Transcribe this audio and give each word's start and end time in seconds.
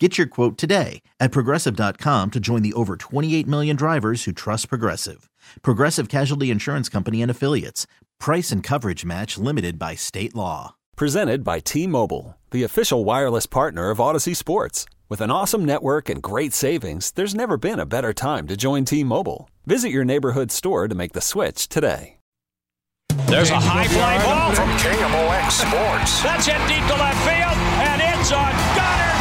Get 0.00 0.18
your 0.18 0.26
quote 0.26 0.58
today 0.58 1.02
at 1.20 1.30
progressive.com 1.30 2.32
to 2.32 2.40
join 2.40 2.62
the 2.62 2.72
over 2.72 2.96
28 2.96 3.46
million 3.46 3.76
drivers 3.76 4.24
who 4.24 4.32
trust 4.32 4.68
Progressive. 4.68 5.30
Progressive 5.62 6.08
Casualty 6.08 6.50
Insurance 6.50 6.88
Company 6.88 7.22
and 7.22 7.30
Affiliates. 7.30 7.86
Price 8.18 8.50
and 8.50 8.60
coverage 8.60 9.04
match 9.04 9.38
limited 9.38 9.78
by 9.78 9.94
state 9.94 10.34
law. 10.34 10.74
Presented 10.96 11.44
by 11.44 11.60
T 11.60 11.86
Mobile, 11.86 12.36
the 12.50 12.64
official 12.64 13.04
wireless 13.04 13.46
partner 13.46 13.90
of 13.90 13.98
Audacy 13.98 14.34
Sports. 14.34 14.84
With 15.08 15.20
an 15.20 15.30
awesome 15.30 15.64
network 15.64 16.08
and 16.08 16.20
great 16.20 16.52
savings, 16.52 17.12
there's 17.12 17.34
never 17.34 17.56
been 17.56 17.78
a 17.78 17.86
better 17.86 18.12
time 18.12 18.48
to 18.48 18.56
join 18.56 18.84
T 18.84 19.04
Mobile. 19.04 19.48
Visit 19.64 19.90
your 19.90 20.04
neighborhood 20.04 20.50
store 20.50 20.88
to 20.88 20.94
make 20.96 21.12
the 21.12 21.20
switch 21.20 21.68
today. 21.68 22.16
There's 23.26 23.50
a 23.50 23.60
high 23.60 23.86
fly 23.86 24.18
ball 24.24 24.54
from 24.54 24.68
KMOX 24.76 25.50
Sports. 25.52 26.22
That's 26.22 26.46
hit 26.46 26.58
deep 26.66 26.84
to 26.88 26.94
left 26.98 27.20
field, 27.22 27.58
and 27.86 28.02
it's 28.02 28.32
on 28.32 28.52
Goddard. 28.74 29.04
Big 29.04 29.13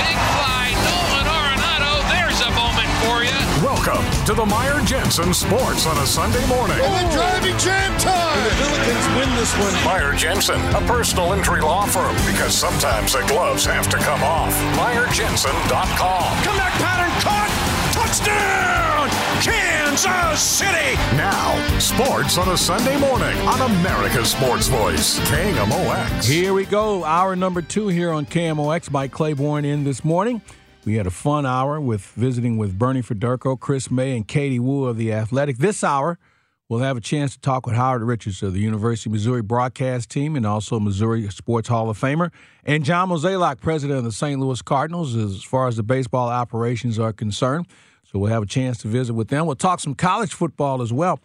Welcome 3.85 4.25
to 4.25 4.33
the 4.33 4.45
Meyer 4.45 4.79
Jensen 4.85 5.33
Sports 5.33 5.85
on 5.85 5.97
a 5.97 6.05
Sunday 6.05 6.45
morning. 6.47 6.77
And 6.79 7.09
the 7.09 7.13
driving 7.13 7.57
jam 7.57 7.99
time. 7.99 8.37
And 8.37 8.45
the 8.45 8.63
Billikens 8.63 9.17
win 9.17 9.35
this 9.35 9.53
one. 9.57 9.73
Meyer 9.83 10.13
Jensen, 10.13 10.61
a 10.73 10.79
personal 10.87 11.33
injury 11.33 11.59
law 11.59 11.85
firm, 11.85 12.15
because 12.31 12.55
sometimes 12.55 13.11
the 13.11 13.25
gloves 13.27 13.66
have 13.66 13.89
to 13.89 13.97
come 13.97 14.23
off. 14.23 14.53
MeyerJensen.com. 14.77 16.43
Comeback 16.45 16.71
pattern 16.80 17.11
caught. 17.19 17.52
Touchdown, 17.91 19.09
Kansas 19.41 20.41
City. 20.41 20.95
Now, 21.17 21.77
sports 21.80 22.38
on 22.38 22.47
a 22.49 22.58
Sunday 22.58 22.97
morning 22.97 23.38
on 23.45 23.69
America's 23.69 24.31
Sports 24.31 24.67
Voice, 24.67 25.19
KMOX. 25.30 26.23
Here 26.23 26.53
we 26.53 26.63
go. 26.63 27.03
Hour 27.03 27.36
number 27.36 27.61
two 27.61 27.89
here 27.89 28.11
on 28.11 28.25
KMOX. 28.27 28.89
by 28.89 29.09
Claiborne 29.09 29.65
in 29.65 29.83
this 29.83 30.05
morning. 30.05 30.41
We 30.86 30.95
had 30.95 31.08
a 31.08 31.12
fun 31.12 31.45
hour 31.45 31.80
with 31.80 32.02
visiting 32.02 32.58
with 32.58 32.78
Bernie 32.78 33.02
Federko, 33.02 33.58
Chris 33.58 33.89
May, 33.89 34.17
and 34.17 34.28
Katie 34.28 34.59
Woo 34.59 34.84
of 34.84 34.98
The 34.98 35.14
Athletic. 35.14 35.58
This 35.58 35.81
hour, 35.81 36.20
we'll 36.67 36.81
have 36.81 36.98
a 36.98 37.02
chance 37.02 37.36
to 37.36 37.39
talk 37.39 37.66
with 37.66 37.76
Howard 37.76 38.03
Richards 38.03 38.44
of 38.44 38.53
the 38.53 38.59
University 38.59 39.09
of 39.09 39.14
Missouri 39.14 39.42
broadcast 39.42 40.09
team 40.09 40.36
and 40.36 40.45
also 40.45 40.81
Missouri 40.81 41.30
Sports 41.30 41.70
Hall 41.70 41.89
of 41.89 41.98
Famer, 41.98 42.31
and 42.66 42.84
John 42.84 43.08
Mozeliak, 43.08 43.61
president 43.61 43.98
of 43.98 44.04
the 44.04 44.11
St. 44.11 44.38
Louis 44.42 44.61
Cardinals, 44.61 45.16
as 45.16 45.42
far 45.42 45.70
as 45.70 45.78
the 45.78 45.84
baseball 45.84 46.28
operations 46.28 47.00
are 47.00 47.14
concerned. 47.14 47.66
So 48.04 48.20
we'll 48.20 48.31
have 48.31 48.44
a 48.44 48.48
chance 48.48 48.80
to 48.80 48.89
visit 48.89 49.14
with 49.14 49.30
them. 49.30 49.45
We'll 49.45 49.56
talk 49.56 49.80
some 49.80 49.95
college 49.95 50.34
football 50.34 50.81
as 50.81 50.92
well. 50.92 51.22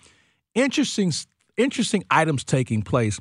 Interesting, 0.55 1.12
interesting 1.56 2.05
items 2.12 2.45
taking 2.45 2.83
place 2.83 3.19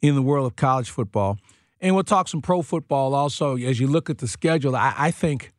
in 0.00 0.14
the 0.14 0.22
world 0.22 0.46
of 0.46 0.56
college 0.56 0.88
football. 0.88 1.36
And 1.82 1.94
we'll 1.94 2.04
talk 2.04 2.28
some 2.28 2.40
pro 2.40 2.62
football 2.62 3.14
also. 3.14 3.58
As 3.58 3.78
you 3.78 3.88
look 3.88 4.08
at 4.08 4.18
the 4.18 4.26
schedule, 4.26 4.74
I, 4.74 4.94
I 4.96 5.10
think 5.10 5.52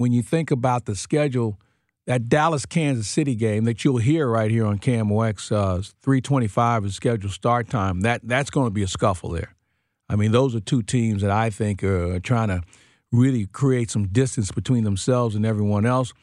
when 0.00 0.12
you 0.12 0.22
think 0.22 0.50
about 0.50 0.86
the 0.86 0.96
schedule, 0.96 1.60
that 2.06 2.30
Dallas 2.30 2.64
Kansas 2.64 3.06
City 3.06 3.34
game 3.34 3.64
that 3.64 3.84
you'll 3.84 3.98
hear 3.98 4.26
right 4.30 4.50
here 4.50 4.64
on 4.64 4.78
KMOX, 4.78 5.52
uh, 5.52 5.82
325 6.00 6.86
is 6.86 6.94
scheduled 6.94 7.34
start 7.34 7.68
time. 7.68 8.00
That 8.00 8.22
that's 8.24 8.48
going 8.48 8.66
to 8.66 8.70
be 8.70 8.82
a 8.82 8.88
scuffle 8.88 9.28
there. 9.28 9.54
I 10.08 10.16
mean, 10.16 10.32
those 10.32 10.54
are 10.54 10.60
two 10.60 10.82
teams 10.82 11.20
that 11.20 11.30
I 11.30 11.50
think 11.50 11.84
are 11.84 12.18
trying 12.18 12.48
to 12.48 12.62
really 13.12 13.44
create 13.44 13.90
some 13.90 14.08
distance 14.08 14.50
between 14.50 14.84
themselves 14.84 15.34
and 15.34 15.44
everyone 15.44 15.84
else. 15.84 16.14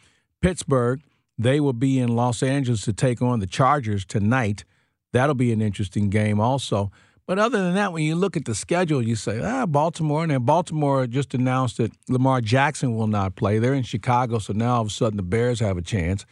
Pittsburgh, 0.41 0.99
they 1.37 1.59
will 1.59 1.71
be 1.71 1.99
in 1.99 2.15
Los 2.15 2.41
Angeles 2.41 2.81
to 2.81 2.93
take 2.93 3.21
on 3.21 3.41
the 3.41 3.47
Chargers 3.47 4.05
tonight. 4.05 4.65
That'll 5.13 5.35
be 5.35 5.51
an 5.53 5.61
interesting 5.61 6.09
game 6.09 6.39
also. 6.39 6.91
But 7.27 7.39
other 7.39 7.61
than 7.61 7.75
that, 7.75 7.91
when 7.91 8.03
you 8.03 8.15
look 8.15 8.37
at 8.37 8.45
the 8.45 8.55
schedule, 8.55 9.01
you 9.01 9.17
say, 9.17 9.41
ah, 9.43 9.65
Baltimore. 9.65 10.23
And 10.23 10.31
then 10.31 10.43
Baltimore 10.43 11.05
just 11.07 11.33
announced 11.33 11.77
that 11.77 11.91
Lamar 12.07 12.39
Jackson 12.39 12.95
will 12.95 13.07
not 13.07 13.35
play. 13.35 13.59
They're 13.59 13.73
in 13.73 13.83
Chicago, 13.83 14.39
so 14.39 14.53
now 14.53 14.75
all 14.75 14.81
of 14.81 14.87
a 14.87 14.89
sudden 14.89 15.17
the 15.17 15.23
Bears 15.23 15.59
have 15.59 15.77
a 15.77 15.81
chance. 15.81 16.25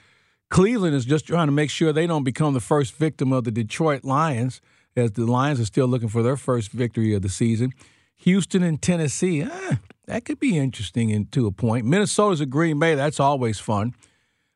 Cleveland 0.50 0.96
is 0.96 1.04
just 1.04 1.28
trying 1.28 1.48
to 1.48 1.52
make 1.52 1.70
sure 1.70 1.92
they 1.92 2.08
don't 2.08 2.24
become 2.24 2.54
the 2.54 2.62
first 2.62 2.96
victim 2.96 3.34
of 3.34 3.44
the 3.44 3.52
Detroit 3.52 4.06
Lions, 4.06 4.62
as 4.96 5.12
the 5.12 5.26
Lions 5.26 5.60
are 5.60 5.66
still 5.66 5.88
looking 5.88 6.08
for 6.08 6.24
their 6.24 6.38
first 6.38 6.72
victory 6.72 7.14
of 7.14 7.22
the 7.22 7.30
season. 7.30 7.74
Houston 8.20 8.64
and 8.64 8.82
Tennessee, 8.82 9.44
ah, 9.44 9.80
that 10.06 10.24
could 10.24 10.40
be 10.40 10.58
interesting 10.58 11.10
in, 11.10 11.26
to 11.28 11.46
a 11.46 11.52
point. 11.52 11.86
Minnesota's 11.86 12.40
a 12.40 12.46
Green 12.46 12.80
Bay, 12.80 12.96
that's 12.96 13.20
always 13.20 13.60
fun. 13.60 13.94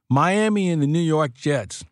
Miami 0.09 0.69
and 0.69 0.81
the 0.81 0.87
New 0.87 0.99
York 0.99 1.33
Jets. 1.33 1.83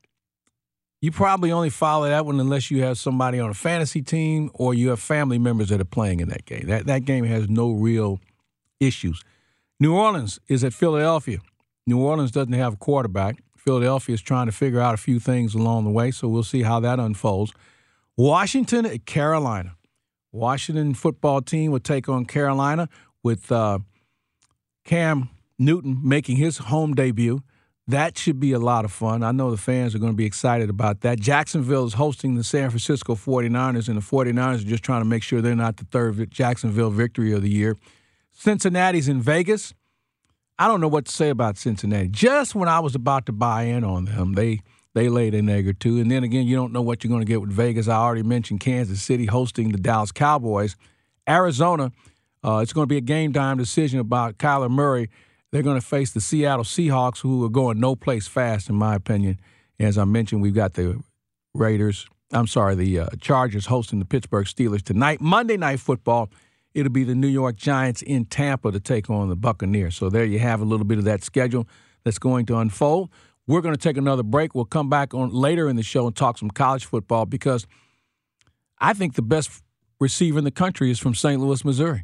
You 1.00 1.12
probably 1.12 1.52
only 1.52 1.69
follow 1.69 2.08
that 2.08 2.25
one 2.25 2.40
unless 2.40 2.72
you 2.72 2.81
have 2.84 2.97
somebody 2.97 3.40
on 3.40 3.50
a 3.50 3.53
fantasy 3.53 4.02
team 4.02 4.50
or 4.53 4.74
you 4.74 4.90
have 4.90 5.00
family 5.00 5.38
members 5.38 5.69
that 5.69 5.80
are 5.80 5.85
playing 5.85 6.22
in 6.22 6.30
that 6.30 6.46
game. 6.46 6.66
That 6.68 6.88
that 6.88 7.06
game 7.06 7.25
has 7.25 7.47
no 7.47 7.72
real 7.72 8.19
issues. 8.80 9.24
New 9.80 9.96
Orleans 9.96 10.40
is 10.47 10.63
at 10.63 10.74
Philadelphia. 10.74 11.40
New 11.85 12.00
Orleans 12.00 12.31
doesn't 12.31 12.53
have 12.53 12.74
a 12.74 12.78
quarterback. 12.78 13.44
Philadelphia 13.56 14.16
is 14.16 14.22
trying 14.22 14.47
to 14.47 14.52
figure 14.52 14.80
out 14.80 14.94
a 14.94 14.97
few 14.97 15.19
things 15.19 15.53
along 15.53 15.84
the 15.84 15.91
way, 15.91 16.09
so 16.09 16.28
we'll 16.28 16.44
see 16.44 16.63
how 16.63 16.80
that 16.80 17.00
unfolds. 17.00 17.53
Washington 18.16 18.85
at 18.85 19.06
Carolina. 19.06 19.75
Washington 20.31 20.94
football 20.94 21.41
team 21.41 21.72
will 21.72 21.79
take 21.79 22.09
on 22.09 22.25
Carolina 22.25 22.90
with 23.24 23.52
uh, 23.52 23.79
Cam 24.84 25.29
Newton 25.59 26.00
making 26.03 26.38
his 26.38 26.58
home 26.58 26.94
debut. 26.94 27.41
That 27.90 28.18
should 28.18 28.40
be 28.40 28.52
a 28.52 28.59
lot 28.59 28.84
of 28.84 28.92
fun. 28.92 29.24
I 29.24 29.31
know 29.31 29.50
the 29.50 29.58
fans 29.58 29.96
are 29.96 30.00
going 30.00 30.12
to 30.12 30.18
be 30.18 30.25
excited 30.25 30.70
about 30.70 31.02
that. 31.02 31.20
Jacksonville 31.22 31.86
is 31.86 31.94
hosting 31.94 32.36
the 32.36 32.44
San 32.44 32.70
Francisco 32.70 33.16
49ers, 33.16 33.88
and 33.88 33.98
the 33.98 34.02
49ers 34.02 34.62
are 34.62 34.68
just 34.68 34.84
trying 34.84 35.02
to 35.02 35.06
make 35.06 35.24
sure 35.24 35.42
they're 35.42 35.56
not 35.56 35.78
the 35.78 35.86
third 35.86 36.30
Jacksonville 36.30 36.90
victory 36.90 37.31
of 37.31 37.42
the 37.42 37.50
year. 37.50 37.78
Cincinnati's 38.34 39.08
in 39.08 39.22
Vegas. 39.22 39.74
I 40.59 40.68
don't 40.68 40.81
know 40.81 40.88
what 40.88 41.06
to 41.06 41.12
say 41.12 41.30
about 41.30 41.58
Cincinnati. 41.58 42.09
Just 42.09 42.56
when 42.56 42.68
I 42.68 42.80
was 42.80 42.94
about 42.94 43.26
to 43.28 43.31
buy 43.31 43.64
in 43.64 43.84
on 43.84 44.06
them, 44.06 44.34
they 44.34 44.59
they 44.94 45.09
laid 45.09 45.36
an 45.36 45.47
egg 45.47 45.68
or 45.68 45.74
two. 45.74 46.00
And 46.00 46.09
then 46.09 46.24
again, 46.24 46.47
you 46.47 46.56
don't 46.56 46.74
know 46.74 46.81
what 46.81 47.03
you're 47.03 47.09
going 47.09 47.22
to 47.22 47.28
get 47.28 47.40
with 47.40 47.52
Vegas. 47.52 47.88
I 47.88 47.97
already 47.97 48.24
mentioned 48.24 48.59
Kansas 48.59 49.02
City 49.02 49.28
hosting 49.28 49.72
the 49.72 49.78
Dallas 49.78 50.12
Cowboys. 50.12 50.76
Arizona, 51.30 51.92
uh, 52.44 52.59
it's 52.64 52.74
going 52.74 52.84
to 52.84 52.90
be 52.90 52.97
a 52.97 53.02
game 53.02 53.31
time 53.31 53.58
decision 53.58 54.00
about 54.00 54.40
Kyler 54.40 54.72
Murray 54.72 55.09
they're 55.52 55.63
going 55.63 55.80
to 55.80 55.85
face 55.85 56.12
the 56.12 56.22
Seattle 56.22 56.63
Seahawks, 56.63 57.19
who 57.19 57.44
are 57.46 57.50
going 57.50 57.80
no 57.80 57.96
place 57.96 58.28
fast, 58.28 58.69
in 58.69 58.75
my 58.75 58.96
opinion. 58.96 59.40
As 59.80 59.97
I 59.97 60.06
mentioned, 60.06 60.41
we've 60.41 60.53
got 60.53 60.74
the 60.74 61.02
Raiders. 61.53 62.08
I'm 62.31 62.47
sorry, 62.47 62.75
the 62.75 63.00
uh, 63.00 63.09
Chargers 63.22 63.68
hosting 63.68 64.00
the 64.00 64.06
Pittsburgh 64.06 64.46
Steelers 64.46 64.81
tonight. 64.81 65.22
Monday 65.22 65.56
Night 65.56 65.80
Football, 65.80 66.30
it'll 66.74 66.91
be 66.91 67.06
the 67.06 67.16
New 67.16 67.28
York 67.28 67.56
Giants 67.56 68.02
in 68.02 68.25
Tampa 68.25 68.72
to 68.72 68.80
take 68.80 69.09
on 69.09 69.30
the 69.30 69.35
Buccaneers. 69.35 69.96
So 69.96 70.09
there 70.09 70.25
you 70.25 70.40
have 70.40 70.59
a 70.59 70.66
little 70.66 70.85
bit 70.85 70.97
of 70.97 71.06
that 71.06 71.24
schedule 71.24 71.68
that's 72.03 72.19
going 72.19 72.46
to 72.47 72.58
unfold. 72.58 73.09
We're 73.47 73.62
going 73.62 73.75
to 73.75 73.81
take 73.81 73.96
another 73.96 74.24
break. 74.24 74.53
We'll 74.53 74.66
come 74.66 74.90
back 74.90 75.14
on 75.14 75.29
later 75.29 75.69
in 75.69 75.78
the 75.78 75.84
show 75.84 76.06
and 76.06 76.16
talk 76.16 76.38
some 76.38 76.52
college 76.52 76.84
football 76.84 77.25
because 77.25 77.66
I 78.79 78.94
think 78.94 79.16
the 79.16 79.22
best 79.22 79.64
receiver 80.00 80.38
in 80.38 80.44
the 80.44 80.52
country 80.52 80.91
is 80.91 81.00
from 81.00 81.16
St. 81.16 81.40
Louis, 81.40 81.64
Missouri. 81.64 82.03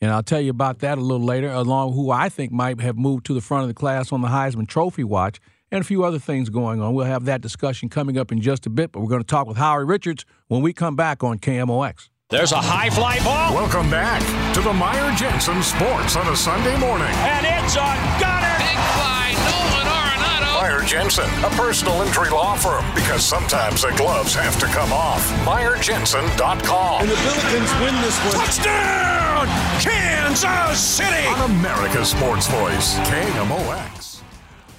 And 0.00 0.10
I'll 0.10 0.22
tell 0.22 0.40
you 0.40 0.50
about 0.50 0.78
that 0.78 0.96
a 0.96 1.00
little 1.00 1.26
later, 1.26 1.50
along 1.50 1.88
with 1.88 1.96
who 1.96 2.10
I 2.10 2.30
think 2.30 2.52
might 2.52 2.80
have 2.80 2.96
moved 2.96 3.26
to 3.26 3.34
the 3.34 3.42
front 3.42 3.62
of 3.62 3.68
the 3.68 3.74
class 3.74 4.12
on 4.12 4.22
the 4.22 4.28
Heisman 4.28 4.66
Trophy 4.66 5.04
watch, 5.04 5.40
and 5.70 5.82
a 5.82 5.84
few 5.84 6.04
other 6.04 6.18
things 6.18 6.48
going 6.48 6.80
on. 6.80 6.94
We'll 6.94 7.06
have 7.06 7.26
that 7.26 7.42
discussion 7.42 7.88
coming 7.90 8.16
up 8.16 8.32
in 8.32 8.40
just 8.40 8.66
a 8.66 8.70
bit, 8.70 8.92
but 8.92 9.00
we're 9.00 9.08
going 9.08 9.22
to 9.22 9.26
talk 9.26 9.46
with 9.46 9.58
Howard 9.58 9.88
Richards 9.88 10.24
when 10.48 10.62
we 10.62 10.72
come 10.72 10.96
back 10.96 11.22
on 11.22 11.38
KMOX. 11.38 12.08
There's 12.30 12.52
a 12.52 12.60
high 12.60 12.90
fly 12.90 13.18
ball. 13.24 13.54
Welcome 13.54 13.90
back 13.90 14.22
to 14.54 14.60
the 14.60 14.72
Meyer 14.72 15.14
Jensen 15.16 15.62
Sports 15.62 16.16
on 16.16 16.26
a 16.28 16.36
Sunday 16.36 16.78
morning. 16.78 17.10
And 17.10 17.44
it's 17.44 17.76
on 17.76 17.96
Goddard. 18.18 18.58
Big 18.58 18.78
fly, 18.78 19.00
Nolan 19.00 19.18
Arenado. 19.18 19.19
Meyer 20.60 20.82
Jensen, 20.82 21.24
a 21.42 21.48
personal 21.56 22.02
injury 22.02 22.28
law 22.28 22.54
firm, 22.54 22.84
because 22.94 23.24
sometimes 23.24 23.80
the 23.80 23.92
gloves 23.96 24.34
have 24.34 24.60
to 24.60 24.66
come 24.66 24.92
off. 24.92 25.26
MeyerJensen.com. 25.46 27.00
And 27.00 27.10
the 27.10 27.14
Billikens 27.14 27.80
win 27.82 27.94
this 28.02 28.18
one. 28.24 28.34
Touchdown, 28.34 29.46
Kansas 29.80 30.78
City. 30.78 31.26
On 31.28 31.50
America's 31.50 32.10
Sports 32.10 32.46
Voice, 32.48 32.98
KMOX. 32.98 34.20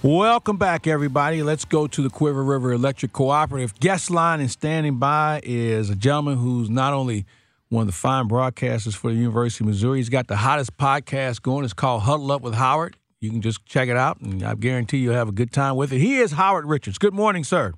Welcome 0.04 0.58
back, 0.58 0.86
everybody. 0.86 1.42
Let's 1.42 1.66
go 1.66 1.88
to 1.88 2.04
the 2.04 2.10
Cuivre 2.10 2.48
River 2.48 2.74
Electric 2.74 3.12
Cooperative. 3.12 3.74
Guest 3.80 4.12
line 4.12 4.40
and 4.40 4.52
standing 4.52 4.98
by 4.98 5.42
is 5.44 5.90
a 5.90 5.96
gentleman 5.96 6.38
who's 6.38 6.70
not 6.70 6.94
only 6.94 7.26
one 7.70 7.82
of 7.82 7.88
the 7.88 7.94
fine 7.94 8.30
broadcasters 8.30 8.94
for 8.94 9.10
the 9.10 9.18
University 9.18 9.64
of 9.64 9.70
Missouri, 9.70 9.98
he's 9.98 10.10
got 10.10 10.28
the 10.28 10.36
hottest 10.36 10.78
podcast 10.78 11.42
going. 11.42 11.66
It's 11.66 11.74
called 11.74 12.04
Huddle 12.04 12.32
Up 12.32 12.44
with 12.44 12.54
Howard. 12.54 12.98
You 13.22 13.30
can 13.30 13.42
just 13.42 13.64
check 13.68 13.88
it 13.88 13.96
out, 13.96 14.20
and 14.20 14.42
I 14.42 14.56
guarantee 14.56 14.98
you'll 14.98 15.14
have 15.14 15.30
a 15.30 15.32
good 15.32 15.52
time 15.52 15.76
with 15.76 15.94
it. 15.94 16.00
He 16.00 16.18
is 16.18 16.32
Howard 16.32 16.66
Richards. 16.66 16.98
Good 16.98 17.14
morning, 17.14 17.44
sir. 17.44 17.74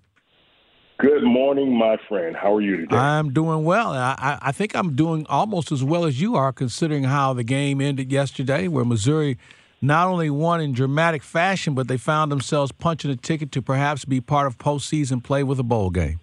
Good 1.00 1.24
morning, 1.24 1.78
my 1.78 1.98
friend. 2.08 2.34
How 2.34 2.56
are 2.56 2.62
you 2.62 2.78
today? 2.78 2.96
I'm 2.96 3.34
doing 3.34 3.66
well. 3.66 3.92
I, 3.92 4.40
I 4.42 4.54
think 4.54 4.74
I'm 4.74 4.96
doing 4.96 5.26
almost 5.28 5.70
as 5.74 5.84
well 5.84 6.06
as 6.06 6.22
you 6.22 6.38
are, 6.38 6.54
considering 6.54 7.04
how 7.04 7.34
the 7.34 7.44
game 7.44 7.82
ended 7.82 8.10
yesterday, 8.10 8.70
where 8.70 8.86
Missouri 8.86 9.38
not 9.82 10.08
only 10.08 10.30
won 10.30 10.62
in 10.62 10.72
dramatic 10.72 11.22
fashion, 11.22 11.74
but 11.74 11.90
they 11.90 11.98
found 11.98 12.32
themselves 12.32 12.72
punching 12.72 13.12
a 13.12 13.18
ticket 13.18 13.52
to 13.52 13.62
perhaps 13.62 14.06
be 14.06 14.22
part 14.22 14.48
of 14.48 14.58
postseason 14.58 15.22
play 15.22 15.44
with 15.44 15.60
a 15.60 15.64
bowl 15.64 15.90
game. 15.90 16.22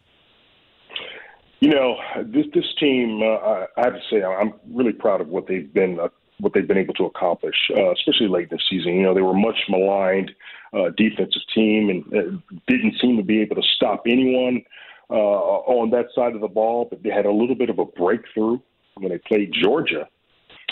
You 1.58 1.68
know, 1.68 1.96
this 2.24 2.46
this 2.54 2.64
team, 2.80 3.20
uh, 3.22 3.66
I 3.76 3.84
have 3.84 3.92
to 3.92 4.00
say, 4.10 4.22
I'm 4.22 4.54
really 4.72 4.94
proud 4.94 5.20
of 5.20 5.28
what 5.28 5.46
they've 5.46 5.70
been 5.70 6.00
uh, 6.00 6.08
what 6.40 6.52
they've 6.54 6.66
been 6.66 6.78
able 6.78 6.94
to 6.94 7.04
accomplish, 7.04 7.56
uh, 7.76 7.92
especially 7.92 8.28
late 8.28 8.50
the 8.50 8.58
season. 8.70 8.94
You 8.94 9.02
know, 9.02 9.14
they 9.14 9.22
were 9.22 9.34
much 9.34 9.58
maligned 9.68 10.30
uh, 10.72 10.90
defensive 10.96 11.42
team 11.54 11.90
and 11.90 12.04
uh, 12.14 12.56
didn't 12.68 12.94
seem 13.00 13.16
to 13.16 13.22
be 13.22 13.40
able 13.40 13.56
to 13.56 13.62
stop 13.76 14.02
anyone 14.06 14.62
uh, 15.10 15.14
on 15.14 15.90
that 15.90 16.06
side 16.14 16.34
of 16.34 16.40
the 16.40 16.48
ball. 16.48 16.86
But 16.88 17.02
they 17.02 17.10
had 17.10 17.26
a 17.26 17.32
little 17.32 17.56
bit 17.56 17.70
of 17.70 17.78
a 17.78 17.84
breakthrough 17.84 18.58
when 18.94 19.10
they 19.10 19.18
played 19.18 19.52
Georgia. 19.52 20.08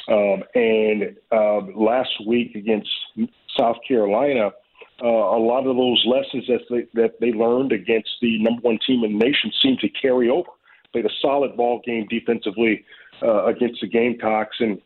Um, 0.09 0.43
and 0.55 1.17
uh, 1.31 1.61
last 1.77 2.11
week 2.27 2.55
against 2.55 2.89
South 3.59 3.77
Carolina, 3.87 4.53
uh, 5.03 5.07
a 5.07 5.39
lot 5.39 5.67
of 5.67 5.77
those 5.77 6.03
lessons 6.07 6.45
that 6.49 6.61
they, 6.71 7.01
that 7.01 7.21
they 7.21 7.33
learned 7.33 7.73
against 7.73 8.11
the 8.21 8.43
number 8.43 8.63
one 8.63 8.79
team 8.87 9.05
in 9.05 9.19
the 9.19 9.25
nation 9.25 9.53
seemed 9.63 9.79
to 9.81 9.89
carry 9.89 10.29
over. 10.29 10.49
Played 10.93 11.07
a 11.07 11.11
solid 11.21 11.57
ball 11.57 11.83
game 11.85 12.07
defensively 12.09 12.85
uh, 13.23 13.45
against 13.47 13.81
the 13.81 13.87
Gamecocks, 13.87 14.57
and 14.61 14.81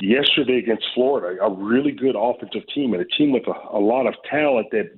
yesterday 0.00 0.58
against 0.58 0.84
Florida, 0.94 1.40
a 1.42 1.50
really 1.50 1.92
good 1.92 2.16
offensive 2.18 2.62
team 2.74 2.92
and 2.94 3.02
a 3.02 3.06
team 3.06 3.32
with 3.32 3.46
a, 3.46 3.76
a 3.76 3.78
lot 3.78 4.06
of 4.06 4.14
talent 4.28 4.68
that 4.72 4.90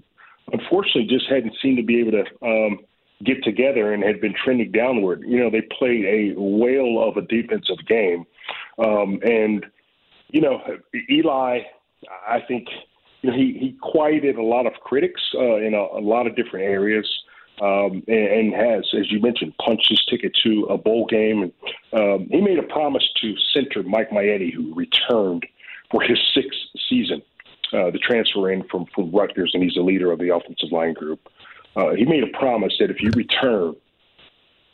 unfortunately 0.52 1.06
just 1.06 1.28
hadn't 1.28 1.54
seemed 1.60 1.76
to 1.76 1.82
be 1.82 2.00
able 2.00 2.12
to 2.12 2.24
um, 2.46 2.78
get 3.24 3.42
together 3.44 3.92
and 3.92 4.02
had 4.02 4.20
been 4.20 4.34
trending 4.34 4.72
downward. 4.72 5.22
You 5.26 5.40
know, 5.40 5.50
they 5.50 5.62
played 5.62 6.04
a 6.04 6.40
whale 6.40 7.06
of 7.06 7.16
a 7.16 7.22
defensive 7.22 7.84
game. 7.86 8.24
Um, 8.78 9.20
and, 9.22 9.64
you 10.28 10.40
know, 10.40 10.60
Eli, 11.10 11.60
I 12.26 12.40
think, 12.46 12.68
you 13.22 13.30
know, 13.30 13.36
he, 13.36 13.56
he 13.58 13.76
quieted 13.80 14.36
a 14.36 14.42
lot 14.42 14.66
of 14.66 14.74
critics 14.74 15.20
uh, 15.34 15.56
in 15.56 15.74
a, 15.74 15.98
a 15.98 16.02
lot 16.02 16.26
of 16.26 16.36
different 16.36 16.66
areas 16.66 17.08
um, 17.60 18.02
and, 18.08 18.08
and, 18.08 18.54
has, 18.54 18.92
as 18.98 19.10
you 19.10 19.20
mentioned, 19.20 19.54
punched 19.58 19.88
his 19.88 20.04
ticket 20.04 20.34
to 20.42 20.64
a 20.64 20.76
bowl 20.76 21.06
game. 21.06 21.42
And 21.42 21.52
um, 21.92 22.28
he 22.30 22.40
made 22.40 22.58
a 22.58 22.64
promise 22.64 23.08
to 23.20 23.34
center 23.52 23.82
Mike 23.82 24.10
Maietti, 24.10 24.52
who 24.52 24.74
returned 24.74 25.46
for 25.90 26.02
his 26.02 26.18
sixth 26.34 26.58
season, 26.88 27.22
uh, 27.72 27.90
the 27.90 27.98
transfer 27.98 28.50
in 28.50 28.64
from, 28.64 28.86
from 28.94 29.12
Rutgers, 29.12 29.52
and 29.54 29.62
he's 29.62 29.74
the 29.74 29.82
leader 29.82 30.10
of 30.10 30.18
the 30.18 30.34
offensive 30.34 30.72
line 30.72 30.94
group. 30.94 31.28
Uh, 31.76 31.90
he 31.90 32.04
made 32.04 32.22
a 32.22 32.38
promise 32.38 32.74
that 32.78 32.90
if 32.90 33.00
you 33.00 33.10
return 33.14 33.74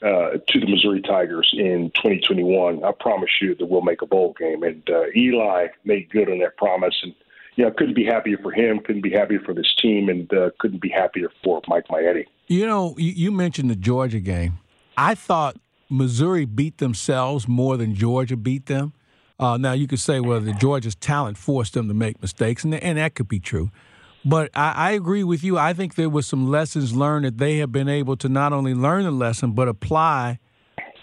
uh, 0.03 0.39
to 0.47 0.61
the 0.61 0.67
Missouri 0.67 1.03
Tigers 1.03 1.53
in 1.57 1.91
2021, 1.95 2.83
I 2.83 2.93
promise 2.99 3.31
you 3.41 3.55
that 3.57 3.67
we'll 3.67 3.83
make 3.83 4.03
a 4.03 4.07
bowl 4.07 4.35
game. 4.39 4.63
And 4.63 4.89
uh, 4.89 5.05
Eli 5.15 5.69
made 5.85 6.11
good 6.11 6.31
on 6.31 6.39
that 6.39 6.57
promise, 6.57 6.99
and 7.03 7.15
you 7.57 7.65
know, 7.65 7.71
couldn't 7.71 7.95
be 7.95 8.05
happier 8.05 8.39
for 8.39 8.53
him, 8.53 8.81
couldn't 8.81 9.03
be 9.03 9.11
happier 9.11 9.41
for 9.41 9.55
this 9.55 9.75
team, 9.81 10.09
and 10.09 10.33
uh, 10.33 10.51
couldn't 10.59 10.81
be 10.81 10.89
happier 10.89 11.31
for 11.43 11.61
Mike 11.69 11.89
Maietti. 11.89 12.25
You 12.47 12.67
know, 12.67 12.95
you 12.99 13.31
mentioned 13.31 13.71
the 13.71 13.77
Georgia 13.77 14.21
game. 14.21 14.59
I 14.97 15.15
thought 15.15 15.57
Missouri 15.89 16.45
beat 16.45 16.79
themselves 16.79 17.49
more 17.49 17.77
than 17.77 17.95
Georgia 17.95 18.37
beat 18.37 18.67
them. 18.67 18.93
Uh, 19.39 19.57
now 19.57 19.73
you 19.73 19.87
could 19.87 20.01
say, 20.01 20.21
well, 20.21 20.41
the 20.41 20.53
Georgia's 20.53 20.95
talent 20.95 21.39
forced 21.39 21.75
them 21.75 21.89
to 21.89 21.95
make 21.95 22.21
mistakes, 22.21 22.63
and, 22.63 22.75
and 22.75 22.99
that 22.99 23.15
could 23.15 23.29
be 23.29 23.41
true. 23.41 23.71
But 24.25 24.51
I, 24.55 24.73
I, 24.73 24.91
agree 24.91 25.25
with 25.25 25.43
you. 25.43 25.57
I 25.57 25.73
think 25.73 25.95
there 25.95 26.11
was 26.11 26.27
some 26.27 26.51
lessons 26.51 26.95
learned 26.95 27.25
that 27.25 27.39
they 27.39 27.57
have 27.57 27.73
been 27.73 27.89
able 27.89 28.17
to 28.19 28.29
not 28.29 28.53
only 28.53 28.75
learn 28.75 29.05
the 29.05 29.11
lesson 29.11 29.53
but 29.53 29.67
apply 29.67 30.39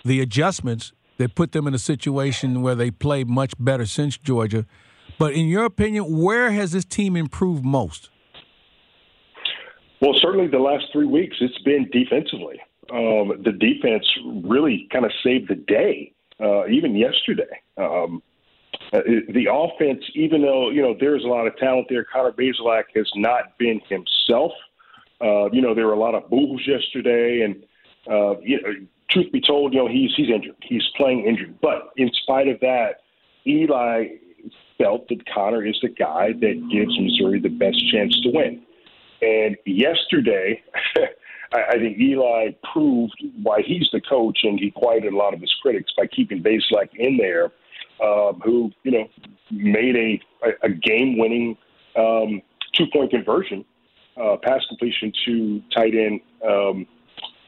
the 0.06 0.22
adjustments 0.22 0.94
that 1.18 1.34
put 1.34 1.52
them 1.52 1.66
in 1.66 1.74
a 1.74 1.80
situation 1.80 2.62
where 2.62 2.76
they 2.76 2.92
play 2.92 3.24
much 3.24 3.54
better 3.58 3.88
since 3.88 4.18
Georgia. 4.18 4.68
But 5.20 5.34
in 5.34 5.48
your 5.48 5.66
opinion, 5.66 6.22
where 6.22 6.52
has 6.52 6.72
this 6.72 6.86
team 6.86 7.16
improved 7.16 7.66
most? 7.66 8.10
Well, 10.02 10.14
certainly 10.22 10.48
the 10.48 10.60
last 10.60 10.86
three 10.94 11.08
weeks, 11.08 11.38
it's 11.40 11.58
been 11.60 11.90
defensively. 11.92 12.60
Um, 12.92 13.42
the 13.44 13.52
defense 13.52 14.06
really 14.44 14.88
kind 14.92 15.06
of 15.06 15.12
saved 15.24 15.50
the 15.50 15.56
day, 15.56 16.14
uh, 16.40 16.68
even 16.68 16.96
yesterday. 16.96 17.62
Um, 17.78 18.22
uh, 18.94 19.00
the 19.30 19.48
offense, 19.52 20.04
even 20.14 20.42
though 20.42 20.70
you 20.70 20.82
know 20.82 20.96
there's 20.98 21.24
a 21.24 21.28
lot 21.28 21.48
of 21.48 21.58
talent 21.58 21.88
there, 21.90 22.06
Connor 22.06 22.32
Bazelak 22.32 22.84
has 22.96 23.10
not 23.16 23.58
been 23.58 23.82
himself. 23.90 24.52
Uh, 25.20 25.50
you 25.52 25.62
know 25.62 25.74
there 25.74 25.88
were 25.88 25.94
a 25.94 26.00
lot 26.00 26.16
of 26.16 26.30
boos 26.30 26.66
yesterday, 26.66 27.42
and 27.42 27.64
uh, 28.10 28.40
you 28.40 28.62
know, 28.62 28.70
truth 29.10 29.32
be 29.32 29.42
told, 29.42 29.74
you 29.74 29.80
know 29.80 29.88
he's 29.88 30.12
he's 30.16 30.30
injured. 30.30 30.56
He's 30.62 30.84
playing 30.96 31.26
injured, 31.26 31.60
but 31.60 31.90
in 31.98 32.10
spite 32.22 32.48
of 32.48 32.60
that, 32.62 33.02
Eli 33.46 34.06
felt 34.78 35.08
that 35.10 35.26
Connor 35.34 35.66
is 35.66 35.78
the 35.82 35.90
guy 35.90 36.34
that 36.34 36.70
gives 36.72 37.00
Missouri 37.00 37.40
the 37.40 37.50
best 37.50 37.78
chance 37.92 38.20
to 38.22 38.30
win. 38.30 38.62
And 39.22 39.58
yesterday, 39.66 40.62
I, 41.54 41.64
I 41.70 41.74
think 41.78 42.00
Eli 42.00 42.52
proved 42.72 43.24
why 43.42 43.62
he's 43.66 43.90
the 43.92 44.02
coach, 44.02 44.40
and 44.44 44.60
he 44.60 44.72
quieted 44.72 45.14
a 45.14 45.18
lot 45.18 45.34
of 45.34 45.42
his 45.42 45.54
critics 45.62 45.92
by 45.98 46.08
keeping 46.08 46.44
Bazelak 46.44 46.90
in 46.96 47.18
there, 47.18 47.52
um, 48.04 48.42
who 48.44 48.72
you 48.84 48.92
know 48.92 49.10
made 49.52 49.96
a 49.96 50.22
a, 50.48 50.68
a 50.68 50.70
game-winning 50.70 51.58
um, 51.96 52.42
two-point 52.74 53.10
conversion 53.10 53.66
uh, 54.22 54.38
pass 54.44 54.64
completion 54.68 55.12
to 55.26 55.62
tight 55.76 55.94
end 55.96 56.22
um, 56.48 56.86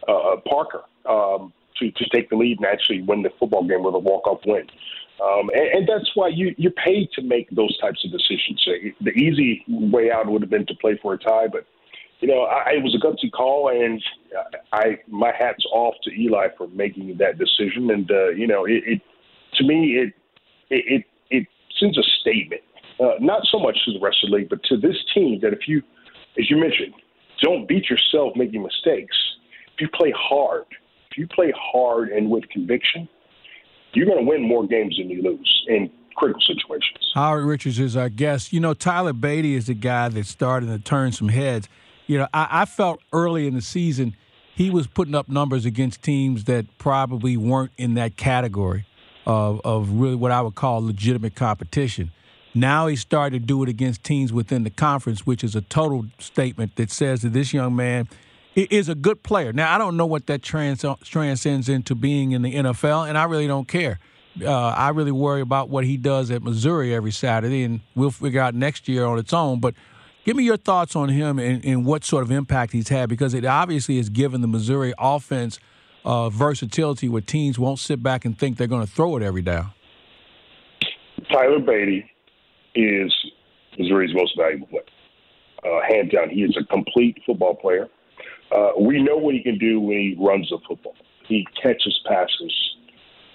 uh, 0.07 0.37
Parker 0.47 0.83
um, 1.07 1.53
to 1.77 1.91
to 1.91 2.09
take 2.09 2.29
the 2.29 2.35
lead 2.35 2.57
and 2.57 2.65
actually 2.65 3.01
win 3.01 3.21
the 3.21 3.31
football 3.39 3.63
game 3.63 3.83
with 3.83 3.95
a 3.95 3.99
walk-off 3.99 4.39
win. 4.45 4.67
Um, 5.21 5.49
and, 5.53 5.67
and, 5.79 5.87
that's 5.87 6.09
why 6.15 6.29
you, 6.29 6.55
you're 6.57 6.71
paid 6.71 7.09
to 7.15 7.21
make 7.21 7.49
those 7.49 7.77
types 7.79 8.05
of 8.05 8.11
decisions. 8.11 8.65
The 9.01 9.11
easy 9.11 9.65
way 9.67 10.11
out 10.11 10.27
would 10.27 10.41
have 10.41 10.49
been 10.49 10.65
to 10.67 10.75
play 10.75 10.97
for 11.01 11.13
a 11.13 11.17
tie, 11.17 11.47
but 11.47 11.65
you 12.21 12.27
know, 12.27 12.43
I, 12.43 12.71
it 12.71 12.83
was 12.83 12.95
a 12.95 13.05
gutsy 13.05 13.31
call, 13.31 13.69
and 13.69 14.01
I 14.73 14.99
my 15.07 15.31
hat's 15.37 15.65
off 15.71 15.95
to 16.03 16.11
Eli 16.11 16.47
for 16.57 16.67
making 16.67 17.15
that 17.17 17.37
decision. 17.37 17.89
And 17.91 18.09
uh, 18.11 18.29
you 18.29 18.45
know, 18.45 18.65
it, 18.65 18.83
it 18.85 19.01
to 19.55 19.63
me 19.63 19.97
it 19.97 20.13
it 20.69 21.05
it 21.29 21.47
sends 21.79 21.97
a 21.97 22.03
statement, 22.19 22.61
uh, 22.99 23.13
not 23.19 23.43
so 23.49 23.59
much 23.59 23.77
to 23.85 23.93
the 23.93 23.99
rest 23.99 24.17
of 24.23 24.31
the 24.31 24.37
league, 24.37 24.49
but 24.49 24.63
to 24.65 24.77
this 24.77 24.97
team 25.13 25.39
that 25.41 25.53
if 25.53 25.67
you, 25.67 25.81
as 26.37 26.49
you 26.49 26.57
mentioned, 26.57 26.93
don't 27.41 27.67
beat 27.67 27.89
yourself 27.89 28.33
making 28.35 28.63
mistakes. 28.63 29.15
If 29.73 29.81
you 29.81 29.87
play 29.93 30.13
hard, 30.15 30.65
if 31.11 31.17
you 31.17 31.27
play 31.27 31.53
hard 31.55 32.09
and 32.09 32.29
with 32.29 32.49
conviction, 32.49 33.07
you're 33.93 34.05
going 34.05 34.19
to 34.19 34.23
win 34.23 34.41
more 34.41 34.67
games 34.67 34.97
than 34.97 35.09
you 35.09 35.21
lose 35.21 35.65
in 35.67 35.89
critical 36.15 36.41
situations. 36.41 37.11
Howard 37.13 37.45
Richards 37.45 37.79
is 37.79 37.95
our 37.95 38.09
guest. 38.09 38.53
You 38.53 38.59
know, 38.59 38.73
Tyler 38.73 39.13
Badie 39.13 39.53
is 39.53 39.67
the 39.67 39.73
guy 39.73 40.09
that 40.09 40.25
started 40.25 40.67
to 40.67 40.79
turn 40.79 41.11
some 41.11 41.29
heads. 41.29 41.67
You 42.07 42.19
know, 42.19 42.27
I, 42.33 42.47
I 42.51 42.65
felt 42.65 42.99
early 43.13 43.47
in 43.47 43.55
the 43.55 43.61
season 43.61 44.15
he 44.55 44.69
was 44.69 44.87
putting 44.87 45.15
up 45.15 45.29
numbers 45.29 45.65
against 45.65 46.01
teams 46.03 46.43
that 46.45 46.65
probably 46.77 47.37
weren't 47.37 47.71
in 47.77 47.93
that 47.93 48.17
category 48.17 48.85
of, 49.25 49.61
of 49.63 49.91
really 49.91 50.15
what 50.15 50.31
I 50.31 50.41
would 50.41 50.55
call 50.55 50.85
legitimate 50.85 51.35
competition. 51.35 52.11
Now 52.53 52.87
he's 52.87 52.99
started 52.99 53.41
to 53.41 53.45
do 53.45 53.63
it 53.63 53.69
against 53.69 54.03
teams 54.03 54.33
within 54.33 54.63
the 54.63 54.69
conference, 54.69 55.25
which 55.25 55.43
is 55.43 55.55
a 55.55 55.61
total 55.61 56.07
statement 56.17 56.75
that 56.75 56.91
says 56.91 57.21
that 57.21 57.33
this 57.33 57.53
young 57.53 57.75
man– 57.75 58.09
is 58.63 58.89
a 58.89 58.95
good 58.95 59.23
player. 59.23 59.53
Now, 59.53 59.73
I 59.73 59.77
don't 59.77 59.97
know 59.97 60.05
what 60.05 60.27
that 60.27 60.41
trans- 60.41 60.85
transcends 61.03 61.69
into 61.69 61.95
being 61.95 62.31
in 62.31 62.41
the 62.41 62.55
NFL, 62.55 63.07
and 63.07 63.17
I 63.17 63.25
really 63.25 63.47
don't 63.47 63.67
care. 63.67 63.99
Uh, 64.41 64.69
I 64.69 64.89
really 64.89 65.11
worry 65.11 65.41
about 65.41 65.69
what 65.69 65.83
he 65.83 65.97
does 65.97 66.31
at 66.31 66.43
Missouri 66.43 66.93
every 66.93 67.11
Saturday, 67.11 67.63
and 67.63 67.81
we'll 67.95 68.11
figure 68.11 68.41
out 68.41 68.55
next 68.55 68.87
year 68.87 69.05
on 69.05 69.19
its 69.19 69.33
own. 69.33 69.59
But 69.59 69.75
give 70.23 70.35
me 70.35 70.43
your 70.43 70.57
thoughts 70.57 70.95
on 70.95 71.09
him 71.09 71.39
and, 71.39 71.63
and 71.65 71.85
what 71.85 72.03
sort 72.03 72.23
of 72.23 72.31
impact 72.31 72.71
he's 72.71 72.89
had, 72.89 73.09
because 73.09 73.33
it 73.33 73.45
obviously 73.45 73.97
has 73.97 74.09
given 74.09 74.41
the 74.41 74.47
Missouri 74.47 74.93
offense 74.97 75.59
uh, 76.05 76.29
versatility 76.29 77.09
where 77.09 77.21
teams 77.21 77.59
won't 77.59 77.79
sit 77.79 78.01
back 78.01 78.25
and 78.25 78.37
think 78.37 78.57
they're 78.57 78.67
going 78.67 78.85
to 78.85 78.91
throw 78.91 79.17
it 79.17 79.23
every 79.23 79.41
down. 79.41 79.71
Tyler 81.31 81.59
Badie 81.59 82.05
is 82.75 83.13
Missouri's 83.77 84.13
most 84.13 84.37
valuable 84.37 84.67
player. 84.67 84.83
Uh, 85.63 86.03
down, 86.11 86.29
he 86.29 86.43
is 86.43 86.57
a 86.57 86.65
complete 86.65 87.17
football 87.25 87.55
player. 87.55 87.89
Uh, 88.51 88.71
we 88.79 89.01
know 89.01 89.17
what 89.17 89.35
he 89.35 89.43
can 89.43 89.57
do 89.57 89.79
when 89.79 89.97
he 89.97 90.17
runs 90.19 90.49
the 90.49 90.57
football. 90.67 90.95
He 91.27 91.45
catches 91.61 91.99
passes. 92.07 92.75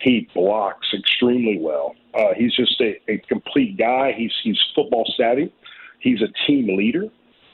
He 0.00 0.28
blocks 0.34 0.86
extremely 0.92 1.58
well. 1.58 1.94
Uh, 2.14 2.34
he's 2.36 2.54
just 2.54 2.80
a, 2.80 3.00
a 3.08 3.18
complete 3.28 3.76
guy. 3.78 4.12
He's 4.16 4.32
he's 4.42 4.58
football 4.74 5.10
savvy. 5.16 5.52
He's 6.00 6.20
a 6.20 6.28
team 6.46 6.76
leader. 6.76 7.04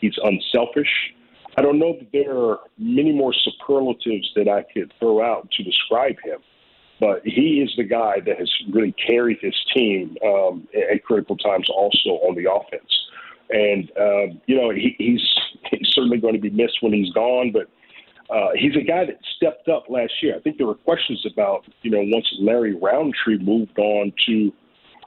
He's 0.01 0.19
unselfish. 0.23 1.13
I 1.57 1.63
don't 1.63 1.79
know 1.79 1.97
that 1.99 2.11
there 2.13 2.37
are 2.37 2.61
many 2.79 3.13
more 3.13 3.35
superlatives 3.35 4.33
that 4.37 4.49
I 4.49 4.65
could 4.73 4.93
throw 4.99 5.23
out 5.23 5.51
to 5.53 5.63
describe 5.63 6.17
him, 6.25 6.39
but 7.01 7.23
he 7.25 7.61
is 7.61 7.73
the 7.77 7.85
guy 7.85 8.21
that 8.25 8.39
has 8.39 8.51
really 8.73 8.93
carried 8.93 9.39
his 9.41 9.55
team 9.75 10.17
um, 10.25 10.67
at 10.75 11.05
critical 11.05 11.37
times, 11.37 11.69
also 11.69 12.11
on 12.27 12.35
the 12.35 12.51
offense. 12.51 12.91
And 13.53 13.91
uh, 13.99 14.35
you 14.47 14.57
know, 14.57 14.71
he, 14.71 14.95
he's 14.99 15.23
he's 15.71 15.89
certainly 15.93 16.19
going 16.19 16.35
to 16.35 16.41
be 16.41 16.51
missed 16.51 16.79
when 16.81 16.93
he's 16.93 17.13
gone. 17.13 17.53
But 17.53 17.69
Uh, 18.31 18.51
he's 18.55 18.77
a 18.77 18.87
guy 18.87 19.05
that 19.05 19.19
stepped 19.37 19.69
up 19.69 19.85
last 19.89 20.13
year. 20.23 20.37
I 20.37 20.41
think 20.41 20.57
there 20.57 20.67
were 20.69 20.77
questions 20.77 21.27
about, 21.27 21.65
you 21.83 21.91
know, 21.91 22.03
once 22.15 22.29
Larry 22.39 22.75
Rountree 22.77 23.39
moved 23.39 23.77
on 23.77 24.13
to 24.27 24.53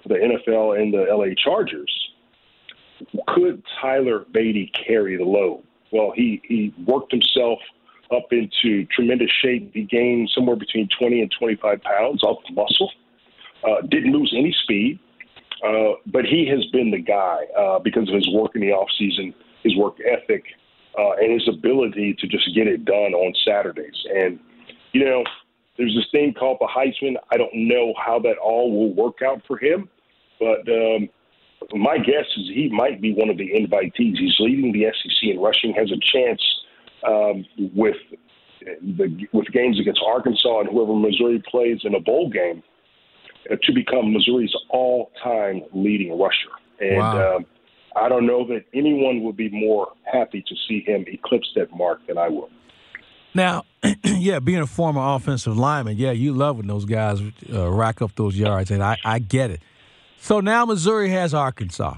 the 0.09 0.15
NFL 0.15 0.77
and 0.77 0.93
the 0.93 1.05
LA 1.09 1.33
Chargers, 1.41 1.93
could 3.29 3.63
Tyler 3.79 4.25
Badie 4.33 4.71
carry 4.85 5.15
the 5.15 5.23
load? 5.23 5.63
Well, 5.93 6.11
he, 6.13 6.41
he 6.43 6.73
worked 6.85 7.13
himself 7.13 7.59
up 8.11 8.27
into 8.31 8.85
tremendous 8.87 9.31
shape. 9.41 9.71
He 9.73 9.83
gained 9.83 10.29
somewhere 10.35 10.57
between 10.57 10.89
20 10.99 11.21
and 11.21 11.31
25 11.39 11.81
pounds 11.81 12.23
off 12.23 12.39
muscle. 12.51 12.91
Uh, 13.65 13.81
didn't 13.87 14.11
lose 14.11 14.33
any 14.37 14.53
speed, 14.63 14.99
uh, 15.63 15.93
but 16.07 16.25
he 16.25 16.45
has 16.47 16.65
been 16.71 16.91
the 16.91 16.99
guy 16.99 17.45
uh, 17.57 17.79
because 17.79 18.09
of 18.09 18.15
his 18.15 18.29
work 18.29 18.51
in 18.55 18.61
the 18.61 18.71
off 18.71 18.89
season, 18.97 19.33
his 19.63 19.75
work 19.77 19.95
ethic, 20.05 20.43
uh, 20.99 21.11
and 21.13 21.31
his 21.31 21.47
ability 21.47 22.15
to 22.19 22.27
just 22.27 22.53
get 22.53 22.67
it 22.67 22.83
done 22.85 23.13
on 23.13 23.33
Saturdays. 23.45 23.95
And 24.13 24.39
you 24.91 25.05
know, 25.05 25.23
there's 25.77 25.95
this 25.95 26.05
thing 26.11 26.33
called 26.33 26.57
the 26.59 26.67
Heisman. 26.67 27.15
I 27.31 27.37
don't 27.37 27.53
know 27.53 27.93
how 27.97 28.19
that 28.19 28.37
all 28.37 28.71
will 28.71 28.93
work 28.93 29.21
out 29.25 29.41
for 29.47 29.57
him, 29.57 29.89
but 30.39 30.67
um, 30.67 31.09
my 31.73 31.97
guess 31.97 32.25
is 32.37 32.49
he 32.53 32.69
might 32.69 33.01
be 33.01 33.13
one 33.13 33.29
of 33.29 33.37
the 33.37 33.49
invitees. 33.49 34.17
He's 34.17 34.35
leading 34.39 34.73
the 34.73 34.85
SEC 34.91 35.29
in 35.29 35.39
rushing, 35.39 35.73
has 35.73 35.91
a 35.91 35.99
chance 36.11 36.41
um, 37.07 37.45
with 37.73 37.95
the 38.81 39.27
with 39.31 39.47
games 39.47 39.79
against 39.79 40.01
Arkansas 40.05 40.61
and 40.61 40.69
whoever 40.69 40.93
Missouri 40.93 41.41
plays 41.49 41.79
in 41.83 41.95
a 41.95 41.99
bowl 41.99 42.29
game 42.29 42.63
to 43.49 43.73
become 43.73 44.13
Missouri's 44.13 44.53
all-time 44.69 45.63
leading 45.73 46.17
rusher. 46.17 46.49
And 46.79 46.97
wow. 46.97 47.35
um, 47.37 47.45
I 47.95 48.09
don't 48.09 48.25
know 48.25 48.47
that 48.47 48.65
anyone 48.73 49.23
would 49.23 49.37
be 49.37 49.49
more 49.49 49.91
happy 50.11 50.43
to 50.47 50.55
see 50.67 50.83
him 50.85 51.05
eclipse 51.07 51.51
that 51.55 51.75
mark 51.75 52.05
than 52.07 52.17
I 52.17 52.29
will. 52.29 52.49
Now, 53.33 53.65
yeah, 54.03 54.39
being 54.39 54.59
a 54.59 54.67
former 54.67 55.01
offensive 55.15 55.57
lineman, 55.57 55.97
yeah, 55.97 56.11
you 56.11 56.33
love 56.33 56.57
when 56.57 56.67
those 56.67 56.85
guys 56.85 57.21
uh, 57.51 57.71
rack 57.71 58.01
up 58.01 58.15
those 58.15 58.37
yards, 58.37 58.71
and 58.71 58.83
I, 58.83 58.97
I 59.03 59.19
get 59.19 59.51
it. 59.51 59.61
So 60.17 60.39
now 60.39 60.65
Missouri 60.65 61.09
has 61.09 61.33
Arkansas. 61.33 61.97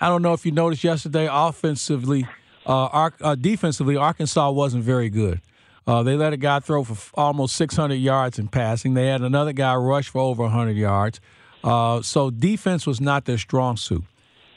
I 0.00 0.08
don't 0.08 0.22
know 0.22 0.32
if 0.32 0.44
you 0.44 0.52
noticed 0.52 0.82
yesterday, 0.82 1.28
offensively, 1.30 2.26
uh, 2.66 3.10
uh, 3.20 3.34
defensively, 3.36 3.96
Arkansas 3.96 4.50
wasn't 4.50 4.84
very 4.84 5.08
good. 5.08 5.40
Uh, 5.86 6.02
they 6.02 6.16
let 6.16 6.32
a 6.32 6.36
guy 6.36 6.60
throw 6.60 6.84
for 6.84 6.96
almost 7.14 7.56
600 7.56 7.94
yards 7.94 8.38
in 8.38 8.48
passing. 8.48 8.94
They 8.94 9.08
had 9.08 9.22
another 9.22 9.52
guy 9.52 9.74
rush 9.74 10.08
for 10.08 10.20
over 10.20 10.42
100 10.44 10.76
yards. 10.76 11.20
Uh, 11.64 12.02
so 12.02 12.30
defense 12.30 12.86
was 12.86 13.00
not 13.00 13.24
their 13.24 13.38
strong 13.38 13.76
suit. 13.76 14.04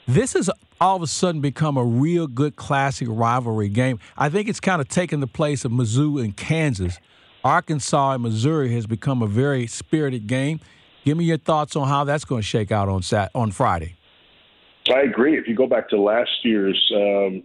This 0.08 0.34
has 0.34 0.50
all 0.80 0.98
of 0.98 1.02
a 1.02 1.08
sudden 1.08 1.42
become 1.42 1.78
a 1.78 1.84
real 1.84 2.28
good 2.28 2.56
classic 2.56 3.08
rivalry 3.10 3.70
game. 3.70 4.00
I 4.18 4.30
think 4.30 4.48
it's 4.48 4.60
kind 4.60 4.82
of 4.82 4.88
taken 4.88 5.20
the 5.20 5.28
place 5.28 5.66
of 5.66 5.72
Mizzou 5.72 6.24
and 6.24 6.36
Kansas. 6.36 7.00
Arkansas 7.44 8.14
and 8.14 8.24
Missouri 8.24 8.74
has 8.74 8.86
become 8.86 9.22
a 9.22 9.28
very 9.28 9.68
spirited 9.68 10.28
game. 10.28 10.60
Give 11.04 11.18
me 11.18 11.26
your 11.26 11.38
thoughts 11.38 11.76
on 11.76 11.88
how 11.88 12.04
that's 12.04 12.26
going 12.26 12.42
to 12.42 12.48
shake 12.48 12.72
out 12.72 12.90
on 12.90 13.04
Sat- 13.04 13.32
on 13.36 13.52
Friday. 13.52 13.96
I 14.92 15.02
agree. 15.02 15.38
If 15.38 15.48
you 15.48 15.56
go 15.56 15.68
back 15.68 15.90
to 15.90 16.00
last 16.00 16.32
year's 16.44 16.92
um, 16.96 17.44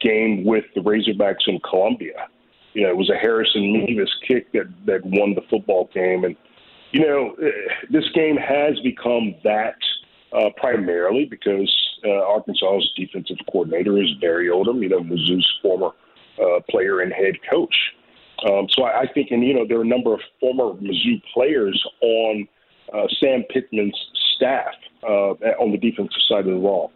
game 0.00 0.44
with 0.44 0.64
the 0.74 0.80
Razorbacks 0.80 1.46
in 1.46 1.60
Columbia, 1.60 2.28
you 2.74 2.82
know, 2.82 2.90
it 2.90 2.96
was 2.96 3.10
a 3.10 3.16
Harrison 3.16 3.72
Mevis 3.72 4.10
kick 4.26 4.52
that 4.52 4.68
that 4.86 5.04
won 5.04 5.34
the 5.34 5.42
football 5.50 5.90
game, 5.92 6.24
and 6.24 6.36
you 6.92 7.00
know, 7.00 7.34
eh, 7.42 7.50
this 7.90 8.08
game 8.14 8.36
has 8.36 8.78
become 8.80 9.34
that 9.44 9.76
uh, 10.32 10.50
primarily 10.56 11.24
because 11.24 11.74
uh, 12.04 12.10
Arkansas's 12.10 12.90
defensive 12.96 13.36
coordinator 13.50 14.00
is 14.00 14.10
Barry 14.20 14.48
Odom, 14.48 14.82
you 14.82 14.88
know, 14.88 15.00
Mizzou's 15.00 15.48
former 15.62 15.90
uh, 16.40 16.60
player 16.68 17.00
and 17.00 17.12
head 17.12 17.34
coach. 17.50 17.74
Um, 18.48 18.66
so 18.70 18.84
I, 18.84 19.00
I 19.00 19.12
think, 19.12 19.30
and 19.30 19.44
you 19.44 19.54
know, 19.54 19.66
there 19.66 19.78
are 19.78 19.82
a 19.82 19.86
number 19.86 20.14
of 20.14 20.20
former 20.38 20.80
Mizzou 20.80 21.22
players 21.34 21.84
on 22.00 22.48
uh, 22.94 23.06
Sam 23.20 23.44
Pittman's 23.54 23.96
staff 24.36 24.74
uh, 25.02 25.34
on 25.60 25.72
the 25.72 25.78
defensive 25.78 26.22
side 26.28 26.46
of 26.46 26.54
the 26.54 26.60
ball, 26.60 26.92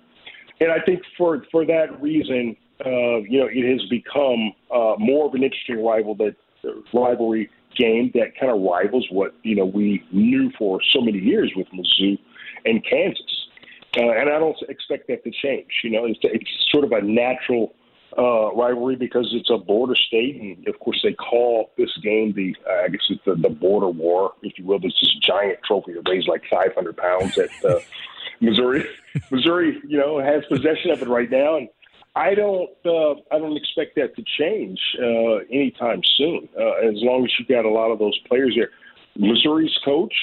and 0.61 0.73
I 0.73 0.81
think 0.85 1.03
for 1.19 1.45
for 1.51 1.67
that 1.67 2.01
reason, 2.01 2.57
uh, 2.85 3.19
you 3.19 3.39
know, 3.39 3.49
it 3.51 3.71
has 3.71 3.89
become 3.89 4.53
uh, 4.71 4.95
more 4.99 5.27
of 5.27 5.35
an 5.35 5.43
interesting 5.43 5.85
rival 5.85 6.15
that 6.17 6.35
uh, 6.65 6.71
rivalry 6.93 7.51
game 7.77 8.11
that 8.15 8.39
kind 8.39 8.53
of 8.53 8.61
rivals 8.61 9.07
what 9.11 9.35
you 9.43 9.55
know 9.55 9.65
we 9.65 10.03
knew 10.13 10.51
for 10.57 10.81
so 10.93 11.01
many 11.01 11.19
years 11.19 11.53
with 11.57 11.67
Mizzou 11.69 12.19
and 12.65 12.85
Kansas, 12.85 13.49
uh, 13.97 14.11
and 14.11 14.31
I 14.31 14.39
don't 14.39 14.57
expect 14.69 15.09
that 15.09 15.25
to 15.25 15.31
change. 15.31 15.69
You 15.83 15.91
know, 15.91 16.05
it's, 16.07 16.19
it's 16.23 16.51
sort 16.71 16.85
of 16.85 16.93
a 16.93 17.03
natural 17.03 17.75
uh, 18.17 18.53
rivalry 18.55 18.97
because 18.97 19.29
it's 19.33 19.51
a 19.51 19.59
border 19.59 19.95
state, 19.95 20.41
and 20.41 20.67
of 20.69 20.79
course 20.81 21.01
they 21.03 21.13
call 21.13 21.71
this 21.77 21.91
game 22.03 22.33
the 22.35 22.57
uh, 22.69 22.85
I 22.85 22.89
guess 22.89 23.03
it's 23.09 23.25
the, 23.25 23.35
the 23.35 23.51
border 23.51 23.89
war, 23.89 24.33
if 24.43 24.59
you 24.59 24.65
will. 24.65 24.79
There's 24.79 24.99
this 25.01 25.15
giant 25.21 25.59
trophy 25.65 25.95
that 25.95 26.09
weighs 26.09 26.27
like 26.27 26.43
500 26.51 26.97
pounds 26.97 27.39
at 27.39 27.51
uh, 27.65 27.81
Missouri. 28.41 28.85
Missouri, 29.31 29.81
you 29.87 29.99
know, 29.99 30.21
has 30.21 30.45
possession 30.47 30.91
of 30.91 31.03
it 31.03 31.09
right 31.09 31.31
now, 31.31 31.57
and 31.57 31.69
I 32.17 32.35
don't 32.35 32.71
uh, 32.87 33.15
I 33.33 33.39
don't 33.39 33.57
expect 33.57 33.97
that 33.97 34.15
to 34.17 34.25
change 34.39 34.79
uh, 35.01 35.45
anytime 35.51 36.01
soon. 36.17 36.49
Uh, 36.59 36.89
as 36.89 36.95
long 37.03 37.25
as 37.25 37.33
you've 37.39 37.49
got 37.49 37.65
a 37.65 37.71
lot 37.71 37.91
of 37.91 37.99
those 37.99 38.19
players 38.29 38.55
there. 38.57 38.71
Missouri's 39.17 39.77
coach 39.85 40.15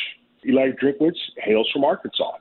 Eli 0.46 0.72
Drinkwitz 0.72 1.18
hails 1.38 1.70
from 1.72 1.84
Arkansas, 1.84 2.38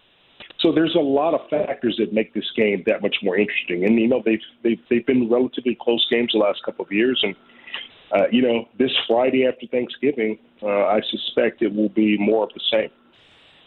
so 0.61 0.73
there's 0.73 0.95
a 0.95 1.01
lot 1.01 1.35
of 1.35 1.41
factors 1.49 1.97
that 1.99 2.13
make 2.13 2.35
this 2.35 2.51
game 2.57 2.83
that 2.87 3.03
much 3.03 3.17
more 3.23 3.37
interesting. 3.37 3.85
And 3.85 3.99
you 3.99 4.09
know 4.09 4.23
they've 4.25 4.41
they've 4.63 4.81
they've 4.89 5.07
been 5.07 5.29
relatively 5.29 5.77
close 5.81 6.07
games 6.11 6.33
the 6.33 6.39
last 6.39 6.63
couple 6.65 6.85
of 6.85 6.93
years, 6.93 7.21
and 7.23 7.35
uh, 8.13 8.27
you 8.31 8.43
know 8.43 8.69
this 8.79 8.93
Friday 9.09 9.47
after 9.47 9.67
Thanksgiving, 9.67 10.39
uh, 10.63 10.87
I 10.87 11.01
suspect 11.11 11.63
it 11.63 11.75
will 11.75 11.89
be 11.89 12.19
more 12.19 12.45
of 12.45 12.51
the 12.55 12.61
same. 12.71 12.91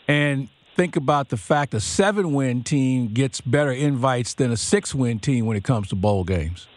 And 0.08 0.50
think 0.76 0.96
about 0.96 1.30
the 1.30 1.38
fact 1.38 1.74
a 1.74 1.80
seven 1.80 2.34
win 2.34 2.64
team 2.64 3.08
gets 3.08 3.42
better 3.42 3.72
invites 3.72 4.34
than 4.34 4.52
a 4.52 4.58
six 4.58 4.94
win 4.94 5.20
team 5.20 5.46
when 5.46 5.58
it 5.58 5.64
comes 5.64 5.90
to 5.90 5.96
bowl 5.96 6.24
games. 6.24 6.68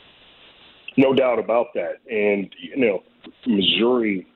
No 0.97 1.15
doubt 1.15 1.39
about 1.39 1.75
that. 1.75 1.97
And, 2.11 2.55
you 2.59 2.77
know, 2.77 3.03
Missouri, 3.47 4.27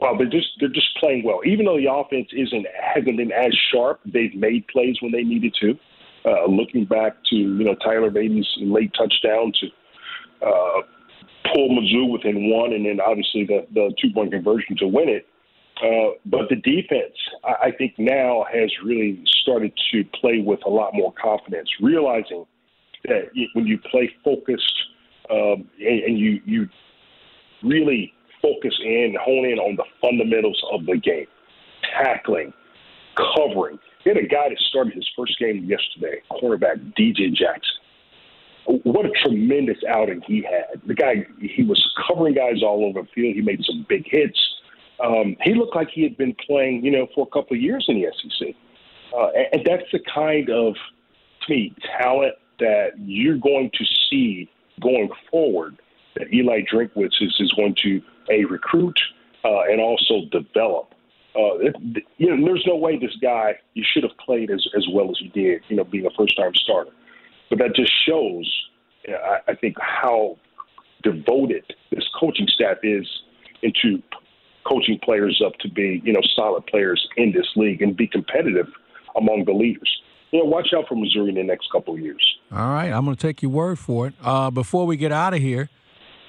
well, 0.00 0.16
they're 0.16 0.28
just 0.28 0.48
they're 0.60 0.68
just 0.68 0.96
playing 0.98 1.24
well. 1.24 1.40
Even 1.44 1.66
though 1.66 1.76
the 1.76 1.90
offense 1.90 2.28
isn't 2.32 2.66
hasn't 2.94 3.16
been 3.16 3.32
as 3.32 3.56
sharp, 3.72 4.00
they've 4.04 4.34
made 4.34 4.66
plays 4.68 4.96
when 5.00 5.12
they 5.12 5.22
needed 5.22 5.54
to. 5.60 5.78
Uh, 6.24 6.46
looking 6.46 6.84
back 6.84 7.16
to 7.30 7.36
you 7.36 7.64
know 7.64 7.74
Tyler 7.76 8.10
Badie's 8.10 8.46
late 8.58 8.92
touchdown 8.94 9.52
to 9.60 9.66
uh, 10.46 10.82
pull 11.52 11.70
Mizzou 11.70 12.10
within 12.12 12.50
one, 12.50 12.72
and 12.72 12.84
then 12.84 13.00
obviously 13.00 13.44
the 13.44 13.66
the 13.72 13.92
two 14.00 14.10
point 14.12 14.32
conversion 14.32 14.76
to 14.78 14.86
win 14.86 15.08
it. 15.08 15.26
Uh, 15.82 16.10
but 16.26 16.48
the 16.50 16.56
defense, 16.56 17.14
I, 17.44 17.68
I 17.68 17.70
think 17.72 17.94
now 17.98 18.44
has 18.52 18.70
really 18.84 19.22
started 19.42 19.72
to 19.92 20.04
play 20.20 20.42
with 20.44 20.60
a 20.66 20.68
lot 20.68 20.92
more 20.92 21.12
confidence, 21.20 21.68
realizing 21.80 22.44
that 23.04 23.30
when 23.54 23.66
you 23.66 23.78
play 23.90 24.10
focused 24.22 24.78
um, 25.30 25.68
and, 25.78 26.00
and 26.04 26.18
you 26.18 26.40
you 26.44 26.68
really 27.62 28.12
focus 28.42 28.74
in, 28.84 29.16
hone 29.22 29.46
in 29.46 29.58
on 29.58 29.76
the 29.76 29.84
fundamentals 30.00 30.60
of 30.72 30.86
the 30.86 30.96
game, 30.96 31.26
tackling, 32.02 32.52
covering. 33.16 33.78
We 34.04 34.10
had 34.10 34.18
a 34.18 34.26
guy 34.26 34.48
that 34.48 34.58
started 34.68 34.94
his 34.94 35.08
first 35.16 35.38
game 35.38 35.64
yesterday, 35.64 36.22
cornerback 36.30 36.94
DJ 36.98 37.34
Jackson. 37.34 37.76
What 38.84 39.04
a 39.04 39.10
tremendous 39.22 39.78
outing 39.88 40.22
he 40.26 40.42
had. 40.42 40.80
The 40.86 40.94
guy, 40.94 41.26
he 41.40 41.64
was 41.64 41.82
covering 42.06 42.34
guys 42.34 42.62
all 42.62 42.86
over 42.86 43.02
the 43.02 43.08
field. 43.14 43.34
He 43.34 43.42
made 43.42 43.60
some 43.64 43.84
big 43.88 44.04
hits 44.06 44.38
um, 45.02 45.36
he 45.42 45.54
looked 45.54 45.74
like 45.74 45.88
he 45.90 46.02
had 46.02 46.16
been 46.16 46.34
playing, 46.46 46.84
you 46.84 46.90
know, 46.90 47.06
for 47.14 47.26
a 47.26 47.30
couple 47.30 47.56
of 47.56 47.62
years 47.62 47.84
in 47.88 48.00
the 48.00 48.08
SEC. 48.20 48.54
Uh, 49.16 49.28
and, 49.28 49.46
and 49.52 49.62
that's 49.64 49.90
the 49.92 50.00
kind 50.12 50.50
of, 50.50 50.74
to 51.42 51.52
me, 51.52 51.74
talent 51.98 52.34
that 52.58 52.90
you're 52.98 53.38
going 53.38 53.70
to 53.74 53.84
see 54.08 54.48
going 54.80 55.10
forward 55.30 55.76
that 56.16 56.32
Eli 56.32 56.62
Drinkwitz 56.70 57.20
is, 57.20 57.34
is 57.38 57.52
going 57.52 57.74
to 57.82 58.00
a 58.30 58.44
recruit 58.44 58.98
uh, 59.44 59.62
and 59.62 59.80
also 59.80 60.26
develop. 60.30 60.94
Uh, 61.34 61.58
it, 61.58 61.76
you 62.18 62.34
know, 62.34 62.44
there's 62.44 62.64
no 62.66 62.76
way 62.76 62.98
this 62.98 63.16
guy 63.22 63.54
you 63.74 63.84
should 63.92 64.02
have 64.02 64.16
played 64.18 64.50
as 64.50 64.66
as 64.76 64.84
well 64.92 65.10
as 65.10 65.16
he 65.18 65.28
did. 65.28 65.62
You 65.68 65.76
know, 65.76 65.84
being 65.84 66.04
a 66.04 66.10
first 66.18 66.36
time 66.36 66.54
starter, 66.56 66.90
but 67.48 67.60
that 67.60 67.76
just 67.76 67.92
shows, 68.04 68.52
you 69.06 69.12
know, 69.12 69.18
I, 69.18 69.52
I 69.52 69.54
think, 69.54 69.76
how 69.78 70.38
devoted 71.02 71.64
this 71.92 72.04
coaching 72.18 72.48
staff 72.48 72.78
is 72.82 73.06
into 73.62 74.02
coaching 74.64 74.98
players 75.02 75.42
up 75.44 75.54
to 75.60 75.68
be, 75.68 76.02
you 76.04 76.12
know, 76.12 76.20
solid 76.34 76.66
players 76.66 77.06
in 77.16 77.32
this 77.32 77.46
league 77.56 77.82
and 77.82 77.96
be 77.96 78.06
competitive 78.06 78.66
among 79.16 79.44
the 79.44 79.52
leaders. 79.52 79.90
You 80.30 80.40
know, 80.40 80.44
watch 80.44 80.68
out 80.76 80.86
for 80.88 80.94
Missouri 80.94 81.30
in 81.30 81.34
the 81.34 81.42
next 81.42 81.70
couple 81.72 81.94
of 81.94 82.00
years. 82.00 82.22
All 82.52 82.58
right, 82.58 82.90
I'm 82.90 83.04
going 83.04 83.16
to 83.16 83.20
take 83.20 83.42
your 83.42 83.50
word 83.50 83.78
for 83.78 84.06
it. 84.08 84.14
Uh, 84.22 84.50
before 84.50 84.86
we 84.86 84.96
get 84.96 85.12
out 85.12 85.34
of 85.34 85.40
here, 85.40 85.68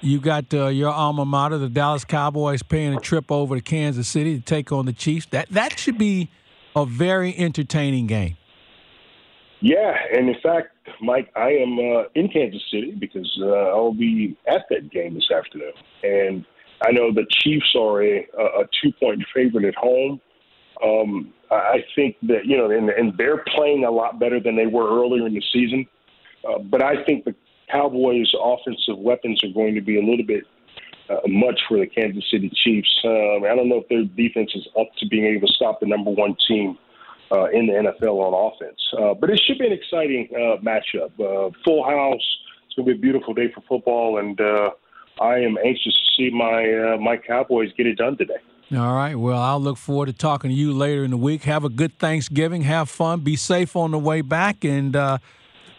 you 0.00 0.18
got 0.18 0.52
uh, 0.52 0.66
your 0.66 0.90
alma 0.90 1.24
mater, 1.24 1.58
the 1.58 1.68
Dallas 1.68 2.04
Cowboys, 2.04 2.62
paying 2.62 2.94
a 2.94 3.00
trip 3.00 3.30
over 3.30 3.54
to 3.54 3.62
Kansas 3.62 4.08
City 4.08 4.36
to 4.36 4.44
take 4.44 4.72
on 4.72 4.86
the 4.86 4.92
Chiefs. 4.92 5.26
That 5.26 5.48
that 5.50 5.78
should 5.78 5.98
be 5.98 6.30
a 6.74 6.84
very 6.84 7.36
entertaining 7.36 8.08
game. 8.08 8.36
Yeah, 9.60 9.94
and 10.12 10.28
in 10.28 10.34
fact, 10.42 10.76
Mike, 11.00 11.30
I 11.36 11.50
am 11.50 11.78
uh, 11.78 12.04
in 12.16 12.28
Kansas 12.28 12.62
City 12.68 12.96
because 12.98 13.30
uh, 13.40 13.46
I'll 13.46 13.94
be 13.94 14.36
at 14.48 14.62
that 14.70 14.90
game 14.90 15.14
this 15.14 15.30
afternoon, 15.30 15.72
and– 16.02 16.44
I 16.84 16.92
know 16.92 17.12
the 17.12 17.26
Chiefs 17.30 17.74
are 17.78 18.02
a, 18.02 18.18
a 18.38 18.64
two 18.82 18.92
point 19.00 19.22
favorite 19.34 19.64
at 19.64 19.74
home. 19.74 20.20
Um, 20.84 21.32
I 21.50 21.84
think 21.94 22.16
that 22.22 22.46
you 22.46 22.56
know, 22.56 22.70
and, 22.70 22.90
and 22.90 23.16
they're 23.16 23.44
playing 23.54 23.84
a 23.84 23.90
lot 23.90 24.18
better 24.18 24.40
than 24.40 24.56
they 24.56 24.66
were 24.66 25.02
earlier 25.02 25.26
in 25.26 25.34
the 25.34 25.42
season. 25.52 25.86
Uh, 26.48 26.58
but 26.58 26.82
I 26.82 27.04
think 27.04 27.24
the 27.24 27.34
Cowboys' 27.70 28.32
offensive 28.40 28.98
weapons 28.98 29.42
are 29.44 29.52
going 29.52 29.74
to 29.74 29.80
be 29.80 29.98
a 29.98 30.02
little 30.02 30.26
bit 30.26 30.44
uh, 31.08 31.20
much 31.28 31.60
for 31.68 31.78
the 31.78 31.86
Kansas 31.86 32.24
City 32.30 32.50
Chiefs. 32.54 32.90
Um, 33.04 33.44
I 33.44 33.54
don't 33.54 33.68
know 33.68 33.82
if 33.82 33.88
their 33.88 34.04
defense 34.04 34.52
is 34.54 34.66
up 34.78 34.88
to 34.98 35.06
being 35.06 35.26
able 35.26 35.46
to 35.46 35.52
stop 35.52 35.80
the 35.80 35.86
number 35.86 36.10
one 36.10 36.36
team 36.48 36.78
uh, 37.30 37.46
in 37.50 37.66
the 37.66 37.72
NFL 37.72 38.18
on 38.18 38.52
offense. 38.52 38.80
Uh, 38.98 39.14
but 39.14 39.30
it 39.30 39.40
should 39.46 39.58
be 39.58 39.66
an 39.66 39.72
exciting 39.72 40.28
uh, 40.34 40.60
matchup. 40.62 41.12
Uh, 41.18 41.50
full 41.64 41.84
house. 41.84 42.38
It's 42.66 42.74
going 42.76 42.86
to 42.88 42.94
be 42.94 42.98
a 42.98 43.00
beautiful 43.00 43.34
day 43.34 43.52
for 43.54 43.62
football, 43.68 44.18
and 44.18 44.40
uh, 44.40 44.70
I 45.20 45.36
am 45.36 45.56
anxious 45.64 45.94
to 45.94 46.12
see 46.16 46.30
my 46.30 46.94
uh, 46.94 46.96
my 46.98 47.16
Cowboys 47.16 47.70
get 47.76 47.86
it 47.86 47.96
done 47.96 48.16
today. 48.16 48.38
All 48.72 48.94
right. 48.94 49.14
Well, 49.14 49.38
I'll 49.38 49.60
look 49.60 49.76
forward 49.76 50.06
to 50.06 50.12
talking 50.14 50.50
to 50.50 50.56
you 50.56 50.72
later 50.72 51.04
in 51.04 51.10
the 51.10 51.16
week. 51.18 51.42
Have 51.44 51.64
a 51.64 51.68
good 51.68 51.98
Thanksgiving. 51.98 52.62
Have 52.62 52.88
fun. 52.88 53.20
Be 53.20 53.36
safe 53.36 53.76
on 53.76 53.90
the 53.90 53.98
way 53.98 54.22
back, 54.22 54.64
and 54.64 54.96
uh, 54.96 55.18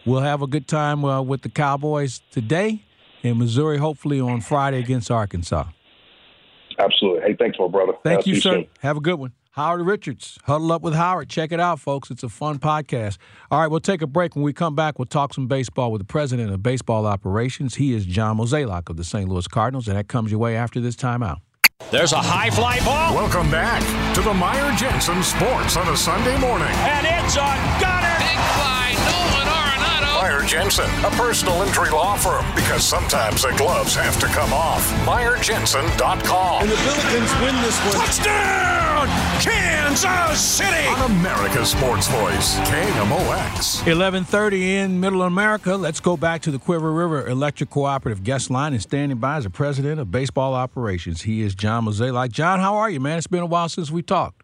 we'll 0.05 0.21
have 0.21 0.43
a 0.43 0.47
good 0.47 0.67
time 0.67 1.03
uh, 1.03 1.21
with 1.21 1.41
the 1.41 1.49
Cowboys 1.49 2.21
today 2.29 2.83
in 3.23 3.39
Missouri. 3.39 3.77
Hopefully 3.77 4.19
on 4.19 4.41
Friday 4.41 4.79
against 4.79 5.09
Arkansas. 5.09 5.65
Absolutely. 6.77 7.21
Hey, 7.21 7.35
thanks, 7.37 7.57
my 7.59 7.67
brother. 7.67 7.93
Thank 8.03 8.27
you, 8.27 8.35
sir. 8.35 8.51
Soon. 8.51 8.67
Have 8.81 8.97
a 8.97 9.01
good 9.01 9.15
one. 9.19 9.33
Howard 9.53 9.85
Richards, 9.85 10.39
Huddle 10.45 10.71
Up 10.71 10.81
with 10.81 10.95
Howard. 10.95 11.29
Check 11.29 11.51
it 11.51 11.59
out, 11.59 11.79
folks. 11.79 12.09
It's 12.09 12.23
a 12.23 12.29
fun 12.29 12.57
podcast. 12.57 13.19
All 13.51 13.61
right, 13.61 13.67
we'll 13.67 13.81
take 13.81 14.01
a 14.01 14.07
break. 14.07 14.35
When 14.35 14.43
we 14.43 14.51
come 14.51 14.73
back, 14.73 14.97
we'll 14.97 15.05
talk 15.05 15.31
some 15.31 15.45
baseball 15.45 15.91
with 15.91 16.01
the 16.01 16.07
president 16.07 16.51
of 16.51 16.63
baseball 16.63 17.05
operations. 17.05 17.75
He 17.75 17.93
is 17.93 18.03
John 18.03 18.37
Mozeliak 18.39 18.89
of 18.89 18.97
the 18.97 19.03
St. 19.03 19.29
Louis 19.29 19.47
Cardinals, 19.47 19.87
and 19.87 19.95
that 19.95 20.07
comes 20.07 20.31
your 20.31 20.39
way 20.39 20.55
after 20.55 20.79
this 20.79 20.95
timeout. 20.95 21.37
There's 21.91 22.13
a 22.13 22.17
high 22.17 22.49
fly 22.49 22.79
ball. 22.79 23.13
Welcome 23.13 23.51
back 23.51 23.83
to 24.15 24.21
the 24.21 24.33
Meyer 24.33 24.75
Jensen 24.75 25.21
Sports 25.21 25.77
on 25.77 25.87
a 25.87 25.95
Sunday 25.97 26.35
morning. 26.39 26.73
And 26.89 27.05
it's 27.05 27.37
on 27.37 27.57
Gunner. 27.77 28.17
Big 28.25 28.41
fly, 28.57 28.97
Nolan 29.05 29.53
Arenado. 29.53 30.17
Meyer 30.17 30.41
Jensen, 30.49 30.89
a 31.05 31.11
personal 31.13 31.61
injury 31.61 31.91
law 31.91 32.17
firm, 32.17 32.43
because 32.55 32.83
sometimes 32.83 33.43
the 33.43 33.53
gloves 33.57 33.93
have 33.93 34.19
to 34.19 34.25
come 34.33 34.51
off. 34.51 34.81
MeyerJensen.com. 35.05 36.63
And 36.63 36.71
the 36.71 36.81
Billikens 36.81 37.31
win 37.45 37.53
this 37.61 37.77
one. 37.85 38.01
Touchdown, 38.01 38.82
Kansas 39.41 40.41
City. 40.41 40.87
On 40.87 41.11
America's 41.11 41.71
Sports 41.71 42.07
Voice, 42.07 42.57
KMOX. 42.59 43.85
1130 43.85 44.75
in 44.77 44.99
Middle 44.99 45.23
America. 45.23 45.75
Let's 45.75 45.99
go 45.99 46.17
back 46.17 46.41
to 46.43 46.51
the 46.51 46.57
Cuivre 46.57 46.95
River 46.95 47.27
Electric 47.27 47.69
Cooperative 47.69 48.23
guest 48.23 48.49
line 48.49 48.73
and 48.73 48.81
standing 48.81 49.17
by 49.17 49.37
is 49.37 49.43
the 49.43 49.49
president 49.49 49.99
of 49.99 50.11
baseball 50.11 50.53
operations. 50.53 51.23
He 51.23 51.41
is 51.41 51.55
John 51.55 51.85
Mozeliak. 51.85 52.31
John, 52.31 52.59
how 52.59 52.75
are 52.75 52.89
you, 52.89 52.99
man? 52.99 53.17
It's 53.17 53.27
been 53.27 53.43
a 53.43 53.45
while 53.45 53.69
since 53.69 53.91
we 53.91 54.01
talked. 54.01 54.43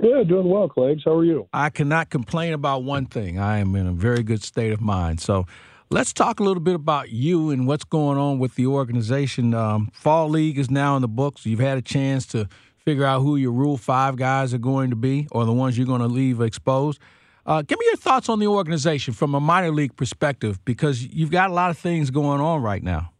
Yeah, 0.00 0.24
doing 0.24 0.48
well, 0.48 0.68
Claves. 0.68 1.02
How 1.04 1.12
are 1.12 1.24
you? 1.24 1.48
I 1.52 1.70
cannot 1.70 2.10
complain 2.10 2.52
about 2.52 2.82
one 2.82 3.06
thing. 3.06 3.38
I 3.38 3.58
am 3.58 3.76
in 3.76 3.86
a 3.86 3.92
very 3.92 4.22
good 4.22 4.42
state 4.42 4.72
of 4.72 4.80
mind. 4.80 5.20
So 5.20 5.46
let's 5.90 6.12
talk 6.12 6.40
a 6.40 6.42
little 6.42 6.62
bit 6.62 6.74
about 6.74 7.10
you 7.10 7.50
and 7.50 7.66
what's 7.66 7.84
going 7.84 8.18
on 8.18 8.38
with 8.38 8.56
the 8.56 8.66
organization. 8.66 9.54
Um, 9.54 9.90
Fall 9.92 10.28
League 10.28 10.58
is 10.58 10.70
now 10.70 10.96
in 10.96 11.02
the 11.02 11.08
books. 11.08 11.46
You've 11.46 11.60
had 11.60 11.78
a 11.78 11.82
chance 11.82 12.26
to 12.28 12.48
figure 12.84 13.04
out 13.04 13.20
who 13.20 13.36
your 13.36 13.52
Rule 13.52 13.76
5 13.76 14.16
guys 14.16 14.52
are 14.52 14.58
going 14.58 14.90
to 14.90 14.96
be 14.96 15.26
or 15.32 15.44
the 15.44 15.52
ones 15.52 15.76
you're 15.78 15.86
going 15.86 16.02
to 16.02 16.06
leave 16.06 16.40
exposed. 16.40 17.00
Uh, 17.46 17.62
give 17.62 17.78
me 17.78 17.86
your 17.86 17.96
thoughts 17.96 18.28
on 18.28 18.38
the 18.38 18.46
organization 18.46 19.12
from 19.12 19.34
a 19.34 19.40
minor 19.40 19.70
league 19.70 19.96
perspective 19.96 20.62
because 20.64 21.02
you've 21.02 21.30
got 21.30 21.50
a 21.50 21.52
lot 21.52 21.70
of 21.70 21.78
things 21.78 22.10
going 22.10 22.40
on 22.40 22.62
right 22.62 22.82
now. 22.82 23.10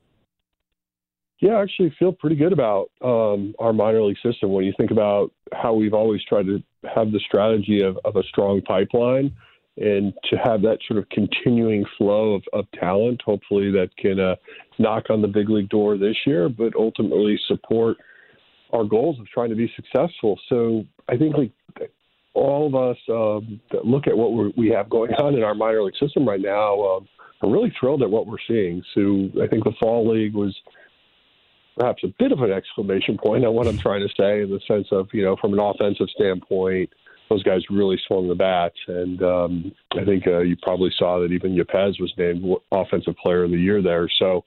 Yeah, 1.40 1.54
I 1.54 1.62
actually 1.62 1.94
feel 1.98 2.12
pretty 2.12 2.36
good 2.36 2.52
about 2.52 2.90
um, 3.02 3.54
our 3.58 3.72
minor 3.72 4.02
league 4.02 4.16
system 4.22 4.52
when 4.52 4.64
you 4.64 4.72
think 4.78 4.90
about 4.90 5.30
how 5.52 5.74
we've 5.74 5.92
always 5.92 6.22
tried 6.24 6.46
to 6.46 6.62
have 6.94 7.12
the 7.12 7.20
strategy 7.20 7.82
of, 7.82 7.98
of 8.04 8.16
a 8.16 8.22
strong 8.22 8.62
pipeline 8.62 9.34
and 9.76 10.14
to 10.30 10.36
have 10.36 10.62
that 10.62 10.78
sort 10.86 10.98
of 10.98 11.08
continuing 11.10 11.84
flow 11.98 12.34
of, 12.34 12.42
of 12.52 12.64
talent, 12.78 13.20
hopefully 13.22 13.70
that 13.72 13.90
can 13.98 14.20
uh, 14.20 14.36
knock 14.78 15.10
on 15.10 15.20
the 15.20 15.28
big 15.28 15.50
league 15.50 15.68
door 15.68 15.98
this 15.98 16.16
year, 16.24 16.48
but 16.48 16.74
ultimately 16.76 17.38
support 17.48 17.96
our 18.74 18.84
goals 18.84 19.18
of 19.20 19.26
trying 19.28 19.50
to 19.50 19.56
be 19.56 19.72
successful. 19.76 20.38
So 20.48 20.84
I 21.08 21.16
think 21.16 21.36
like 21.36 21.52
all 22.34 22.66
of 22.66 22.74
us 22.74 22.98
um, 23.08 23.60
that 23.72 23.86
look 23.86 24.06
at 24.06 24.16
what 24.16 24.56
we 24.56 24.68
have 24.70 24.90
going 24.90 25.12
on 25.14 25.34
in 25.34 25.42
our 25.42 25.54
minor 25.54 25.82
league 25.82 25.96
system 25.98 26.28
right 26.28 26.40
now 26.40 26.80
um, 26.82 27.08
are 27.42 27.50
really 27.50 27.72
thrilled 27.78 28.02
at 28.02 28.10
what 28.10 28.26
we're 28.26 28.44
seeing. 28.46 28.82
So 28.94 29.30
I 29.42 29.46
think 29.46 29.64
the 29.64 29.74
fall 29.80 30.10
league 30.12 30.34
was– 30.34 30.54
perhaps 31.76 32.04
a 32.04 32.08
bit 32.18 32.32
of 32.32 32.40
an 32.40 32.52
exclamation 32.52 33.18
point 33.18 33.44
on 33.44 33.54
what 33.54 33.66
I'm 33.66 33.78
trying 33.78 34.06
to 34.06 34.14
say 34.14 34.42
in 34.42 34.50
the 34.50 34.60
sense 34.66 34.88
of, 34.92 35.08
you 35.12 35.24
know, 35.24 35.36
from 35.36 35.52
an 35.54 35.58
offensive 35.58 36.08
standpoint, 36.14 36.90
those 37.28 37.42
guys 37.42 37.62
really 37.70 37.98
swung 38.06 38.28
the 38.28 38.34
bats. 38.34 38.76
And 38.86 39.22
um, 39.22 39.72
I 39.92 40.04
think 40.04 40.26
uh, 40.26 40.40
you 40.40 40.56
probably 40.62 40.92
saw 40.96 41.18
that 41.20 41.32
even 41.32 41.56
Yepez 41.56 42.00
was 42.00 42.12
named 42.16 42.44
Offensive 42.70 43.16
Player 43.16 43.44
of 43.44 43.50
the 43.50 43.56
Year 43.56 43.82
there. 43.82 44.08
So 44.18 44.44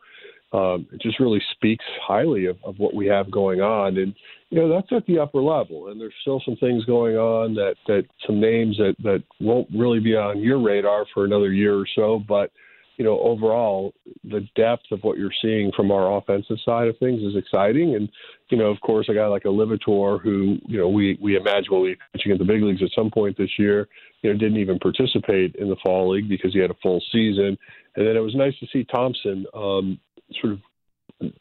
um, 0.54 0.88
it 0.94 1.02
just 1.02 1.20
really 1.20 1.42
speaks 1.52 1.84
highly 2.02 2.46
of, 2.46 2.58
of 2.64 2.80
what 2.80 2.94
we 2.94 3.06
have 3.08 3.30
going 3.30 3.60
on. 3.60 3.98
And, 3.98 4.16
you 4.50 4.60
know, 4.60 4.70
that's 4.74 4.88
at 4.92 5.06
the 5.06 5.20
upper 5.20 5.42
level. 5.42 5.90
And 5.90 6.00
there's 6.00 6.14
still 6.22 6.42
some 6.46 6.56
things 6.56 6.86
going 6.86 7.18
on 7.18 7.54
that, 7.56 7.76
that 7.88 8.06
some 8.26 8.40
names 8.40 8.78
that, 8.78 8.96
that 9.04 9.24
won't 9.42 9.68
really 9.76 10.00
be 10.00 10.16
on 10.16 10.40
your 10.42 10.62
radar 10.62 11.06
for 11.14 11.26
another 11.26 11.52
year 11.52 11.78
or 11.78 11.86
so. 11.96 12.24
But, 12.26 12.52
you 12.96 13.04
know, 13.04 13.20
overall, 13.20 13.94
the 14.24 14.48
depth 14.56 14.86
of 14.92 15.04
what 15.04 15.18
you're 15.18 15.30
seeing 15.42 15.72
from 15.76 15.92
our 15.92 16.18
offensive 16.18 16.58
side 16.66 16.88
of 16.88 16.98
things 16.98 17.22
is 17.22 17.36
exciting. 17.36 17.96
And, 17.96 18.10
you 18.50 18.58
know, 18.58 18.68
of 18.68 18.80
course, 18.80 19.08
a 19.10 19.14
guy 19.14 19.28
like 19.28 19.46
a 19.46 19.50
Liberatore, 19.50 20.22
who, 20.22 20.58
you 20.66 20.80
know, 20.80 20.88
we, 20.88 21.18
we 21.22 21.36
imagine 21.36 21.68
will 21.70 21.84
be 21.84 21.98
pitching 22.14 22.32
at 22.32 22.40
the 22.40 22.46
big 22.46 22.64
leagues 22.64 22.82
at 22.82 22.90
some 22.96 23.12
point 23.12 23.38
this 23.38 23.60
year, 23.60 23.88
you 24.22 24.32
know, 24.32 24.40
didn't 24.40 24.58
even 24.58 24.80
participate 24.80 25.56
in 25.56 25.70
the 25.70 25.76
fall 25.86 26.10
league 26.10 26.30
because 26.30 26.54
he 26.54 26.60
had 26.60 26.72
a 26.72 26.78
full 26.82 27.04
season. 27.12 27.58
And 27.96 28.08
then 28.08 28.16
it 28.16 28.22
was 28.22 28.34
nice 28.34 28.58
to 28.62 28.68
see 28.72 28.86
Thompson 28.86 29.46
um, 29.54 30.00
sort 30.42 30.54
of 30.54 31.32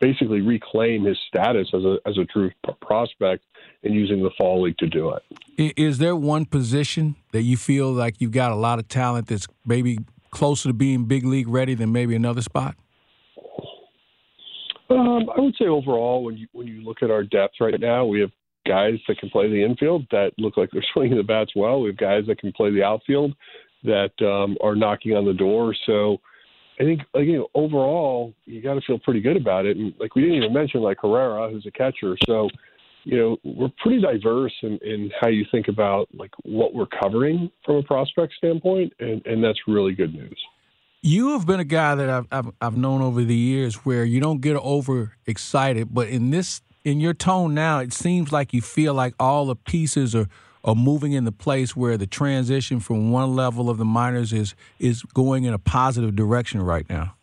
basically 0.00 0.40
reclaim 0.40 1.04
his 1.04 1.18
status 1.28 1.68
as 1.72 1.82
a 1.82 1.96
as 2.06 2.18
a 2.18 2.24
true 2.26 2.50
prospect 2.80 3.44
and 3.82 3.94
using 3.94 4.22
the 4.22 4.30
fall 4.36 4.62
league 4.62 4.76
to 4.78 4.86
do 4.86 5.10
it. 5.10 5.74
Is 5.76 5.98
there 5.98 6.14
one 6.14 6.44
position 6.44 7.16
that 7.32 7.42
you 7.42 7.56
feel 7.56 7.90
like 7.92 8.20
you've 8.20 8.32
got 8.32 8.52
a 8.52 8.56
lot 8.56 8.78
of 8.78 8.88
talent 8.88 9.28
that's 9.28 9.46
maybe 9.64 9.98
closer 10.30 10.68
to 10.68 10.74
being 10.74 11.04
big 11.04 11.24
league 11.24 11.48
ready 11.48 11.74
than 11.74 11.92
maybe 11.92 12.14
another 12.14 12.42
spot? 12.42 12.76
Um, 14.88 15.28
I 15.36 15.40
would 15.40 15.56
say 15.58 15.66
overall, 15.66 16.22
when 16.22 16.36
you 16.36 16.46
when 16.52 16.66
you 16.66 16.82
look 16.82 17.02
at 17.02 17.10
our 17.10 17.24
depth 17.24 17.54
right 17.60 17.78
now, 17.80 18.04
we 18.04 18.20
have 18.20 18.30
guys 18.66 18.94
that 19.08 19.18
can 19.18 19.30
play 19.30 19.48
the 19.48 19.62
infield 19.62 20.06
that 20.10 20.32
look 20.38 20.56
like 20.56 20.70
they're 20.72 20.84
swinging 20.92 21.16
the 21.16 21.22
bats 21.22 21.52
well. 21.56 21.80
We 21.80 21.88
have 21.88 21.96
guys 21.96 22.24
that 22.26 22.38
can 22.38 22.52
play 22.52 22.70
the 22.70 22.82
outfield 22.82 23.34
that 23.84 24.12
um, 24.20 24.56
are 24.62 24.74
knocking 24.74 25.14
on 25.16 25.24
the 25.24 25.32
door. 25.32 25.74
So 25.86 26.18
I 26.78 26.84
think, 26.84 27.00
know, 27.38 27.48
overall, 27.54 28.34
you 28.44 28.60
got 28.60 28.74
to 28.74 28.80
feel 28.82 28.98
pretty 28.98 29.20
good 29.20 29.36
about 29.36 29.66
it. 29.66 29.76
And 29.76 29.94
like 29.98 30.14
we 30.14 30.22
didn't 30.22 30.36
even 30.36 30.52
mention 30.52 30.80
like 30.80 30.98
Herrera, 31.00 31.50
who's 31.50 31.66
a 31.66 31.70
catcher. 31.70 32.16
So 32.26 32.48
you 33.06 33.16
know, 33.16 33.36
we're 33.44 33.70
pretty 33.80 34.00
diverse 34.00 34.52
in, 34.62 34.78
in 34.82 35.12
how 35.20 35.28
you 35.28 35.46
think 35.52 35.68
about 35.68 36.08
like 36.12 36.32
what 36.42 36.74
we're 36.74 36.86
covering 36.86 37.48
from 37.64 37.76
a 37.76 37.82
prospect 37.84 38.34
standpoint, 38.36 38.92
and, 38.98 39.24
and 39.24 39.44
that's 39.44 39.60
really 39.68 39.94
good 39.94 40.12
news. 40.12 40.36
You 41.02 41.30
have 41.34 41.46
been 41.46 41.60
a 41.60 41.64
guy 41.64 41.94
that 41.94 42.10
I've, 42.10 42.26
I've, 42.32 42.50
I've 42.60 42.76
known 42.76 43.02
over 43.02 43.22
the 43.22 43.36
years 43.36 43.76
where 43.86 44.04
you 44.04 44.18
don't 44.18 44.40
get 44.40 44.56
over 44.56 45.12
excited, 45.24 45.94
but 45.94 46.08
in 46.08 46.30
this 46.30 46.62
in 46.84 46.98
your 46.98 47.14
tone 47.14 47.54
now, 47.54 47.78
it 47.78 47.92
seems 47.92 48.32
like 48.32 48.52
you 48.52 48.60
feel 48.60 48.92
like 48.92 49.14
all 49.20 49.46
the 49.46 49.56
pieces 49.56 50.12
are 50.16 50.28
are 50.66 50.74
moving 50.74 51.12
in 51.12 51.24
the 51.24 51.32
place 51.32 51.76
where 51.76 51.96
the 51.96 52.06
transition 52.06 52.80
from 52.80 53.10
one 53.12 53.34
level 53.34 53.70
of 53.70 53.78
the 53.78 53.84
minors 53.84 54.32
is 54.32 54.54
is 54.78 55.02
going 55.02 55.44
in 55.44 55.54
a 55.54 55.58
positive 55.58 56.14
direction 56.14 56.60
right 56.60 56.88
now. 56.90 57.14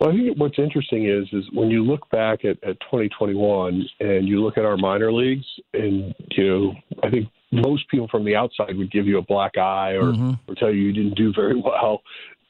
Well, 0.00 0.10
I 0.10 0.12
think 0.12 0.38
what's 0.38 0.58
interesting 0.58 1.08
is 1.08 1.26
is 1.32 1.44
when 1.52 1.70
you 1.70 1.84
look 1.84 2.10
back 2.10 2.44
at, 2.44 2.62
at 2.64 2.78
2021 2.80 3.88
and 4.00 4.28
you 4.28 4.42
look 4.42 4.58
at 4.58 4.64
our 4.64 4.76
minor 4.76 5.12
leagues, 5.12 5.46
and 5.72 6.14
you 6.32 6.46
know, 6.46 6.74
I 7.02 7.10
think 7.10 7.28
most 7.52 7.88
people 7.88 8.08
from 8.08 8.24
the 8.24 8.34
outside 8.34 8.76
would 8.76 8.90
give 8.90 9.06
you 9.06 9.18
a 9.18 9.22
black 9.22 9.56
eye 9.56 9.92
or, 9.92 10.12
mm-hmm. 10.12 10.32
or 10.48 10.54
tell 10.56 10.70
you 10.70 10.82
you 10.82 10.92
didn't 10.92 11.16
do 11.16 11.32
very 11.32 11.60
well. 11.64 12.02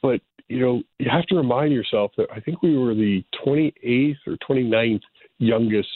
But 0.02 0.22
you 0.48 0.60
know, 0.60 0.82
you 0.98 1.10
have 1.10 1.26
to 1.26 1.36
remind 1.36 1.72
yourself 1.72 2.12
that 2.16 2.28
I 2.34 2.40
think 2.40 2.62
we 2.62 2.76
were 2.78 2.94
the 2.94 3.22
28th 3.46 4.16
or 4.26 4.36
29th 4.48 5.02
youngest 5.38 5.88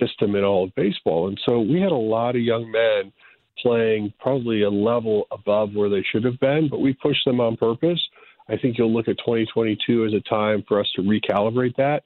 system 0.00 0.34
in 0.34 0.44
all 0.44 0.64
of 0.64 0.74
baseball, 0.74 1.28
and 1.28 1.40
so 1.44 1.60
we 1.60 1.80
had 1.80 1.92
a 1.92 1.94
lot 1.94 2.36
of 2.36 2.42
young 2.42 2.70
men 2.70 3.12
playing 3.62 4.12
probably 4.20 4.62
a 4.62 4.70
level 4.70 5.26
above 5.30 5.74
where 5.74 5.88
they 5.88 6.04
should 6.12 6.24
have 6.24 6.38
been, 6.40 6.68
but 6.68 6.80
we 6.80 6.92
pushed 6.92 7.24
them 7.24 7.40
on 7.40 7.56
purpose 7.56 8.00
I 8.48 8.56
think 8.56 8.78
you'll 8.78 8.92
look 8.92 9.08
at 9.08 9.18
2022 9.18 10.04
as 10.04 10.12
a 10.12 10.20
time 10.28 10.64
for 10.68 10.80
us 10.80 10.86
to 10.96 11.02
recalibrate 11.02 11.76
that. 11.76 12.04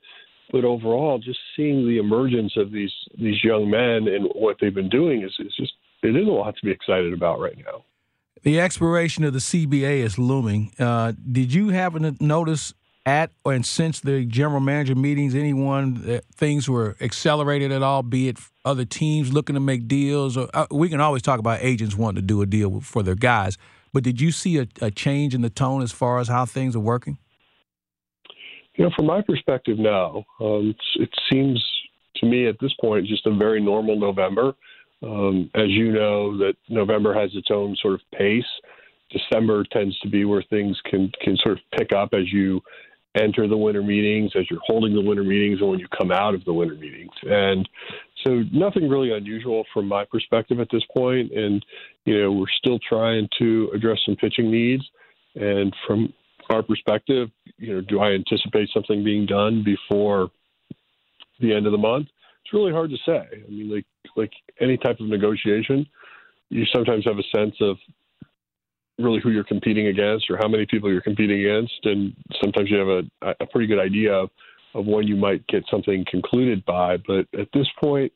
But 0.52 0.64
overall, 0.64 1.18
just 1.18 1.38
seeing 1.54 1.87
the 1.87 1.98
emergence 1.98 2.54
of 2.56 2.72
these 2.72 2.92
these 3.16 3.42
young 3.44 3.70
men 3.70 4.12
and 4.12 4.28
what 4.35 4.56
they've 4.61 4.74
been 4.74 4.88
doing 4.88 5.22
is, 5.22 5.33
is 5.38 5.54
just 5.56 5.72
it 6.02 6.16
is 6.16 6.26
a 6.26 6.30
lot 6.30 6.56
to 6.56 6.64
be 6.64 6.72
excited 6.72 7.12
about 7.12 7.38
right 7.38 7.56
now. 7.59 7.85
The 8.42 8.59
expiration 8.59 9.22
of 9.24 9.33
the 9.33 9.38
CBA 9.38 10.02
is 10.02 10.18
looming. 10.18 10.72
Uh, 10.78 11.12
did 11.30 11.52
you 11.52 11.68
happen 11.68 12.02
to 12.02 12.24
notice 12.24 12.74
at 13.06 13.30
and 13.44 13.64
since 13.64 14.00
the 14.00 14.24
general 14.24 14.60
manager 14.60 14.94
meetings, 14.94 15.34
anyone 15.34 15.94
that 16.06 16.24
things 16.26 16.68
were 16.68 16.96
accelerated 17.00 17.72
at 17.72 17.82
all, 17.82 18.02
be 18.02 18.28
it 18.28 18.38
other 18.64 18.84
teams 18.84 19.32
looking 19.32 19.54
to 19.54 19.60
make 19.60 19.88
deals, 19.88 20.36
or 20.36 20.48
uh, 20.54 20.66
we 20.70 20.88
can 20.88 21.00
always 21.00 21.22
talk 21.22 21.38
about 21.38 21.60
agents 21.62 21.96
wanting 21.96 22.16
to 22.16 22.26
do 22.26 22.42
a 22.42 22.46
deal 22.46 22.80
for 22.80 23.02
their 23.02 23.14
guys. 23.14 23.56
But 23.92 24.04
did 24.04 24.20
you 24.20 24.30
see 24.30 24.58
a, 24.58 24.66
a 24.80 24.90
change 24.90 25.34
in 25.34 25.40
the 25.40 25.50
tone 25.50 25.82
as 25.82 25.92
far 25.92 26.18
as 26.18 26.28
how 26.28 26.44
things 26.46 26.76
are 26.76 26.80
working? 26.80 27.18
You 28.76 28.84
know, 28.84 28.90
from 28.96 29.06
my 29.06 29.22
perspective, 29.22 29.78
no. 29.78 30.24
Um, 30.40 30.74
it 30.96 31.10
seems 31.30 31.62
to 32.16 32.26
me 32.26 32.46
at 32.46 32.56
this 32.60 32.72
point 32.80 33.06
just 33.06 33.26
a 33.26 33.34
very 33.34 33.60
normal 33.60 33.98
November. 33.98 34.54
Um, 35.02 35.50
as 35.54 35.68
you 35.68 35.92
know, 35.92 36.36
that 36.38 36.54
November 36.68 37.14
has 37.14 37.30
its 37.34 37.48
own 37.50 37.74
sort 37.80 37.94
of 37.94 38.00
pace. 38.14 38.44
December 39.10 39.64
tends 39.72 39.98
to 40.00 40.08
be 40.08 40.24
where 40.24 40.44
things 40.50 40.78
can 40.88 41.10
can 41.22 41.36
sort 41.38 41.58
of 41.58 41.64
pick 41.76 41.92
up 41.92 42.10
as 42.12 42.32
you 42.32 42.60
enter 43.16 43.49
the 43.49 43.57
winter 43.57 43.83
meetings, 43.83 44.33
as 44.37 44.44
you're 44.51 44.61
holding 44.64 44.94
the 44.94 45.03
winter 45.03 45.25
meetings, 45.25 45.61
and 45.61 45.70
when 45.70 45.79
you 45.79 45.88
come 45.96 46.12
out 46.12 46.35
of 46.35 46.44
the 46.44 46.53
winter 46.53 46.75
meetings. 46.75 47.11
And 47.23 47.68
so, 48.25 48.42
nothing 48.53 48.88
really 48.88 49.12
unusual 49.12 49.64
from 49.73 49.88
my 49.88 50.05
perspective 50.05 50.61
at 50.61 50.68
this 50.70 50.85
point. 50.96 51.33
And 51.33 51.64
you 52.05 52.20
know, 52.20 52.33
we're 52.33 52.46
still 52.59 52.79
trying 52.79 53.29
to 53.38 53.70
address 53.75 53.99
some 54.07 54.16
pitching 54.16 54.51
needs. 54.51 54.85
And 55.35 55.75
from 55.87 56.12
our 56.51 56.62
perspective, 56.62 57.31
you 57.57 57.75
know, 57.75 57.81
do 57.81 58.01
I 58.01 58.11
anticipate 58.12 58.68
something 58.73 59.05
being 59.05 59.27
done 59.27 59.62
before 59.64 60.31
the 61.40 61.55
end 61.55 61.66
of 61.66 61.73
the 61.73 61.79
month? 61.79 62.09
It's 62.44 62.53
really 62.53 62.73
hard 62.73 62.90
to 62.90 62.96
say. 63.07 63.27
I 63.33 63.51
mean, 63.51 63.75
like 63.75 63.87
like 64.16 64.33
any 64.61 64.77
type 64.77 65.01
of 65.01 65.07
negotiation, 65.07 65.87
you 66.49 66.64
sometimes 66.73 67.05
have 67.05 67.18
a 67.18 67.37
sense 67.37 67.55
of 67.61 67.77
really 69.02 69.20
who 69.20 69.30
you're 69.30 69.44
competing 69.44 69.88
against 69.88 70.30
or 70.30 70.36
how 70.36 70.48
many 70.48 70.66
people 70.66 70.90
you're 70.90 71.00
competing 71.00 71.40
against, 71.40 71.78
and 71.84 72.14
sometimes 72.40 72.70
you 72.70 72.78
have 72.78 72.88
a, 72.88 73.34
a 73.40 73.46
pretty 73.46 73.66
good 73.66 73.80
idea 73.80 74.12
of, 74.12 74.30
of 74.74 74.86
when 74.86 75.06
you 75.06 75.16
might 75.16 75.46
get 75.48 75.64
something 75.70 76.04
concluded 76.10 76.64
by. 76.64 76.96
But 76.96 77.26
at 77.38 77.48
this 77.52 77.66
point, 77.80 78.12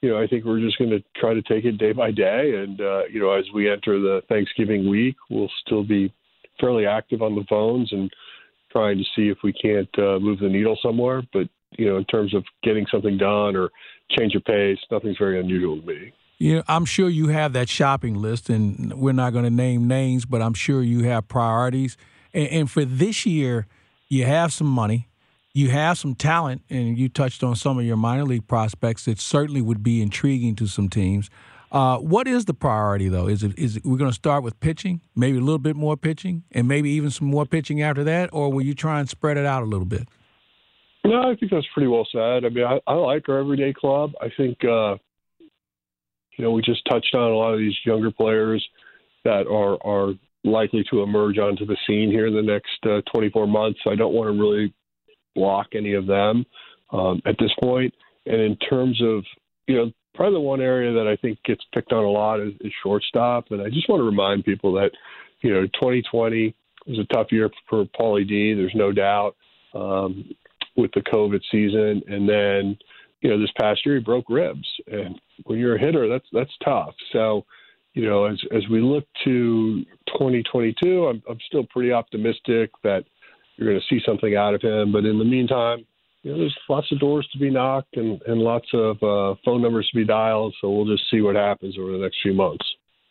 you 0.00 0.10
know, 0.10 0.20
I 0.20 0.26
think 0.26 0.44
we're 0.44 0.60
just 0.60 0.78
going 0.78 0.90
to 0.90 1.02
try 1.16 1.32
to 1.32 1.42
take 1.42 1.64
it 1.64 1.78
day 1.78 1.92
by 1.92 2.10
day, 2.10 2.54
and 2.56 2.80
uh, 2.80 3.02
you 3.10 3.20
know, 3.20 3.30
as 3.32 3.44
we 3.54 3.70
enter 3.70 4.00
the 4.00 4.22
Thanksgiving 4.28 4.88
week, 4.88 5.16
we'll 5.30 5.50
still 5.64 5.84
be 5.84 6.12
fairly 6.60 6.86
active 6.86 7.22
on 7.22 7.34
the 7.34 7.44
phones 7.48 7.92
and 7.92 8.10
trying 8.70 8.98
to 8.98 9.04
see 9.14 9.28
if 9.28 9.38
we 9.44 9.52
can't 9.52 9.88
uh, 9.98 10.18
move 10.18 10.40
the 10.40 10.48
needle 10.48 10.78
somewhere. 10.82 11.22
But 11.32 11.48
you 11.78 11.88
know, 11.88 11.98
in 11.98 12.04
terms 12.06 12.34
of 12.34 12.44
getting 12.62 12.86
something 12.90 13.16
done 13.16 13.56
or 13.56 13.70
change 14.18 14.34
of 14.34 14.44
pace, 14.44 14.78
nothing's 14.90 15.18
very 15.18 15.40
unusual 15.40 15.80
to 15.80 15.86
me. 15.86 16.12
You 16.42 16.56
know, 16.56 16.62
I'm 16.66 16.84
sure 16.86 17.08
you 17.08 17.28
have 17.28 17.52
that 17.52 17.68
shopping 17.68 18.16
list, 18.20 18.50
and 18.50 18.92
we're 18.94 19.12
not 19.12 19.32
going 19.32 19.44
to 19.44 19.50
name 19.50 19.86
names, 19.86 20.24
but 20.24 20.42
I'm 20.42 20.54
sure 20.54 20.82
you 20.82 21.04
have 21.04 21.28
priorities. 21.28 21.96
And, 22.34 22.48
and, 22.48 22.70
for 22.70 22.84
this 22.84 23.24
year, 23.24 23.68
you 24.08 24.24
have 24.24 24.52
some 24.52 24.66
money, 24.66 25.08
you 25.54 25.70
have 25.70 25.98
some 25.98 26.16
talent, 26.16 26.62
and 26.68 26.98
you 26.98 27.08
touched 27.08 27.44
on 27.44 27.54
some 27.54 27.78
of 27.78 27.84
your 27.84 27.96
minor 27.96 28.24
league 28.24 28.48
prospects 28.48 29.04
that 29.04 29.20
certainly 29.20 29.62
would 29.62 29.84
be 29.84 30.02
intriguing 30.02 30.56
to 30.56 30.66
some 30.66 30.88
teams. 30.88 31.30
Uh, 31.70 31.98
what 31.98 32.26
is 32.26 32.46
the 32.46 32.54
priority, 32.54 33.08
though? 33.08 33.28
Is 33.28 33.44
it 33.44 33.56
is 33.56 33.76
it, 33.76 33.84
we're 33.84 33.96
going 33.96 34.10
to 34.10 34.14
start 34.14 34.42
with 34.42 34.58
pitching, 34.58 35.00
maybe 35.14 35.38
a 35.38 35.42
little 35.42 35.60
bit 35.60 35.76
more 35.76 35.96
pitching, 35.96 36.42
and 36.50 36.66
maybe 36.66 36.90
even 36.90 37.10
some 37.12 37.28
more 37.28 37.46
pitching 37.46 37.82
after 37.82 38.02
that, 38.02 38.30
or 38.32 38.50
will 38.50 38.62
you 38.62 38.74
try 38.74 38.98
and 38.98 39.08
spread 39.08 39.36
it 39.36 39.46
out 39.46 39.62
a 39.62 39.66
little 39.66 39.86
bit? 39.86 40.08
No, 41.04 41.22
I 41.22 41.36
think 41.36 41.52
that's 41.52 41.68
pretty 41.72 41.86
well 41.86 42.08
said. 42.10 42.44
I 42.44 42.48
mean, 42.48 42.64
I, 42.64 42.80
I 42.88 42.94
like 42.94 43.28
our 43.28 43.38
everyday 43.38 43.72
club. 43.72 44.10
I 44.20 44.26
think, 44.36 44.64
uh, 44.64 44.96
you 46.36 46.44
know, 46.44 46.50
we 46.50 46.62
just 46.62 46.84
touched 46.88 47.14
on 47.14 47.30
a 47.30 47.34
lot 47.34 47.52
of 47.52 47.58
these 47.58 47.76
younger 47.84 48.10
players 48.10 48.66
that 49.24 49.46
are 49.46 49.78
are 49.86 50.14
likely 50.44 50.84
to 50.90 51.02
emerge 51.02 51.38
onto 51.38 51.64
the 51.64 51.76
scene 51.86 52.10
here 52.10 52.26
in 52.26 52.34
the 52.34 52.42
next 52.42 52.78
uh, 52.84 53.00
24 53.14 53.46
months. 53.46 53.78
I 53.86 53.94
don't 53.94 54.12
want 54.12 54.34
to 54.34 54.40
really 54.40 54.74
block 55.34 55.68
any 55.74 55.94
of 55.94 56.06
them 56.06 56.44
um, 56.92 57.22
at 57.26 57.36
this 57.38 57.52
point. 57.62 57.94
And 58.26 58.40
in 58.40 58.56
terms 58.56 59.00
of, 59.02 59.24
you 59.66 59.76
know, 59.76 59.92
probably 60.14 60.34
the 60.34 60.40
one 60.40 60.60
area 60.60 60.92
that 60.92 61.06
I 61.06 61.16
think 61.16 61.38
gets 61.44 61.62
picked 61.72 61.92
on 61.92 62.04
a 62.04 62.10
lot 62.10 62.40
is, 62.40 62.52
is 62.60 62.72
shortstop. 62.82 63.46
And 63.50 63.62
I 63.62 63.68
just 63.68 63.88
want 63.88 64.00
to 64.00 64.04
remind 64.04 64.44
people 64.44 64.72
that, 64.74 64.90
you 65.42 65.52
know, 65.52 65.62
2020 65.62 66.54
was 66.86 66.98
a 66.98 67.14
tough 67.14 67.28
year 67.30 67.50
for 67.68 67.84
Paulie 67.98 68.28
D. 68.28 68.54
There's 68.54 68.74
no 68.74 68.92
doubt 68.92 69.36
um, 69.74 70.34
with 70.76 70.90
the 70.92 71.00
COVID 71.00 71.40
season, 71.50 72.02
and 72.12 72.28
then 72.28 72.76
you 73.22 73.30
know 73.30 73.40
this 73.40 73.50
past 73.58 73.86
year 73.86 73.96
he 73.96 74.00
broke 74.02 74.26
ribs. 74.28 74.66
And 74.86 75.20
when 75.44 75.58
you're 75.58 75.76
a 75.76 75.80
hitter, 75.80 76.08
that's 76.08 76.26
that's 76.32 76.50
tough. 76.64 76.94
So, 77.12 77.46
you 77.94 78.04
know, 78.04 78.26
as 78.26 78.38
as 78.54 78.62
we 78.68 78.80
look 78.80 79.04
to 79.24 79.84
2022, 80.08 81.06
I'm 81.06 81.22
I'm 81.28 81.38
still 81.46 81.64
pretty 81.70 81.92
optimistic 81.92 82.70
that 82.82 83.04
you're 83.56 83.68
going 83.68 83.80
to 83.80 83.94
see 83.94 84.02
something 84.04 84.36
out 84.36 84.54
of 84.54 84.62
him. 84.62 84.92
But 84.92 85.04
in 85.04 85.18
the 85.18 85.24
meantime, 85.24 85.86
you 86.22 86.32
know, 86.32 86.38
there's 86.38 86.56
lots 86.68 86.90
of 86.90 86.98
doors 86.98 87.28
to 87.32 87.38
be 87.38 87.50
knocked 87.50 87.96
and, 87.96 88.20
and 88.26 88.40
lots 88.40 88.66
of 88.72 88.96
uh, 89.02 89.34
phone 89.44 89.62
numbers 89.62 89.88
to 89.92 89.98
be 89.98 90.04
dialed. 90.04 90.54
So 90.60 90.70
we'll 90.70 90.86
just 90.86 91.08
see 91.10 91.20
what 91.20 91.36
happens 91.36 91.76
over 91.78 91.92
the 91.92 91.98
next 91.98 92.18
few 92.22 92.34
months. 92.34 92.64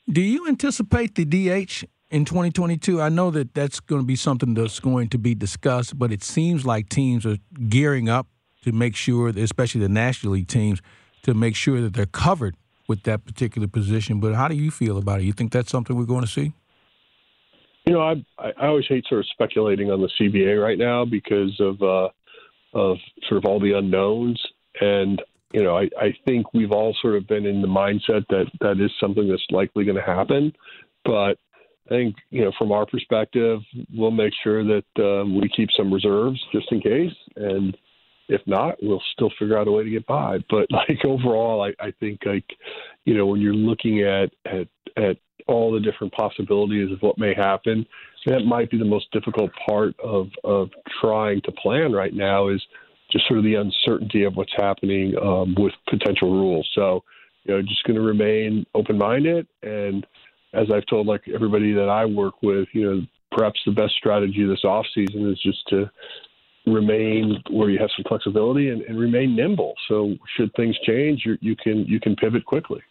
Do 0.10 0.22
you 0.22 0.48
anticipate 0.48 1.16
the 1.16 1.26
DH 1.26 1.86
in 2.10 2.26
2022? 2.26 3.02
I 3.02 3.10
know 3.10 3.32
that 3.32 3.54
that's 3.54 3.80
going 3.80 4.02
to 4.02 4.06
be 4.06 4.16
something 4.16 4.56
that's 4.56 4.80
going 4.80 5.10
to 5.10 5.18
be 5.18 5.36
discussed, 5.36 5.98
but 5.98 6.12
it 6.12 6.24
seems 6.24 6.66
like 6.66 6.90
teams 6.90 7.26
are 7.26 7.38
gearing 7.70 8.10
up 8.10 8.28
to 8.64 8.72
make 8.72 8.96
sure, 8.96 9.30
especially 9.30 9.82
the 9.82 9.90
National 9.90 10.34
League 10.34 10.48
teams, 10.48 10.82
to 11.24 11.34
make 11.34 11.56
sure 11.56 11.82
that 11.82 11.94
they're 11.94 12.06
covered 12.06 12.56
with 12.88 13.04
that 13.04 13.26
particular 13.26 13.68
position. 13.68 14.20
But 14.20 14.36
how 14.36 14.48
do 14.48 14.56
you 14.56 14.72
feel 14.72 14.98
about 14.98 15.22
it? 15.22 15.24
You 15.24 15.34
think 15.34 15.52
that's 15.52 15.72
something 15.72 15.96
we're 15.96 16.06
going 16.06 16.26
to 16.26 16.28
see? 16.28 16.54
You 17.86 17.94
know, 17.94 18.02
I 18.02 18.24
I 18.38 18.68
always 18.68 18.86
hate 18.88 19.06
sort 19.08 19.22
of 19.22 19.28
speculating 19.32 19.90
on 19.92 20.02
the 20.02 20.10
CBA 20.20 20.62
right 20.62 20.78
now 20.78 21.04
because 21.04 21.60
of 21.60 21.82
uh, 21.82 22.10
of 22.74 22.98
sort 23.28 23.38
of 23.38 23.46
all 23.46 23.60
the 23.60 23.74
unknowns. 23.74 24.42
And, 24.80 25.22
you 25.54 25.64
know, 25.64 25.78
I, 25.78 25.90
I 26.00 26.14
think 26.26 26.54
we've 26.54 26.72
all 26.72 26.96
sort 27.02 27.16
of 27.16 27.28
been 27.28 27.46
in 27.46 27.62
the 27.62 27.68
mindset 27.68 28.26
that 28.30 28.46
that 28.62 28.80
is 28.80 28.92
something 29.00 29.28
that's 29.28 29.46
likely 29.50 29.84
going 29.84 29.98
to 29.98 30.04
happen. 30.04 30.54
But 31.04 31.38
I 31.88 31.90
think, 31.90 32.16
you 32.30 32.44
know, 32.46 32.52
from 32.58 32.72
our 32.72 32.86
perspective, 32.86 33.60
we'll 33.94 34.12
make 34.12 34.34
sure 34.44 34.64
that 34.64 34.86
um, 34.98 35.40
we 35.40 35.50
keep 35.50 35.70
some 35.76 35.94
reserves 35.94 36.40
just 36.54 36.72
in 36.72 36.80
case. 36.80 37.14
And 37.36 37.76
if 38.32 38.42
not, 38.48 38.76
we'll 38.82 39.04
still 39.14 39.32
figure 39.38 39.58
out 39.58 39.68
a 39.68 39.72
way 39.72 39.84
to 39.84 39.90
get 39.90 40.08
by. 40.08 40.38
But 40.50 40.68
like 40.72 41.04
overall, 41.06 41.64
I, 41.64 41.86
I 41.86 41.92
think 42.00 42.22
like, 42.26 42.46
you 43.06 43.16
know, 43.16 43.26
when 43.26 43.42
you're 43.42 43.54
looking 43.54 44.02
at, 44.02 44.32
at, 44.46 44.68
at 44.98 45.18
all 45.48 45.72
the 45.72 45.80
different 45.80 46.14
possibilities 46.14 46.92
of 46.92 47.02
what 47.02 47.18
may 47.18 47.34
happen, 47.34 47.86
that 48.26 48.46
might 48.46 48.70
be 48.70 48.78
the 48.78 48.86
most 48.86 49.12
difficult 49.12 49.50
part 49.68 49.96
of 50.00 50.28
of 50.44 50.70
trying 51.02 51.42
to 51.42 51.52
plan 51.52 51.92
right 51.92 52.14
now 52.14 52.50
is 52.50 52.62
just 53.12 53.28
sort 53.28 53.40
of 53.40 53.44
the 53.44 53.56
uncertainty 53.56 54.24
of 54.24 54.36
what's 54.36 54.54
happening 54.56 55.14
um, 55.22 55.56
with 55.58 55.74
potential 55.90 56.32
rules. 56.32 56.70
So, 56.76 57.04
you 57.44 57.54
know, 57.54 57.62
just 57.62 57.84
going 57.84 57.96
to 57.96 58.02
remain 58.02 58.66
open 58.76 58.98
minded, 58.98 59.48
and 59.64 60.06
as 60.54 60.68
I've 60.72 60.86
told 60.86 61.08
like 61.08 61.24
everybody 61.34 61.74
that 61.74 61.90
I 61.90 62.06
work 62.06 62.36
with, 62.44 62.68
you 62.74 62.84
know, 62.84 63.02
perhaps 63.32 63.60
the 63.66 63.72
best 63.72 63.94
strategy 63.96 64.46
this 64.46 64.64
off 64.64 64.86
season 64.94 65.30
is 65.32 65.42
just 65.42 65.68
to 65.70 65.90
remain 66.66 67.42
where 67.50 67.70
you 67.70 67.80
have 67.80 67.90
some 67.96 68.06
flexibility 68.08 68.70
and, 68.70 68.82
and 68.84 69.00
remain 69.00 69.36
nimble. 69.36 69.74
So, 69.88 70.16
should 70.38 70.52
things 70.56 70.78
change, 70.86 71.24
you, 71.26 71.38
you 71.42 71.56
can 71.56 71.86
you 71.86 72.00
can 72.00 72.16
pivot 72.16 72.46
quickly. 72.46 72.82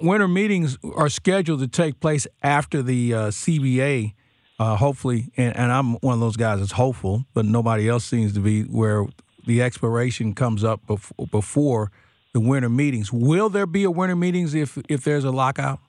Winter 0.00 0.28
meetings 0.28 0.78
are 0.96 1.08
scheduled 1.08 1.60
to 1.60 1.68
take 1.68 2.00
place 2.00 2.26
after 2.42 2.82
the 2.82 3.14
uh, 3.14 3.18
CBA 3.28 4.14
uh, 4.62 4.76
hopefully, 4.76 5.32
and, 5.36 5.56
and, 5.56 5.72
I'm 5.72 5.94
one 5.94 6.14
of 6.14 6.20
those 6.20 6.36
guys 6.36 6.60
that's 6.60 6.72
hopeful, 6.72 7.24
but 7.34 7.44
nobody 7.44 7.88
else 7.88 8.04
seems 8.04 8.32
to 8.34 8.40
be 8.40 8.62
where 8.62 9.06
the 9.44 9.60
expiration 9.60 10.34
comes 10.34 10.62
up 10.62 10.86
before, 10.86 11.26
before 11.26 11.92
the 12.32 12.38
winter 12.38 12.68
meetings. 12.68 13.12
Will 13.12 13.48
there 13.48 13.66
be 13.66 13.82
a 13.82 13.90
winter 13.90 14.14
meetings 14.14 14.54
if 14.54 14.78
if 14.88 15.02
there's 15.02 15.24
a 15.24 15.32
lockout? 15.32 15.80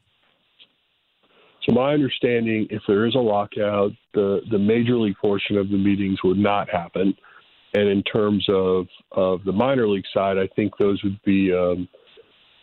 So 1.66 1.74
my 1.74 1.94
understanding, 1.94 2.68
if 2.70 2.82
there 2.88 3.06
is 3.06 3.16
a 3.16 3.20
lockout, 3.20 3.92
the 4.14 4.42
the 4.52 4.60
major 4.60 4.98
league 4.98 5.16
portion 5.22 5.58
of 5.58 5.70
the 5.70 5.78
meetings 5.78 6.20
would 6.24 6.38
not 6.38 6.70
happen, 6.70 7.16
and 7.74 7.88
in 7.88 8.04
terms 8.04 8.46
of 8.50 8.88
of 9.12 9.44
the 9.46 9.54
minor 9.54 9.88
league 9.88 10.06
side, 10.14 10.38
I 10.38 10.48
think 10.56 10.74
those 10.78 11.02
would 11.04 11.22
be 11.24 11.54
um, 11.54 11.88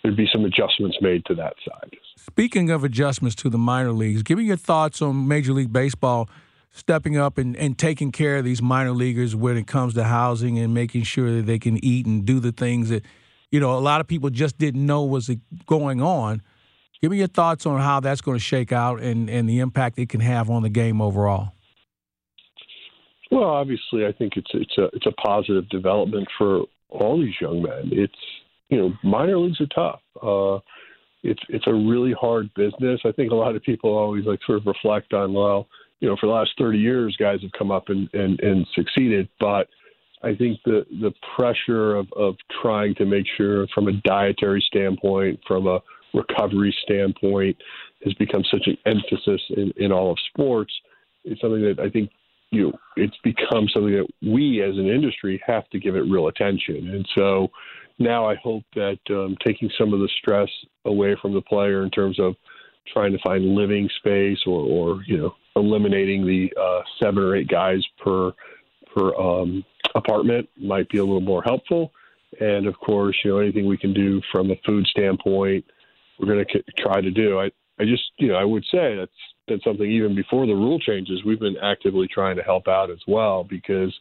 there'd 0.03 0.17
be 0.17 0.29
some 0.33 0.45
adjustments 0.45 0.99
made 1.01 1.25
to 1.27 1.35
that 1.37 1.55
side. 1.67 1.97
Speaking 2.17 2.71
of 2.71 2.85
adjustments 2.85 3.35
to 3.37 3.49
the 3.49 3.59
minor 3.59 3.93
leagues, 3.93 4.23
give 4.23 4.39
me 4.39 4.45
your 4.45 4.57
thoughts 4.57 5.01
on 5.01 5.27
Major 5.27 5.53
League 5.53 5.73
Baseball 5.73 6.29
stepping 6.73 7.17
up 7.17 7.39
and, 7.39 7.57
and 7.57 7.77
taking 7.79 8.13
care 8.13 8.37
of 8.37 8.45
these 8.45 8.63
minor 8.63 8.93
leaguers 8.93 9.35
when 9.35 9.57
it 9.57 9.67
comes 9.67 9.95
to 9.95 10.05
housing 10.05 10.59
and 10.59 10.73
making 10.73 11.03
sure 11.03 11.33
that 11.33 11.47
they 11.47 11.59
can 11.59 11.83
eat 11.85 12.07
and 12.07 12.25
do 12.25 12.39
the 12.39 12.53
things 12.53 12.91
that, 12.91 13.05
you 13.51 13.59
know, 13.59 13.77
a 13.77 13.81
lot 13.81 14.01
of 14.01 14.07
people 14.07 14.31
just 14.31 14.57
didn't 14.59 14.85
know 14.85 15.03
was 15.03 15.31
going 15.67 16.01
on. 16.01 16.43
Give 17.03 17.11
me 17.11 17.19
your 17.19 17.29
thoughts 17.29 17.65
on 17.67 17.81
how 17.81 18.01
that's 18.01 18.21
going 18.21 18.37
to 18.37 18.45
shake 18.45 18.73
out 18.73 19.01
and, 19.01 19.31
and 19.31 19.49
the 19.49 19.61
impact 19.61 19.99
it 19.99 20.09
can 20.09 20.21
have 20.21 20.51
on 20.51 20.63
the 20.63 20.69
game 20.69 21.01
overall. 21.01 21.53
Well, 23.31 23.45
obviously, 23.45 24.07
I 24.07 24.13
think 24.13 24.33
it's 24.37 24.51
it's 24.53 24.77
a 24.77 24.85
it's 24.93 25.07
a 25.07 25.13
positive 25.13 25.69
development 25.69 26.27
for 26.37 26.65
all 26.89 27.21
these 27.21 27.35
young 27.41 27.63
men. 27.63 27.91
It's 27.93 28.13
you 28.71 28.79
know, 28.79 28.93
minor 29.05 29.39
leagues 29.39 29.61
are 29.61 29.67
tough. 29.67 30.01
Uh, 30.21 30.59
it's 31.23 31.41
it's 31.49 31.67
a 31.67 31.73
really 31.73 32.13
hard 32.19 32.53
business. 32.55 33.01
I 33.05 33.13
think 33.13 33.31
a 33.31 33.37
lot 33.37 33.55
of 33.55 33.63
people 33.63 33.97
always 33.97 34.25
like 34.25 34.41
sort 34.47 34.59
of 34.59 34.67
reflect 34.67 35.13
on, 35.13 35.33
well, 35.33 35.69
you 36.01 36.09
know, 36.09 36.17
for 36.19 36.27
the 36.27 36.33
last 36.33 36.51
30 36.59 36.79
years, 36.79 37.17
guys 37.19 37.41
have 37.43 37.53
come 37.59 37.71
up 37.71 37.89
and, 37.89 38.09
and, 38.15 38.41
and 38.41 38.67
succeeded. 38.75 39.29
But 39.39 39.69
I 40.23 40.35
think 40.35 40.61
the, 40.65 40.87
the 40.91 41.13
pressure 41.37 41.95
of, 41.95 42.07
of 42.17 42.37
trying 42.63 42.95
to 42.97 43.05
make 43.05 43.27
sure 43.37 43.67
from 43.75 43.89
a 43.89 43.93
dietary 43.93 44.65
standpoint, 44.67 45.41
from 45.47 45.67
a 45.67 45.81
recovery 46.15 46.75
standpoint, 46.83 47.57
has 48.05 48.15
become 48.15 48.43
such 48.51 48.67
an 48.67 48.77
emphasis 48.87 49.41
in, 49.51 49.73
in 49.77 49.93
all 49.93 50.11
of 50.11 50.19
sports. 50.33 50.73
It's 51.25 51.41
something 51.41 51.63
that 51.63 51.79
I 51.81 51.91
think 51.91 52.11
you 52.51 52.65
know, 52.65 52.73
it's 52.97 53.17
become 53.23 53.69
something 53.73 53.93
that 53.93 54.09
we 54.23 54.63
as 54.63 54.77
an 54.77 54.89
industry 54.89 55.41
have 55.47 55.69
to 55.71 55.79
give 55.79 55.95
it 55.95 56.01
real 56.01 56.27
attention. 56.29 56.89
And 56.89 57.09
so 57.17 57.49
now 57.99 58.29
I 58.29 58.35
hope 58.37 58.65
that 58.75 58.99
um, 59.11 59.37
taking 59.45 59.71
some 59.79 59.93
of 59.93 60.01
the 60.01 60.09
stress 60.21 60.49
away 60.85 61.17
from 61.21 61.33
the 61.33 61.43
player 61.43 61.85
in 61.85 61.91
terms 61.91 62.19
of 62.19 62.35
trying 62.93 63.13
to 63.13 63.19
find 63.23 63.55
living 63.55 63.89
space 63.99 64.39
or, 64.47 64.65
or 64.65 65.03
you 65.07 65.19
know, 65.19 65.35
eliminating 65.55 66.27
the 66.27 66.53
uh, 66.61 66.81
seven 67.01 67.23
or 67.23 67.37
eight 67.37 67.49
guys 67.49 67.85
per 68.03 68.33
per 68.95 69.15
um, 69.15 69.65
apartment 69.95 70.49
might 70.57 70.89
be 70.89 70.99
a 70.99 71.05
little 71.05 71.21
more 71.21 71.43
helpful. 71.43 71.93
And 72.41 72.67
of 72.67 72.77
course, 72.79 73.17
you 73.25 73.31
know, 73.31 73.39
anything 73.39 73.67
we 73.67 73.77
can 73.77 73.93
do 73.93 74.21
from 74.33 74.51
a 74.51 74.57
food 74.67 74.87
standpoint, 74.87 75.65
we're 76.21 76.27
going 76.27 76.45
to 76.45 76.63
try 76.79 77.01
to 77.01 77.11
do. 77.11 77.39
I, 77.39 77.51
I 77.79 77.85
just, 77.85 78.03
you 78.19 78.29
know, 78.29 78.35
I 78.35 78.45
would 78.45 78.65
say 78.71 78.97
that's 78.97 79.13
that's 79.49 79.65
something 79.65 79.91
even 79.91 80.15
before 80.15 80.47
the 80.47 80.55
rule 80.55 80.79
changes, 80.79 81.25
we've 81.25 81.41
been 81.41 81.57
actively 81.63 82.07
trying 82.07 82.37
to 82.37 82.43
help 82.43 82.69
out 82.69 82.91
as 82.91 83.01
well 83.09 83.43
because 83.43 83.93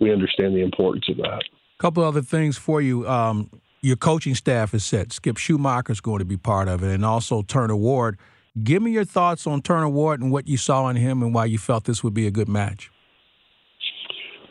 we 0.00 0.12
understand 0.12 0.54
the 0.54 0.62
importance 0.62 1.08
of 1.08 1.16
that. 1.18 1.42
A 1.78 1.82
couple 1.82 2.02
other 2.02 2.22
things 2.22 2.58
for 2.58 2.80
you. 2.80 3.08
Um, 3.08 3.50
your 3.82 3.96
coaching 3.96 4.34
staff 4.34 4.74
is 4.74 4.84
set. 4.84 5.12
Skip 5.12 5.36
Schumaker 5.36 5.90
is 5.90 6.00
going 6.00 6.18
to 6.18 6.24
be 6.24 6.36
part 6.36 6.66
of 6.66 6.82
it, 6.82 6.92
and 6.92 7.04
also 7.04 7.42
Turner 7.42 7.76
Ward. 7.76 8.18
Give 8.62 8.82
me 8.82 8.90
your 8.90 9.04
thoughts 9.04 9.46
on 9.46 9.60
Turner 9.62 9.88
Ward 9.88 10.20
and 10.20 10.32
what 10.32 10.48
you 10.48 10.56
saw 10.56 10.88
in 10.88 10.96
him 10.96 11.22
and 11.22 11.34
why 11.34 11.44
you 11.44 11.58
felt 11.58 11.84
this 11.84 12.02
would 12.02 12.14
be 12.14 12.26
a 12.26 12.30
good 12.30 12.48
match. 12.48 12.90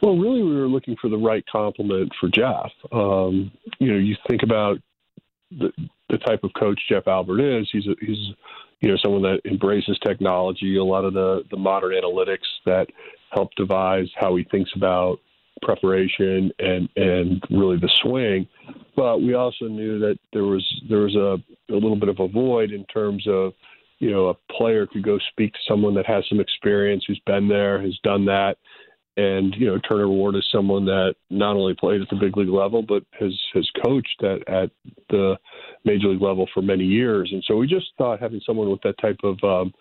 Well, 0.02 0.16
really, 0.18 0.44
we 0.44 0.56
were 0.56 0.68
looking 0.68 0.96
for 1.02 1.10
the 1.10 1.18
right 1.18 1.44
complement 1.52 2.12
for 2.20 2.30
Jeff. 2.30 2.72
Um, 2.92 3.52
you 3.80 3.92
know, 3.92 3.98
you 3.98 4.16
think 4.30 4.44
about 4.44 4.78
the, 5.58 5.72
the 6.10 6.18
type 6.20 6.44
of 6.44 6.52
coach 6.60 6.80
Jeff 6.90 7.08
Albert 7.08 7.40
is. 7.40 7.70
He's 7.72 7.88
a, 7.88 7.96
he's 8.00 8.34
you 8.82 8.90
know 8.90 8.98
someone 9.04 9.22
that 9.24 9.42
embraces 9.46 9.98
technology, 10.06 10.78
a 10.78 10.84
lot 10.84 11.06
of 11.06 11.14
the 11.14 11.44
the 11.52 11.58
modern 11.58 11.94
analytics 11.94 12.48
that 12.66 12.88
help 13.32 13.50
devise 13.56 14.08
how 14.16 14.36
he 14.36 14.44
thinks 14.46 14.72
about 14.76 15.20
preparation 15.62 16.52
and 16.60 16.90
and 16.96 17.44
really 17.50 17.78
the 17.78 17.92
swing. 18.02 18.48
But 18.96 19.22
we 19.22 19.34
also 19.34 19.66
knew 19.66 20.00
that 20.00 20.18
there 20.34 20.44
was 20.44 20.66
there 20.90 21.00
was 21.00 21.16
a, 21.16 21.38
a 21.74 21.76
little 21.76 21.98
bit 21.98 22.10
of 22.10 22.20
a 22.20 22.28
void 22.28 22.72
in 22.72 22.86
terms 22.86 23.26
of 23.28 23.54
you 24.00 24.12
know 24.12 24.28
a 24.28 24.54
player 24.54 24.86
could 24.86 25.04
go 25.04 25.18
speak 25.32 25.54
to 25.54 25.60
someone 25.68 25.96
that 25.96 26.06
has 26.06 26.24
some 26.30 26.40
experience, 26.40 27.04
who's 27.08 27.22
been 27.26 27.48
there, 27.48 27.82
has 27.82 27.98
done 28.04 28.26
that, 28.26 28.58
and 29.18 29.56
you 29.58 29.66
know 29.66 29.80
Turner 29.80 30.10
Ward 30.10 30.36
is 30.36 30.46
someone 30.52 30.86
that 30.86 31.16
not 31.30 31.56
only 31.56 31.74
played 31.74 32.02
at 32.02 32.10
the 32.10 32.18
big 32.18 32.36
league 32.36 32.50
level 32.50 32.82
but 32.82 33.04
has 33.20 33.34
has 33.54 33.70
coached 33.86 34.24
at 34.24 34.48
at 34.48 34.72
the 35.10 35.38
major 35.86 36.10
league 36.10 36.22
level 36.22 36.48
for 36.54 36.62
many 36.62 36.84
years, 36.84 37.30
and 37.32 37.44
so 37.48 37.56
we 37.56 37.68
just 37.68 37.88
thought 37.98 38.20
having 38.20 38.42
someone 38.46 38.70
with 38.70 38.82
that 38.82 38.98
type 39.00 39.20
of 39.24 39.38
um, 39.44 39.74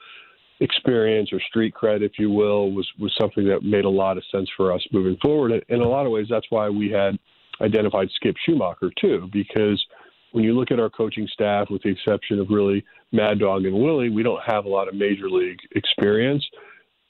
experience 0.60 1.32
or 1.32 1.40
street 1.48 1.74
cred, 1.74 2.02
if 2.02 2.12
you 2.18 2.30
will, 2.30 2.70
was 2.72 2.88
was 2.98 3.12
something 3.20 3.46
that 3.48 3.62
made 3.62 3.84
a 3.84 3.90
lot 3.90 4.16
of 4.16 4.24
sense 4.30 4.48
for 4.56 4.72
us 4.72 4.80
moving 4.92 5.16
forward. 5.22 5.64
In 5.68 5.80
a 5.80 5.88
lot 5.88 6.06
of 6.06 6.12
ways, 6.12 6.26
that's 6.30 6.46
why 6.50 6.68
we 6.68 6.90
had 6.90 7.18
identified 7.60 8.08
Skip 8.16 8.36
Schumaker 8.46 8.90
too, 9.00 9.28
because 9.32 9.84
when 10.32 10.42
you 10.42 10.52
look 10.58 10.72
at 10.72 10.80
our 10.80 10.90
coaching 10.90 11.28
staff, 11.32 11.70
with 11.70 11.82
the 11.82 11.90
exception 11.90 12.40
of 12.40 12.48
really 12.50 12.84
Mad 13.12 13.38
Dog 13.38 13.66
and 13.66 13.74
Willie, 13.74 14.10
we 14.10 14.24
don't 14.24 14.42
have 14.44 14.64
a 14.64 14.68
lot 14.68 14.88
of 14.88 14.94
major 14.94 15.30
league 15.30 15.60
experience. 15.76 16.44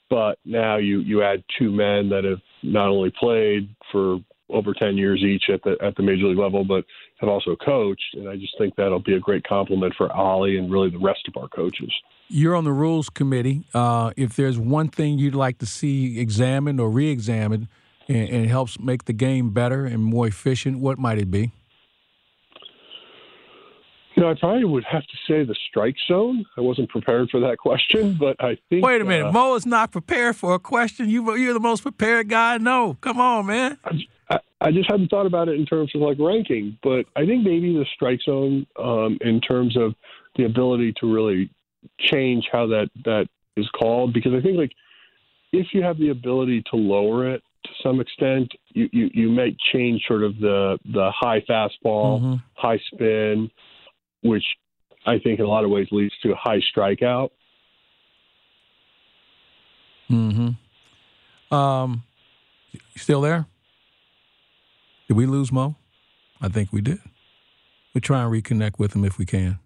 But 0.09 0.37
now 0.45 0.77
you 0.77 0.99
you 0.99 1.23
add 1.23 1.43
two 1.57 1.71
men 1.71 2.09
that 2.09 2.23
have 2.23 2.39
not 2.63 2.89
only 2.89 3.11
played 3.19 3.69
for 3.91 4.19
over 4.49 4.75
10 4.75 4.95
years 4.95 5.23
each 5.23 5.45
at 5.51 5.63
the 5.63 5.75
at 5.81 5.95
the 5.95 6.03
major 6.03 6.25
league 6.25 6.37
level, 6.37 6.63
but 6.63 6.85
have 7.19 7.29
also 7.29 7.55
coached, 7.55 8.13
and 8.13 8.29
I 8.29 8.35
just 8.35 8.57
think 8.57 8.75
that'll 8.75 8.99
be 8.99 9.15
a 9.15 9.19
great 9.19 9.47
complement 9.47 9.93
for 9.97 10.11
Ollie 10.11 10.57
and 10.57 10.71
really 10.71 10.89
the 10.89 10.99
rest 10.99 11.27
of 11.27 11.41
our 11.41 11.47
coaches. 11.47 11.91
You're 12.27 12.55
on 12.55 12.63
the 12.63 12.71
rules 12.71 13.09
committee. 13.09 13.63
Uh, 13.73 14.11
if 14.17 14.35
there's 14.35 14.59
one 14.59 14.89
thing 14.89 15.17
you'd 15.17 15.35
like 15.35 15.59
to 15.59 15.65
see 15.65 16.19
examined 16.19 16.79
or 16.79 16.89
re-examined, 16.89 17.67
and, 18.07 18.29
and 18.29 18.49
helps 18.49 18.79
make 18.79 19.05
the 19.05 19.13
game 19.13 19.51
better 19.51 19.85
and 19.85 20.03
more 20.03 20.27
efficient, 20.27 20.79
what 20.79 20.97
might 20.97 21.17
it 21.17 21.31
be? 21.31 21.51
You 24.15 24.23
know, 24.23 24.31
I 24.31 24.35
probably 24.39 24.63
would 24.63 24.85
have 24.85 25.03
to 25.03 25.17
say 25.27 25.43
the 25.43 25.55
strike 25.69 25.95
zone. 26.07 26.45
I 26.57 26.61
wasn't 26.61 26.89
prepared 26.89 27.29
for 27.29 27.41
that 27.41 27.57
question, 27.57 28.15
but 28.17 28.41
I 28.41 28.57
think. 28.69 28.85
Wait 28.85 29.01
a 29.01 29.03
minute, 29.03 29.27
uh, 29.27 29.31
Mo 29.31 29.55
is 29.55 29.65
not 29.65 29.91
prepared 29.91 30.37
for 30.37 30.53
a 30.53 30.59
question. 30.59 31.09
You, 31.09 31.35
you're 31.35 31.53
the 31.53 31.59
most 31.59 31.81
prepared 31.81 32.29
guy 32.29 32.53
I 32.53 32.57
know. 32.57 32.97
Come 33.01 33.19
on, 33.19 33.47
man. 33.47 33.77
I, 34.29 34.39
I 34.61 34.71
just 34.71 34.89
hadn't 34.89 35.09
thought 35.09 35.25
about 35.25 35.49
it 35.49 35.55
in 35.55 35.65
terms 35.65 35.91
of 35.93 36.01
like 36.01 36.17
ranking, 36.17 36.77
but 36.81 37.05
I 37.15 37.25
think 37.25 37.43
maybe 37.43 37.73
the 37.73 37.85
strike 37.93 38.21
zone, 38.25 38.65
um, 38.79 39.17
in 39.19 39.41
terms 39.41 39.75
of 39.75 39.93
the 40.37 40.45
ability 40.45 40.93
to 41.01 41.13
really 41.13 41.49
change 41.99 42.45
how 42.51 42.67
that 42.67 42.89
that 43.03 43.27
is 43.57 43.67
called, 43.77 44.13
because 44.13 44.33
I 44.33 44.41
think 44.41 44.57
like 44.57 44.71
if 45.51 45.67
you 45.73 45.83
have 45.83 45.97
the 45.97 46.09
ability 46.09 46.63
to 46.71 46.77
lower 46.77 47.29
it 47.33 47.43
to 47.65 47.69
some 47.83 47.99
extent, 47.99 48.51
you 48.69 48.89
you, 48.91 49.09
you 49.13 49.29
may 49.29 49.55
change 49.73 50.03
sort 50.07 50.23
of 50.23 50.37
the 50.39 50.79
the 50.85 51.11
high 51.13 51.41
fastball, 51.41 52.21
mm-hmm. 52.21 52.35
high 52.53 52.79
spin, 52.91 53.51
which 54.21 54.43
I 55.05 55.19
think 55.19 55.39
in 55.39 55.45
a 55.45 55.47
lot 55.47 55.63
of 55.63 55.69
ways 55.69 55.87
leads 55.91 56.13
to 56.23 56.31
a 56.31 56.35
high 56.35 56.61
strikeout. 56.75 57.29
Mm 60.09 60.55
hmm. 61.49 61.55
Um. 61.55 62.03
Still 62.95 63.21
there? 63.21 63.45
Did 65.07 65.17
we 65.17 65.25
lose 65.25 65.51
Mo? 65.51 65.75
I 66.41 66.47
think 66.47 66.71
we 66.71 66.81
did. 66.81 66.99
We 67.93 68.01
try 68.01 68.23
and 68.23 68.31
reconnect 68.31 68.77
with 68.77 68.95
him 68.95 69.05
if 69.05 69.17
we 69.17 69.25
can. 69.25 69.59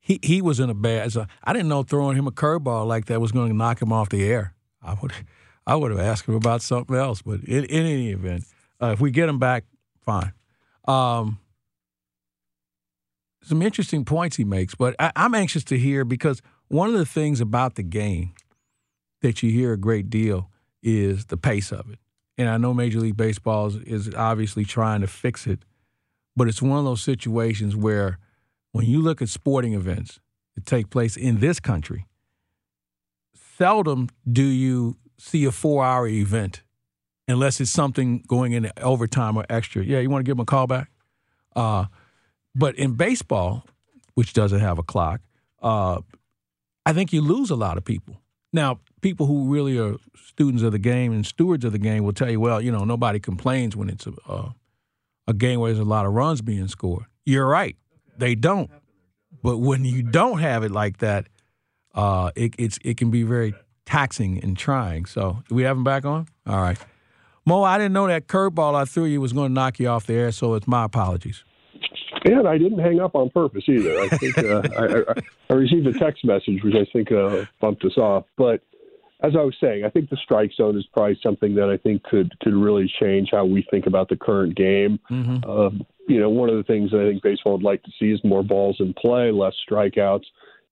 He 0.00 0.18
he 0.22 0.42
was 0.42 0.60
in 0.60 0.70
a 0.70 0.74
bad. 0.74 1.12
So 1.12 1.26
I 1.44 1.52
didn't 1.52 1.68
know 1.68 1.82
throwing 1.82 2.16
him 2.16 2.26
a 2.26 2.32
curveball 2.32 2.86
like 2.86 3.06
that 3.06 3.20
was 3.20 3.32
going 3.32 3.50
to 3.50 3.56
knock 3.56 3.80
him 3.80 3.92
off 3.92 4.08
the 4.08 4.24
air. 4.24 4.54
I 4.82 4.94
would 5.00 5.12
I 5.66 5.76
would 5.76 5.90
have 5.90 6.00
asked 6.00 6.26
him 6.26 6.34
about 6.34 6.62
something 6.62 6.96
else. 6.96 7.22
But 7.22 7.40
in, 7.44 7.64
in 7.64 7.86
any 7.86 8.10
event, 8.10 8.44
uh, 8.80 8.88
if 8.88 9.00
we 9.00 9.10
get 9.10 9.28
him 9.28 9.38
back, 9.38 9.64
fine. 10.04 10.32
Um, 10.86 11.38
some 13.42 13.62
interesting 13.62 14.04
points 14.04 14.36
he 14.36 14.44
makes, 14.44 14.74
but 14.74 14.94
I, 14.98 15.12
I'm 15.16 15.34
anxious 15.34 15.64
to 15.64 15.78
hear 15.78 16.04
because 16.04 16.42
one 16.68 16.88
of 16.88 16.94
the 16.94 17.06
things 17.06 17.40
about 17.40 17.74
the 17.74 17.82
game 17.82 18.32
that 19.22 19.42
you 19.42 19.50
hear 19.50 19.72
a 19.72 19.78
great 19.78 20.10
deal 20.10 20.50
is 20.82 21.26
the 21.26 21.36
pace 21.36 21.72
of 21.72 21.90
it 21.90 21.98
and 22.40 22.48
I 22.48 22.56
know 22.56 22.72
Major 22.72 23.00
League 23.00 23.18
Baseball 23.18 23.66
is, 23.66 23.76
is 23.76 24.14
obviously 24.14 24.64
trying 24.64 25.02
to 25.02 25.06
fix 25.06 25.46
it, 25.46 25.62
but 26.34 26.48
it's 26.48 26.62
one 26.62 26.78
of 26.78 26.86
those 26.86 27.02
situations 27.02 27.76
where 27.76 28.18
when 28.72 28.86
you 28.86 29.02
look 29.02 29.20
at 29.20 29.28
sporting 29.28 29.74
events 29.74 30.20
that 30.54 30.64
take 30.64 30.88
place 30.88 31.18
in 31.18 31.40
this 31.40 31.60
country, 31.60 32.06
seldom 33.58 34.08
do 34.30 34.42
you 34.42 34.96
see 35.18 35.44
a 35.44 35.52
four 35.52 35.84
hour 35.84 36.08
event 36.08 36.62
unless 37.28 37.60
it's 37.60 37.70
something 37.70 38.24
going 38.26 38.52
in 38.52 38.72
overtime 38.78 39.36
or 39.36 39.44
extra. 39.50 39.84
Yeah, 39.84 39.98
you 39.98 40.08
want 40.08 40.24
to 40.24 40.28
give 40.28 40.38
them 40.38 40.42
a 40.42 40.46
call 40.46 40.66
back? 40.66 40.90
Uh, 41.54 41.84
but 42.54 42.74
in 42.76 42.94
baseball, 42.94 43.64
which 44.14 44.32
doesn't 44.32 44.60
have 44.60 44.78
a 44.78 44.82
clock, 44.82 45.20
uh, 45.62 46.00
I 46.84 46.92
think 46.92 47.12
you 47.12 47.20
lose 47.20 47.50
a 47.50 47.56
lot 47.56 47.76
of 47.76 47.84
people. 47.84 48.20
Now, 48.52 48.80
people 49.00 49.26
who 49.26 49.52
really 49.52 49.78
are 49.78 49.96
students 50.16 50.62
of 50.62 50.72
the 50.72 50.78
game 50.78 51.12
and 51.12 51.24
stewards 51.24 51.64
of 51.64 51.72
the 51.72 51.78
game 51.78 52.04
will 52.04 52.12
tell 52.12 52.30
you, 52.30 52.40
well, 52.40 52.60
you 52.60 52.72
know, 52.72 52.84
nobody 52.84 53.20
complains 53.20 53.76
when 53.76 53.88
it's 53.88 54.06
a, 54.06 54.12
a, 54.28 54.54
a 55.28 55.34
game 55.34 55.60
where 55.60 55.72
there's 55.72 55.84
a 55.84 55.88
lot 55.88 56.06
of 56.06 56.12
runs 56.12 56.42
being 56.42 56.66
scored. 56.68 57.04
You're 57.24 57.46
right, 57.46 57.76
they 58.16 58.34
don't. 58.34 58.70
But 59.42 59.58
when 59.58 59.84
you 59.84 60.02
don't 60.02 60.40
have 60.40 60.64
it 60.64 60.70
like 60.70 60.98
that, 60.98 61.28
uh, 61.94 62.30
it, 62.34 62.54
it's 62.58 62.78
it 62.84 62.96
can 62.96 63.10
be 63.10 63.22
very 63.22 63.54
taxing 63.86 64.42
and 64.42 64.56
trying. 64.56 65.06
So, 65.06 65.42
do 65.48 65.54
we 65.54 65.62
have 65.62 65.76
him 65.76 65.84
back 65.84 66.04
on? 66.04 66.26
All 66.46 66.60
right, 66.60 66.78
Mo. 67.46 67.62
I 67.62 67.78
didn't 67.78 67.92
know 67.92 68.06
that 68.06 68.26
curveball 68.26 68.74
I 68.74 68.84
threw 68.84 69.04
you 69.04 69.20
was 69.20 69.32
going 69.32 69.48
to 69.48 69.54
knock 69.54 69.78
you 69.78 69.88
off 69.88 70.06
the 70.06 70.14
air, 70.14 70.32
so 70.32 70.54
it's 70.54 70.66
my 70.66 70.84
apologies. 70.84 71.44
And 72.24 72.46
I 72.46 72.58
didn't 72.58 72.78
hang 72.78 73.00
up 73.00 73.14
on 73.14 73.30
purpose 73.30 73.64
either. 73.68 74.00
I 74.00 74.08
think 74.08 74.38
uh, 74.38 74.62
I, 74.78 74.84
I, 74.84 75.22
I, 75.50 75.54
received 75.54 75.86
a 75.86 75.98
text 75.98 76.24
message 76.24 76.62
which 76.62 76.74
I 76.74 76.86
think 76.92 77.10
uh, 77.12 77.44
bumped 77.60 77.84
us 77.84 77.96
off. 77.96 78.24
But 78.36 78.62
as 79.22 79.32
I 79.36 79.42
was 79.42 79.54
saying, 79.60 79.84
I 79.84 79.90
think 79.90 80.10
the 80.10 80.16
strike 80.16 80.52
zone 80.56 80.78
is 80.78 80.86
probably 80.92 81.18
something 81.22 81.54
that 81.54 81.68
I 81.68 81.76
think 81.76 82.02
could 82.04 82.38
could 82.40 82.54
really 82.54 82.92
change 83.00 83.30
how 83.32 83.44
we 83.44 83.66
think 83.70 83.86
about 83.86 84.08
the 84.08 84.16
current 84.16 84.56
game. 84.56 84.98
Mm-hmm. 85.10 85.48
Um, 85.48 85.86
you 86.08 86.18
know, 86.18 86.30
one 86.30 86.48
of 86.48 86.56
the 86.56 86.64
things 86.64 86.90
that 86.90 87.00
I 87.00 87.08
think 87.08 87.22
baseball 87.22 87.52
would 87.52 87.62
like 87.62 87.82
to 87.84 87.90
see 87.98 88.10
is 88.10 88.20
more 88.24 88.42
balls 88.42 88.76
in 88.80 88.94
play, 88.94 89.30
less 89.30 89.54
strikeouts, 89.68 90.24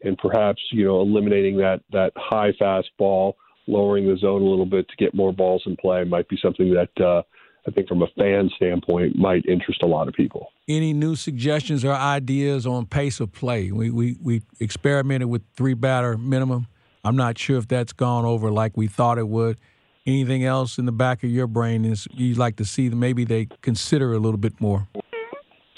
and 0.02 0.16
perhaps 0.18 0.60
you 0.72 0.84
know 0.84 1.00
eliminating 1.00 1.58
that 1.58 1.80
that 1.92 2.12
high 2.16 2.52
fastball, 2.60 3.34
lowering 3.66 4.08
the 4.08 4.16
zone 4.16 4.42
a 4.42 4.46
little 4.48 4.66
bit 4.66 4.88
to 4.88 4.96
get 4.96 5.14
more 5.14 5.32
balls 5.32 5.62
in 5.66 5.76
play 5.76 6.04
might 6.04 6.28
be 6.28 6.38
something 6.40 6.74
that 6.74 7.04
uh, 7.04 7.22
I 7.66 7.70
think 7.70 7.88
from 7.88 8.02
a 8.02 8.06
fan 8.16 8.50
standpoint 8.56 9.16
might 9.16 9.44
interest 9.46 9.82
a 9.82 9.86
lot 9.86 10.08
of 10.08 10.14
people. 10.14 10.52
Any 10.68 10.92
new 10.92 11.16
suggestions 11.16 11.84
or 11.84 11.92
ideas 11.92 12.66
on 12.66 12.86
pace 12.86 13.20
of 13.20 13.32
play? 13.32 13.72
We 13.72 13.90
we 13.90 14.16
we 14.22 14.42
experimented 14.60 15.28
with 15.28 15.42
three 15.56 15.74
batter 15.74 16.16
minimum 16.16 16.66
I'm 17.04 17.16
not 17.16 17.38
sure 17.38 17.58
if 17.58 17.68
that's 17.68 17.92
gone 17.92 18.24
over 18.24 18.50
like 18.50 18.76
we 18.76 18.86
thought 18.86 19.18
it 19.18 19.28
would. 19.28 19.58
Anything 20.06 20.44
else 20.44 20.78
in 20.78 20.86
the 20.86 20.92
back 20.92 21.22
of 21.22 21.30
your 21.30 21.46
brain 21.46 21.84
is 21.84 22.08
you'd 22.12 22.38
like 22.38 22.56
to 22.56 22.64
see 22.64 22.88
maybe 22.88 23.24
they 23.24 23.48
consider 23.62 24.12
a 24.12 24.18
little 24.18 24.38
bit 24.38 24.60
more? 24.60 24.88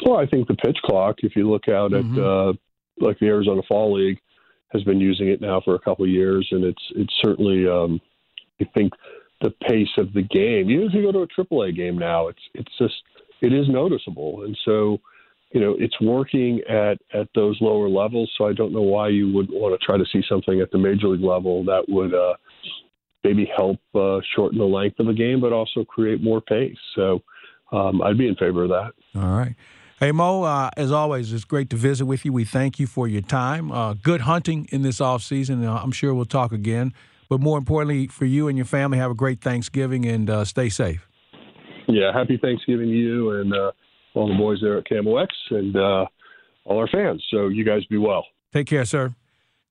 Well, 0.05 0.19
I 0.19 0.27
think 0.27 0.49
the 0.49 0.55
pitch 0.55 0.79
clock, 0.85 1.17
if 1.19 1.37
you 1.37 1.51
look 1.51 1.69
out 1.69 1.91
mm-hmm. 1.91 2.19
at 2.19 2.25
uh, 2.25 2.53
like 3.01 3.19
the 3.19 3.27
Arizona 3.27 3.63
Fall 3.69 3.95
League, 3.95 4.19
has 4.73 4.83
been 4.85 5.01
using 5.01 5.29
it 5.29 5.41
now 5.41 5.61
for 5.65 5.75
a 5.75 5.79
couple 5.81 6.05
of 6.05 6.11
years, 6.11 6.47
and 6.53 6.65
it's 6.65 6.83
it's 6.95 7.13
certainly 7.23 7.69
um, 7.69 8.01
I 8.61 8.65
think 8.73 8.93
the 9.41 9.51
pace 9.69 9.89
of 9.99 10.13
the 10.13 10.23
game. 10.23 10.71
Even 10.71 10.87
if 10.87 10.95
you 10.95 11.03
go 11.03 11.13
to 11.13 11.23
a 11.23 11.27
AAA 11.27 11.77
game 11.77 11.99
now, 11.99 12.29
it's 12.29 12.43
it's 12.55 12.73
just 12.79 12.95
it 13.41 13.53
is 13.53 13.69
noticeable, 13.69 14.45
and 14.45 14.57
so 14.65 14.99
you 15.53 15.61
know 15.61 15.77
it's 15.79 15.99
working 16.01 16.61
at 16.69 16.99
at 17.13 17.29
those 17.35 17.59
lower 17.61 17.89
levels. 17.89 18.31
So 18.37 18.47
I 18.47 18.53
don't 18.53 18.73
know 18.73 18.83
why 18.83 19.09
you 19.09 19.33
would 19.33 19.49
want 19.51 19.79
to 19.79 19.85
try 19.85 19.97
to 19.97 20.05
see 20.13 20.23
something 20.29 20.61
at 20.61 20.71
the 20.71 20.79
major 20.79 21.09
league 21.09 21.25
level 21.25 21.65
that 21.65 21.85
would 21.89 22.15
uh, 22.15 22.35
maybe 23.25 23.51
help 23.57 23.81
uh, 23.95 24.21
shorten 24.35 24.59
the 24.59 24.65
length 24.65 24.99
of 25.01 25.07
the 25.07 25.15
game, 25.15 25.41
but 25.41 25.53
also 25.53 25.85
create 25.85 26.23
more 26.23 26.41
pace. 26.41 26.77
So 26.95 27.23
um, 27.73 28.03
I'd 28.03 28.19
be 28.19 28.29
in 28.29 28.37
favor 28.37 28.65
of 28.65 28.71
that. 28.71 28.93
All 29.15 29.37
right. 29.37 29.55
Hey, 29.99 30.13
Mo, 30.13 30.45
uh, 30.45 30.71
as 30.79 30.91
always, 30.91 31.31
it's 31.31 31.45
great 31.45 31.69
to 31.71 31.77
visit 31.77 32.07
with 32.07 32.25
you. 32.25 32.33
We 32.33 32.47
thank 32.47 32.79
you 32.79 32.87
for 32.87 33.07
your 33.07 33.21
time. 33.21 33.71
Uh, 33.71 33.93
good 33.93 34.23
hunting 34.23 34.67
in 34.73 34.81
this 34.81 34.99
off 34.99 35.23
season. 35.23 35.63
I'm 35.63 35.93
sure 35.93 36.15
we'll 36.15 36.25
talk 36.25 36.53
again. 36.53 36.95
But 37.31 37.41
more 37.41 37.57
importantly, 37.57 38.09
for 38.09 38.27
you 38.27 38.49
and 38.49 38.59
your 38.59 38.67
family, 38.67 38.99
have 38.99 39.13
a 39.13 39.15
great 39.15 39.41
Thanksgiving 39.41 40.05
and 40.05 40.29
uh, 40.29 40.45
stay 40.45 40.69
safe. 40.69 41.09
Yeah, 41.87 42.13
happy 42.13 42.37
Thanksgiving 42.37 42.89
to 42.89 42.95
you 42.95 43.31
and 43.41 43.55
uh, 43.55 43.71
all 44.15 44.29
the 44.29 44.35
boys 44.35 44.59
there 44.61 44.77
at 44.77 44.85
KMOX 44.85 45.29
and 45.51 45.77
uh, 45.77 46.07
all 46.65 46.79
our 46.79 46.89
fans. 46.89 47.25
So 47.31 47.47
you 47.47 47.65
guys 47.65 47.85
be 47.87 47.99
well. 47.99 48.27
Take 48.53 48.67
care, 48.67 48.85
sir. 48.85 49.15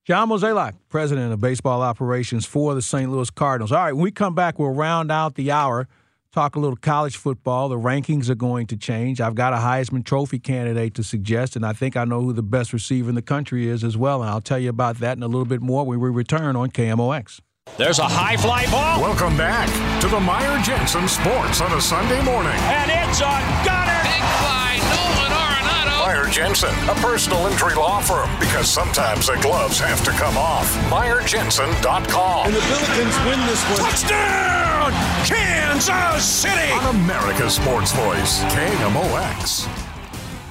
John 0.06 0.30
Mozeliak, 0.30 0.76
president 0.88 1.34
of 1.34 1.42
baseball 1.42 1.82
operations 1.82 2.46
for 2.46 2.74
the 2.74 2.82
St. 2.82 3.12
Louis 3.12 3.30
Cardinals. 3.30 3.74
All 3.74 3.84
right, 3.84 3.94
when 3.94 4.04
we 4.04 4.12
come 4.12 4.34
back, 4.34 4.58
we'll 4.58 4.70
round 4.70 5.12
out 5.12 5.36
the 5.36 5.52
hour 5.52 5.88
talk 6.32 6.56
a 6.56 6.60
little 6.60 6.78
college 6.78 7.18
football. 7.18 7.70
The 7.70 7.78
rankings 7.78 8.30
are 8.30 8.36
going 8.36 8.68
to 8.68 8.78
change. 8.78 9.20
I've 9.20 9.36
got 9.36 9.52
a 9.54 9.58
Heisman 9.58 10.06
Trophy 10.06 10.40
candidate 10.40 10.94
to 10.96 11.04
suggest, 11.04 11.56
and 11.56 11.66
I 11.66 11.74
think 11.74 11.98
I 11.98 12.06
know 12.06 12.22
who 12.22 12.34
the 12.34 12.44
best 12.44 12.72
receiver 12.72 13.10
in 13.10 13.16
the 13.16 13.22
country 13.22 13.68
is 13.68 13.84
as 13.84 13.98
well. 13.98 14.22
And 14.22 14.30
I'll 14.30 14.42
tell 14.42 14.60
you 14.60 14.70
about 14.70 15.00
that 15.00 15.18
in 15.18 15.24
a 15.24 15.28
little 15.28 15.46
bit 15.46 15.62
more 15.62 15.86
when 15.86 16.00
we 16.00 16.10
return 16.10 16.56
on 16.56 16.70
KMOX. 16.70 17.42
There's 17.78 18.00
a 18.00 18.08
high 18.08 18.36
fly 18.36 18.66
ball. 18.68 19.00
Welcome 19.02 19.38
back 19.38 19.68
to 20.02 20.08
the 20.08 20.20
Meyer 20.20 20.62
Jensen 20.62 21.08
Sports 21.08 21.62
on 21.62 21.72
a 21.72 21.80
Sunday 21.82 22.22
morning. 22.24 22.56
And 22.68 22.92
it's 22.92 23.22
a 23.24 23.36
gunner. 23.64 24.04
Big 24.04 24.26
fly, 24.44 24.84
Nolan 24.92 25.32
Arenado. 25.32 25.96
Meyer 26.04 26.28
Jensen, 26.28 26.76
a 26.90 26.96
personal 27.00 27.48
injury 27.48 27.76
law 27.76 28.02
firm, 28.02 28.30
because 28.40 28.68
sometimes 28.68 29.28
the 29.28 29.40
gloves 29.42 29.80
have 29.80 30.04
to 30.04 30.12
come 30.12 30.38
off. 30.38 30.68
MeyerJensen.com. 30.92 32.48
And 32.48 32.56
the 32.56 32.60
Billikens 32.68 33.16
win 33.24 33.40
this 33.48 33.64
one. 33.72 33.80
Touchdown, 33.80 34.92
Kansas 35.24 36.26
City. 36.26 36.72
On 36.84 36.96
America's 36.96 37.56
Sports 37.56 37.94
Voice, 37.94 38.44
KMOX. 38.52 39.68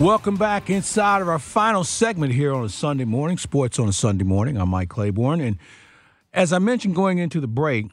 Welcome 0.00 0.37
back 0.37 0.70
inside 0.70 1.20
of 1.20 1.28
our 1.28 1.40
final 1.40 1.85
segment 1.85 2.33
here 2.33 2.54
on 2.54 2.64
a 2.64 2.68
Sunday 2.68 3.04
morning, 3.04 3.37
Sports 3.37 3.78
on 3.78 3.88
a 3.88 3.92
Sunday 3.92 4.24
morning. 4.24 4.57
I'm 4.57 4.70
Mike 4.70 4.88
Claiborne, 4.88 5.40
and 5.40 5.59
as 6.38 6.53
I 6.53 6.61
mentioned 6.61 6.94
going 6.94 7.18
into 7.18 7.40
the 7.40 7.48
break, 7.48 7.87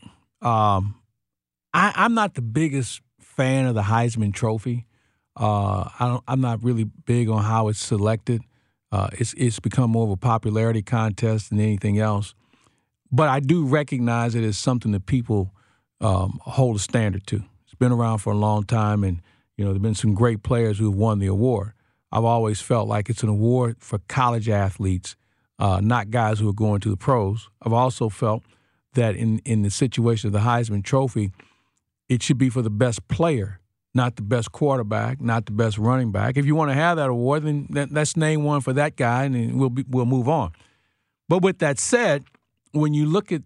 um, 0.44 0.96
I, 1.74 2.06
am 2.06 2.14
not 2.14 2.36
the 2.36 2.44
biggest 2.44 3.02
fan 3.20 3.66
of 3.66 3.74
the 3.74 3.82
Heisman 3.82 4.36
Trophy. 4.36 4.86
Uh, 5.36 5.90
I 6.00 6.20
am 6.28 6.42
not 6.42 6.64
really 6.64 6.84
big 6.84 7.28
on 7.28 7.44
how 7.44 7.70
it's 7.70 7.80
selected. 7.80 8.42
Uh, 8.92 9.10
it's 9.14 9.34
it's 9.34 9.60
become 9.60 9.90
more 9.90 10.06
of 10.06 10.12
a 10.12 10.16
popularity 10.16 10.84
contest 10.84 11.50
than 11.50 11.60
anything 11.60 11.98
else. 11.98 12.36
But 13.12 13.30
I 13.30 13.40
do 13.40 13.66
recognize 13.66 14.36
it 14.36 14.44
as 14.44 14.60
something 14.60 14.92
that 14.92 15.08
people 15.08 15.52
um, 16.00 16.40
hold 16.44 16.76
a 16.76 16.80
standard 16.80 17.26
to. 17.28 17.44
It's 17.66 17.74
been 17.74 17.92
around 17.92 18.20
for 18.20 18.32
a 18.32 18.38
long 18.38 18.64
time, 18.64 19.04
and 19.04 19.22
you 19.58 19.66
know 19.66 19.72
there've 19.72 19.82
been 19.82 19.96
some 19.96 20.14
great 20.14 20.44
players 20.44 20.78
who 20.78 20.92
have 20.92 20.98
won 20.98 21.18
the 21.18 21.28
award. 21.28 21.74
I've 22.12 22.24
always 22.24 22.62
felt 22.62 22.88
like 22.88 23.10
it's 23.10 23.24
an 23.24 23.30
award 23.30 23.78
for 23.80 23.98
college 24.08 24.48
athletes 24.48 25.16
uh, 25.60 25.80
not 25.82 26.10
guys 26.10 26.40
who 26.40 26.50
are 26.50 26.54
going 26.54 26.82
to 26.82 26.90
the 26.90 26.98
pros. 26.98 27.50
I've 27.62 27.74
also 27.74 28.10
felt 28.10 28.44
that 28.94 29.16
in, 29.16 29.40
in 29.40 29.62
the 29.62 29.70
situation 29.70 30.28
of 30.28 30.34
the 30.34 30.40
Heisman 30.40 30.84
Trophy, 30.84 31.32
it 32.10 32.22
should 32.24 32.38
be 32.38 32.50
for 32.50 32.62
the 32.62 32.70
best 32.70 33.08
player, 33.08 33.60
not 33.94 34.16
the 34.16 34.22
best 34.22 34.52
quarterback, 34.52 35.22
not 35.22 35.46
the 35.46 35.52
best 35.52 35.78
running 35.78 36.12
back. 36.12 36.38
If 36.38 36.46
you 36.46 36.56
want 36.56 36.72
to 36.72 36.76
have 36.76 36.98
that 36.98 37.10
award, 37.10 37.44
then 37.44 37.90
let's 37.92 38.16
name 38.16 38.44
one 38.44 38.62
for 38.62 38.74
that 38.74 38.96
guy, 38.96 39.26
and 39.26 39.60
we'll 39.60 39.70
be, 39.70 39.86
we'll 39.88 40.06
move 40.06 40.28
on. 40.28 40.52
But 41.28 41.42
with 41.42 41.60
that 41.60 41.80
said, 41.80 42.24
when 42.72 42.94
you 42.94 43.06
look 43.06 43.32
at 43.32 43.42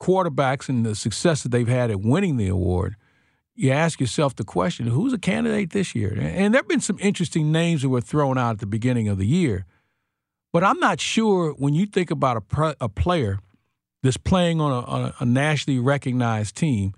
quarterbacks 0.00 0.68
and 0.68 0.84
the 0.84 0.94
success 0.94 1.42
that 1.42 1.50
they've 1.50 1.68
had 1.68 1.90
at 1.90 2.00
winning 2.00 2.36
the 2.36 2.48
award, 2.48 2.96
you 3.56 3.70
ask 3.70 4.00
yourself 4.00 4.36
the 4.36 4.44
question: 4.44 4.86
Who's 4.86 5.12
a 5.12 5.18
candidate 5.18 5.70
this 5.70 5.94
year? 5.94 6.12
And 6.12 6.52
there 6.52 6.58
have 6.60 6.68
been 6.68 6.80
some 6.80 6.98
interesting 7.00 7.52
names 7.52 7.82
that 7.82 7.88
were 7.88 8.00
thrown 8.00 8.36
out 8.36 8.52
at 8.52 8.58
the 8.58 8.66
beginning 8.66 9.08
of 9.08 9.18
the 9.18 9.26
year. 9.26 9.64
But 10.54 10.62
I'm 10.62 10.78
not 10.78 11.00
sure 11.00 11.50
when 11.54 11.74
you 11.74 11.84
think 11.84 12.12
about 12.12 12.36
a, 12.36 12.76
a 12.80 12.88
player 12.88 13.40
that's 14.04 14.16
playing 14.16 14.60
on 14.60 14.70
a, 14.70 14.86
on 14.86 15.12
a 15.18 15.24
nationally 15.24 15.80
recognized 15.80 16.54
team, 16.54 16.94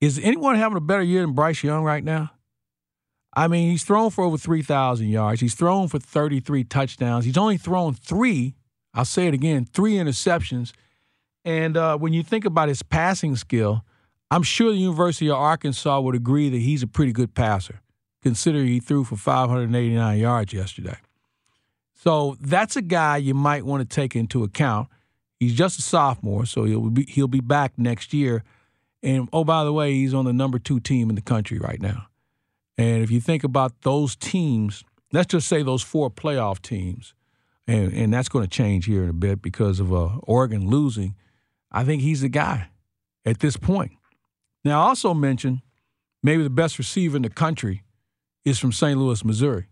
is 0.00 0.18
anyone 0.18 0.56
having 0.56 0.78
a 0.78 0.80
better 0.80 1.02
year 1.02 1.20
than 1.20 1.34
Bryce 1.34 1.62
Young 1.62 1.84
right 1.84 2.02
now? 2.02 2.30
I 3.34 3.48
mean, 3.48 3.70
he's 3.70 3.84
thrown 3.84 4.08
for 4.08 4.24
over 4.24 4.38
3,000 4.38 5.08
yards. 5.08 5.42
He's 5.42 5.54
thrown 5.54 5.88
for 5.88 5.98
33 5.98 6.64
touchdowns. 6.64 7.26
He's 7.26 7.36
only 7.36 7.58
thrown 7.58 7.92
three, 7.92 8.54
I'll 8.94 9.04
say 9.04 9.26
it 9.26 9.34
again, 9.34 9.66
three 9.66 9.96
interceptions. 9.96 10.72
And 11.44 11.76
uh, 11.76 11.98
when 11.98 12.14
you 12.14 12.22
think 12.22 12.46
about 12.46 12.68
his 12.68 12.82
passing 12.82 13.36
skill, 13.36 13.84
I'm 14.30 14.42
sure 14.42 14.70
the 14.70 14.78
University 14.78 15.28
of 15.28 15.36
Arkansas 15.36 16.00
would 16.00 16.14
agree 16.14 16.48
that 16.48 16.62
he's 16.62 16.82
a 16.82 16.86
pretty 16.86 17.12
good 17.12 17.34
passer, 17.34 17.82
considering 18.22 18.68
he 18.68 18.80
threw 18.80 19.04
for 19.04 19.16
589 19.16 20.18
yards 20.18 20.54
yesterday. 20.54 20.96
So 21.96 22.36
that's 22.40 22.76
a 22.76 22.82
guy 22.82 23.16
you 23.16 23.34
might 23.34 23.64
want 23.64 23.88
to 23.88 23.94
take 23.94 24.14
into 24.14 24.44
account. 24.44 24.88
He's 25.40 25.54
just 25.54 25.78
a 25.78 25.82
sophomore, 25.82 26.46
so 26.46 26.64
he'll 26.64 26.90
be 26.90 27.04
he'll 27.04 27.26
be 27.26 27.40
back 27.40 27.72
next 27.78 28.12
year. 28.12 28.44
And 29.02 29.28
oh, 29.32 29.44
by 29.44 29.64
the 29.64 29.72
way, 29.72 29.92
he's 29.94 30.14
on 30.14 30.26
the 30.26 30.32
number 30.32 30.58
two 30.58 30.78
team 30.78 31.08
in 31.08 31.16
the 31.16 31.22
country 31.22 31.58
right 31.58 31.80
now. 31.80 32.06
And 32.78 33.02
if 33.02 33.10
you 33.10 33.20
think 33.20 33.44
about 33.44 33.82
those 33.82 34.14
teams, 34.14 34.84
let's 35.12 35.28
just 35.28 35.48
say 35.48 35.62
those 35.62 35.82
four 35.82 36.10
playoff 36.10 36.60
teams, 36.60 37.14
and, 37.66 37.92
and 37.92 38.12
that's 38.12 38.28
going 38.28 38.44
to 38.44 38.50
change 38.50 38.84
here 38.84 39.02
in 39.02 39.08
a 39.08 39.14
bit 39.14 39.40
because 39.40 39.80
of 39.80 39.92
uh, 39.92 40.16
Oregon 40.22 40.68
losing. 40.68 41.14
I 41.72 41.84
think 41.84 42.02
he's 42.02 42.20
the 42.20 42.28
guy 42.28 42.68
at 43.24 43.40
this 43.40 43.56
point. 43.56 43.92
Now, 44.64 44.82
I 44.82 44.88
also 44.88 45.14
mentioned 45.14 45.62
maybe 46.22 46.42
the 46.42 46.50
best 46.50 46.78
receiver 46.78 47.16
in 47.16 47.22
the 47.22 47.30
country 47.30 47.84
is 48.44 48.58
from 48.58 48.72
St. 48.72 48.98
Louis, 48.98 49.24
Missouri 49.24 49.68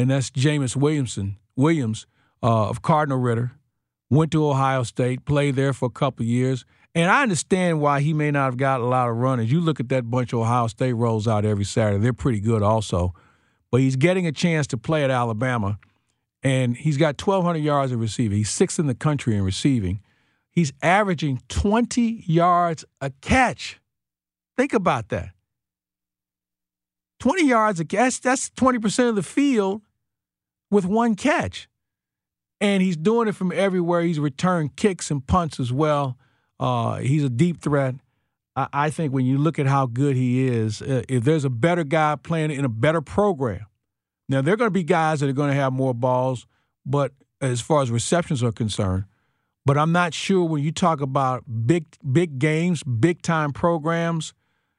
and 0.00 0.10
that's 0.10 0.30
Jameson 0.30 0.80
Williamson 0.80 1.36
Williams 1.56 2.06
uh, 2.42 2.68
of 2.68 2.80
Cardinal 2.80 3.18
Ritter. 3.18 3.52
Went 4.08 4.32
to 4.32 4.44
Ohio 4.44 4.82
State, 4.82 5.24
played 5.24 5.54
there 5.54 5.72
for 5.72 5.86
a 5.86 5.90
couple 5.90 6.24
years, 6.24 6.64
and 6.96 7.10
I 7.10 7.22
understand 7.22 7.80
why 7.80 8.00
he 8.00 8.12
may 8.12 8.32
not 8.32 8.46
have 8.46 8.56
got 8.56 8.80
a 8.80 8.84
lot 8.84 9.08
of 9.08 9.16
run. 9.16 9.38
As 9.38 9.52
you 9.52 9.60
look 9.60 9.78
at 9.78 9.88
that 9.90 10.10
bunch 10.10 10.32
of 10.32 10.40
Ohio 10.40 10.66
State 10.66 10.94
rolls 10.94 11.28
out 11.28 11.44
every 11.44 11.64
Saturday, 11.64 11.98
they're 11.98 12.12
pretty 12.12 12.40
good 12.40 12.62
also. 12.62 13.14
But 13.70 13.82
he's 13.82 13.94
getting 13.94 14.26
a 14.26 14.32
chance 14.32 14.66
to 14.68 14.76
play 14.76 15.04
at 15.04 15.10
Alabama, 15.10 15.78
and 16.42 16.76
he's 16.76 16.96
got 16.96 17.20
1,200 17.20 17.58
yards 17.58 17.92
of 17.92 18.00
receiving. 18.00 18.38
He's 18.38 18.50
sixth 18.50 18.80
in 18.80 18.88
the 18.88 18.96
country 18.96 19.36
in 19.36 19.42
receiving. 19.44 20.00
He's 20.50 20.72
averaging 20.82 21.42
20 21.48 22.24
yards 22.26 22.84
a 23.00 23.10
catch. 23.20 23.80
Think 24.56 24.72
about 24.72 25.10
that. 25.10 25.30
20 27.20 27.46
yards 27.46 27.78
a 27.78 27.84
catch, 27.84 28.20
that's 28.20 28.50
20% 28.50 29.08
of 29.10 29.14
the 29.14 29.22
field 29.22 29.82
with 30.70 30.84
one 30.84 31.14
catch. 31.14 31.68
And 32.60 32.82
he's 32.82 32.96
doing 32.96 33.28
it 33.28 33.34
from 33.34 33.52
everywhere. 33.52 34.02
He's 34.02 34.20
returned 34.20 34.76
kicks 34.76 35.10
and 35.10 35.26
punts 35.26 35.58
as 35.58 35.72
well. 35.72 36.18
Uh, 36.58 36.96
he's 36.96 37.24
a 37.24 37.30
deep 37.30 37.60
threat. 37.60 37.94
I, 38.54 38.68
I, 38.72 38.90
think 38.90 39.14
when 39.14 39.24
you 39.24 39.38
look 39.38 39.58
at 39.58 39.66
how 39.66 39.86
good 39.86 40.14
he 40.14 40.46
is, 40.46 40.82
uh, 40.82 41.02
if 41.08 41.24
there's 41.24 41.46
a 41.46 41.50
better 41.50 41.84
guy 41.84 42.16
playing 42.16 42.50
in 42.50 42.66
a 42.66 42.68
better 42.68 43.00
program, 43.00 43.64
now 44.28 44.42
there 44.42 44.54
are 44.54 44.56
going 44.58 44.66
to 44.66 44.72
be 44.72 44.82
guys 44.82 45.20
that 45.20 45.30
are 45.30 45.34
going 45.34 45.48
to 45.48 45.56
have 45.56 45.72
more 45.72 45.94
balls, 45.94 46.46
but 46.84 47.12
as 47.40 47.62
far 47.62 47.80
as 47.80 47.90
receptions 47.90 48.42
are 48.42 48.52
concerned, 48.52 49.04
but 49.64 49.78
I'm 49.78 49.92
not 49.92 50.14
sure 50.14 50.44
when 50.44 50.62
you 50.62 50.72
talk 50.72 51.00
about 51.00 51.44
big 51.66 51.86
big 52.12 52.38
games, 52.38 52.82
big 52.82 53.22
time 53.22 53.52
programs, 53.52 54.34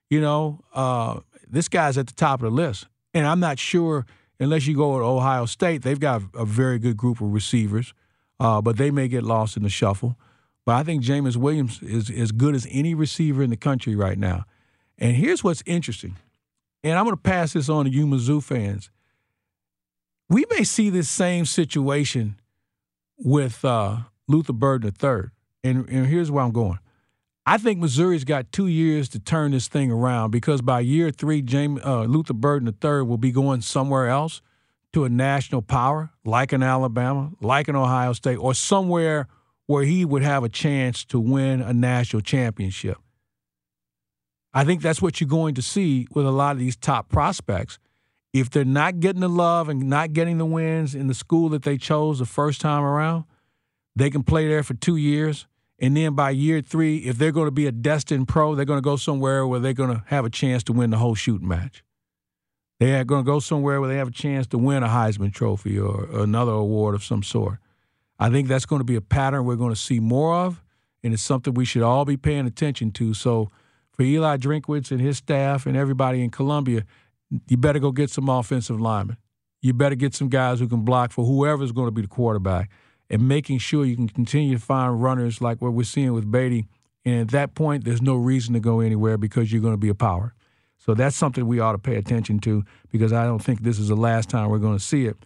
you 0.09 0.21
know, 0.21 0.61
uh, 0.73 1.19
this 1.47 1.67
guy's 1.67 1.97
at 1.97 2.07
the 2.07 2.13
top 2.13 2.41
of 2.41 2.43
the 2.43 2.55
list. 2.55 2.87
And 3.13 3.27
I'm 3.27 3.39
not 3.39 3.59
sure, 3.59 4.05
unless 4.41 4.65
you 4.65 4.75
go 4.75 4.97
to 4.97 5.05
Ohio 5.05 5.45
State, 5.45 5.83
they've 5.83 5.99
got 5.99 6.23
a 6.33 6.43
very 6.43 6.79
good 6.79 6.97
group 6.97 7.21
of 7.21 7.31
receivers, 7.31 7.93
uh, 8.39 8.61
but 8.61 8.75
they 8.75 8.91
may 8.91 9.07
get 9.07 9.23
lost 9.23 9.55
in 9.55 9.63
the 9.63 9.69
shuffle. 9.69 10.17
But 10.65 10.75
I 10.75 10.83
think 10.83 11.03
Jameson 11.03 11.41
Williams 11.41 11.81
is 11.81 12.09
as 12.09 12.31
good 12.31 12.55
as 12.55 12.67
any 12.69 12.93
receiver 12.93 13.43
in 13.43 13.51
the 13.51 13.57
country 13.57 13.95
right 13.95 14.17
now. 14.17 14.45
And 14.97 15.15
here's 15.15 15.43
what's 15.43 15.63
interesting, 15.65 16.17
and 16.83 16.97
I'm 16.97 17.05
going 17.05 17.15
to 17.15 17.21
pass 17.21 17.53
this 17.53 17.69
on 17.69 17.85
to 17.85 17.91
you, 17.91 18.05
Mizzou 18.05 18.43
fans. 18.43 18.89
We 20.27 20.45
may 20.49 20.63
see 20.63 20.89
this 20.89 21.09
same 21.09 21.45
situation 21.45 22.39
with 23.17 23.63
uh, 23.63 23.97
Luther 24.27 24.53
Burden 24.53 24.93
III. 25.01 25.31
and, 25.63 25.87
and 25.89 26.07
here's 26.07 26.31
where 26.31 26.43
I'm 26.43 26.51
going. 26.51 26.79
I 27.45 27.57
think 27.57 27.79
Missouri's 27.79 28.23
got 28.23 28.51
two 28.51 28.67
years 28.67 29.09
to 29.09 29.19
turn 29.19 29.51
this 29.51 29.67
thing 29.67 29.91
around 29.91 30.29
because 30.31 30.61
by 30.61 30.81
year 30.81 31.09
three, 31.09 31.41
James 31.41 31.81
uh, 31.83 32.03
Luther 32.03 32.33
Burden 32.33 32.67
III 32.67 33.03
will 33.03 33.17
be 33.17 33.31
going 33.31 33.61
somewhere 33.61 34.07
else 34.07 34.41
to 34.93 35.05
a 35.05 35.09
national 35.09 35.61
power, 35.61 36.11
like 36.23 36.53
an 36.53 36.61
Alabama, 36.61 37.31
like 37.41 37.67
an 37.67 37.75
Ohio 37.75 38.13
State, 38.13 38.35
or 38.35 38.53
somewhere 38.53 39.27
where 39.65 39.83
he 39.83 40.05
would 40.05 40.21
have 40.21 40.43
a 40.43 40.49
chance 40.49 41.03
to 41.05 41.19
win 41.19 41.61
a 41.61 41.73
national 41.73 42.21
championship. 42.21 42.97
I 44.53 44.65
think 44.65 44.81
that's 44.81 45.01
what 45.01 45.19
you're 45.21 45.29
going 45.29 45.55
to 45.55 45.61
see 45.61 46.07
with 46.13 46.25
a 46.25 46.31
lot 46.31 46.51
of 46.51 46.59
these 46.59 46.75
top 46.75 47.09
prospects. 47.09 47.79
If 48.33 48.49
they're 48.49 48.65
not 48.65 48.99
getting 48.99 49.21
the 49.21 49.29
love 49.29 49.69
and 49.69 49.89
not 49.89 50.13
getting 50.13 50.37
the 50.37 50.45
wins 50.45 50.93
in 50.93 51.07
the 51.07 51.13
school 51.13 51.49
that 51.49 51.63
they 51.63 51.77
chose 51.77 52.19
the 52.19 52.25
first 52.25 52.61
time 52.61 52.83
around, 52.83 53.25
they 53.95 54.09
can 54.09 54.23
play 54.23 54.47
there 54.47 54.63
for 54.63 54.73
two 54.73 54.95
years. 54.95 55.47
And 55.81 55.97
then 55.97 56.13
by 56.13 56.29
year 56.29 56.61
three, 56.61 56.97
if 56.99 57.17
they're 57.17 57.31
going 57.31 57.47
to 57.47 57.51
be 57.51 57.65
a 57.65 57.71
destined 57.71 58.27
pro, 58.27 58.53
they're 58.53 58.65
going 58.65 58.77
to 58.77 58.83
go 58.83 58.97
somewhere 58.97 59.47
where 59.47 59.59
they're 59.59 59.73
going 59.73 59.95
to 59.95 60.03
have 60.07 60.25
a 60.25 60.29
chance 60.29 60.63
to 60.65 60.73
win 60.73 60.91
the 60.91 60.97
whole 60.97 61.15
shooting 61.15 61.47
match. 61.47 61.83
They're 62.79 63.03
going 63.03 63.23
to 63.23 63.25
go 63.25 63.39
somewhere 63.39 63.81
where 63.81 63.89
they 63.89 63.97
have 63.97 64.09
a 64.09 64.11
chance 64.11 64.45
to 64.47 64.59
win 64.59 64.83
a 64.83 64.87
Heisman 64.87 65.33
Trophy 65.33 65.79
or 65.79 66.07
another 66.13 66.51
award 66.51 66.93
of 66.93 67.03
some 67.03 67.23
sort. 67.23 67.57
I 68.19 68.29
think 68.29 68.47
that's 68.47 68.67
going 68.67 68.79
to 68.79 68.85
be 68.85 68.95
a 68.95 69.01
pattern 69.01 69.45
we're 69.45 69.55
going 69.55 69.73
to 69.73 69.79
see 69.79 69.99
more 69.99 70.35
of, 70.35 70.63
and 71.03 71.13
it's 71.13 71.23
something 71.23 71.55
we 71.55 71.65
should 71.65 71.81
all 71.81 72.05
be 72.05 72.17
paying 72.17 72.45
attention 72.45 72.91
to. 72.91 73.15
So, 73.15 73.49
for 73.91 74.03
Eli 74.03 74.37
Drinkwitz 74.37 74.91
and 74.91 75.01
his 75.01 75.17
staff 75.17 75.65
and 75.65 75.75
everybody 75.75 76.23
in 76.23 76.29
Columbia, 76.29 76.85
you 77.47 77.57
better 77.57 77.79
go 77.79 77.91
get 77.91 78.09
some 78.09 78.29
offensive 78.29 78.79
linemen. 78.79 79.17
You 79.61 79.73
better 79.73 79.95
get 79.95 80.13
some 80.13 80.29
guys 80.29 80.59
who 80.59 80.67
can 80.67 80.81
block 80.81 81.11
for 81.11 81.25
whoever's 81.25 81.71
going 81.71 81.87
to 81.87 81.91
be 81.91 82.03
the 82.03 82.07
quarterback, 82.07 82.69
and 83.11 83.27
making 83.27 83.59
sure 83.59 83.85
you 83.85 83.97
can 83.97 84.07
continue 84.07 84.57
to 84.57 84.63
find 84.63 85.03
runners 85.03 85.41
like 85.41 85.61
what 85.61 85.73
we're 85.73 85.83
seeing 85.83 86.13
with 86.13 86.31
Badie. 86.31 86.65
And 87.03 87.19
at 87.19 87.27
that 87.29 87.55
point, 87.55 87.83
there's 87.83 88.01
no 88.01 88.15
reason 88.15 88.53
to 88.53 88.61
go 88.61 88.79
anywhere 88.79 89.17
because 89.17 89.51
you're 89.51 89.61
going 89.61 89.73
to 89.73 89.77
be 89.77 89.89
a 89.89 89.93
power. 89.93 90.33
So 90.77 90.93
that's 90.93 91.15
something 91.15 91.45
we 91.45 91.59
ought 91.59 91.73
to 91.73 91.77
pay 91.77 91.97
attention 91.97 92.39
to 92.39 92.63
because 92.89 93.11
I 93.11 93.25
don't 93.25 93.43
think 93.43 93.61
this 93.61 93.79
is 93.79 93.89
the 93.89 93.95
last 93.95 94.29
time 94.29 94.49
we're 94.49 94.59
going 94.59 94.77
to 94.77 94.83
see 94.83 95.05
it. 95.05 95.17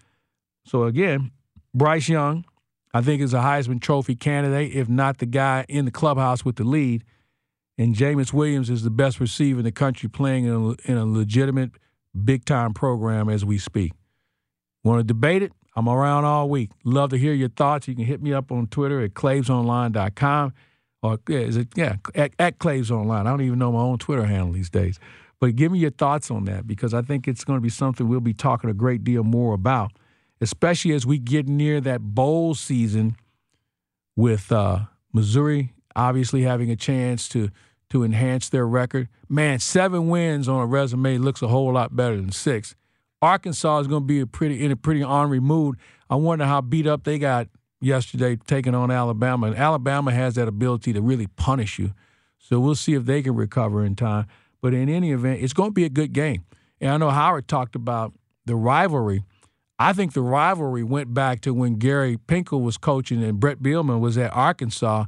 So 0.65 0.86
again, 0.86 1.31
Bryce 1.75 2.09
Young, 2.09 2.43
I 2.91 3.01
think 3.01 3.21
is 3.21 3.36
a 3.36 3.39
Heisman 3.39 3.79
Trophy 3.79 4.15
candidate, 4.15 4.73
if 4.73 4.89
not 4.89 5.19
the 5.19 5.27
guy 5.27 5.63
in 5.69 5.86
the 5.86 5.91
clubhouse 5.91 6.43
with 6.43 6.55
the 6.55 6.63
lead. 6.63 7.03
And 7.77 7.93
Jameson 7.93 8.38
Williams 8.38 8.69
is 8.71 8.81
the 8.81 8.89
best 8.89 9.19
receiver 9.19 9.59
in 9.59 9.65
the 9.65 9.71
country 9.71 10.09
playing 10.09 10.45
in 10.45 10.53
a, 10.53 10.91
in 10.91 10.97
a 10.97 11.05
legitimate 11.05 11.71
big 12.23 12.45
time 12.45 12.73
program 12.73 13.29
as 13.29 13.45
we 13.45 13.59
speak. 13.59 13.91
Want 14.83 15.01
to 15.01 15.03
debate 15.03 15.43
it? 15.43 15.51
I'm 15.76 15.89
around 15.89 16.26
all 16.26 16.49
week. 16.49 16.71
Love 16.84 17.09
to 17.09 17.17
hear 17.17 17.34
your 17.34 17.49
thoughts. 17.49 17.88
You 17.88 17.95
can 17.95 18.05
hit 18.05 18.21
me 18.21 18.34
up 18.34 18.51
on 18.51 18.67
Twitter 18.67 19.01
at 19.01 19.13
clavesonline.com 19.13 20.53
or 21.03 21.19
is 21.28 21.57
it 21.57 21.69
yeah 21.76 21.97
at, 22.15 22.32
at 22.39 22.59
clavesonline. 22.59 23.21
I 23.21 23.30
don't 23.30 23.41
even 23.41 23.59
know 23.59 23.71
my 23.71 23.80
own 23.80 23.97
Twitter 23.97 24.26
handle 24.26 24.53
these 24.53 24.69
days. 24.69 24.99
But 25.39 25.55
give 25.55 25.71
me 25.71 25.80
your 25.80 25.91
thoughts 25.91 26.32
on 26.32 26.45
that 26.45 26.65
because 26.65 26.93
I 26.93 27.01
think 27.01 27.28
it's 27.28 27.43
going 27.43 27.57
to 27.57 27.61
be 27.61 27.69
something 27.69 28.07
we'll 28.07 28.21
be 28.21 28.34
talking 28.34 28.69
a 28.69 28.73
great 28.73 29.03
deal 29.03 29.23
more 29.23 29.53
about 29.53 29.91
especially 30.41 30.91
as 30.91 31.05
we 31.05 31.17
get 31.17 31.47
near 31.47 31.80
that 31.80 32.01
bowl 32.01 32.53
season 32.53 33.15
with 34.17 34.51
uh, 34.51 34.80
Missouri 35.13 35.73
obviously 35.95 36.41
having 36.41 36.69
a 36.69 36.76
chance 36.76 37.30
to 37.30 37.49
to 37.88 38.03
enhance 38.03 38.49
their 38.49 38.67
record. 38.67 39.07
Man, 39.30 39.59
seven 39.59 40.09
wins 40.09 40.49
on 40.49 40.59
a 40.59 40.65
resume 40.65 41.19
looks 41.19 41.41
a 41.41 41.47
whole 41.47 41.71
lot 41.71 41.95
better 41.95 42.15
than 42.15 42.32
six. 42.32 42.76
Arkansas 43.22 43.80
is 43.80 43.88
going 43.88 44.03
to 44.03 44.07
be 44.07 44.20
a 44.20 44.28
pretty 44.28 44.63
in 44.63 44.72
a 44.72 44.76
pretty 44.76 45.03
ornery 45.03 45.39
mood. 45.39 45.78
I 46.09 46.16
wonder 46.16 46.45
how 46.45 46.61
beat 46.61 46.88
up 46.88 47.03
they 47.03 47.18
got 47.18 47.47
yesterday 47.82 48.36
taking 48.36 48.76
on 48.76 48.91
Alabama. 48.91 49.47
And 49.47 49.55
Alabama 49.55 50.11
has 50.11 50.36
that 50.36 50.47
ability 50.47 50.93
to 50.93 51.01
really 51.01 51.28
punish 51.28 51.80
you. 51.80 51.93
So 52.38 52.59
we'll 52.59 52.76
see 52.76 52.93
if 52.93 53.05
they 53.05 53.22
can 53.22 53.36
recover 53.36 53.84
in 53.84 53.95
time. 53.95 54.28
But 54.61 54.74
in 54.74 54.89
any 54.89 55.11
event, 55.11 55.41
it's 55.41 55.53
going 55.53 55.70
to 55.70 55.74
be 55.74 55.86
a 55.86 55.89
good 55.89 56.13
game. 56.13 56.45
And 56.80 56.91
I 56.91 56.97
know 56.97 57.09
Howard 57.09 57.47
talked 57.47 57.76
about 57.76 58.13
the 58.45 58.55
rivalry 58.55 59.24
I 59.78 59.91
think 59.91 60.13
the 60.13 60.22
rivalry 60.22 60.84
went 60.84 61.13
back 61.13 61.41
to 61.41 61.53
when 61.53 61.76
Gary 61.76 62.18
Pinkel 62.18 62.61
was 62.61 62.78
coaching 62.78 63.22
and 63.24 63.39
Brett 63.39 63.59
Bielema 63.59 63.99
was 63.99 64.18
at 64.18 64.34
Arkansas. 64.34 65.05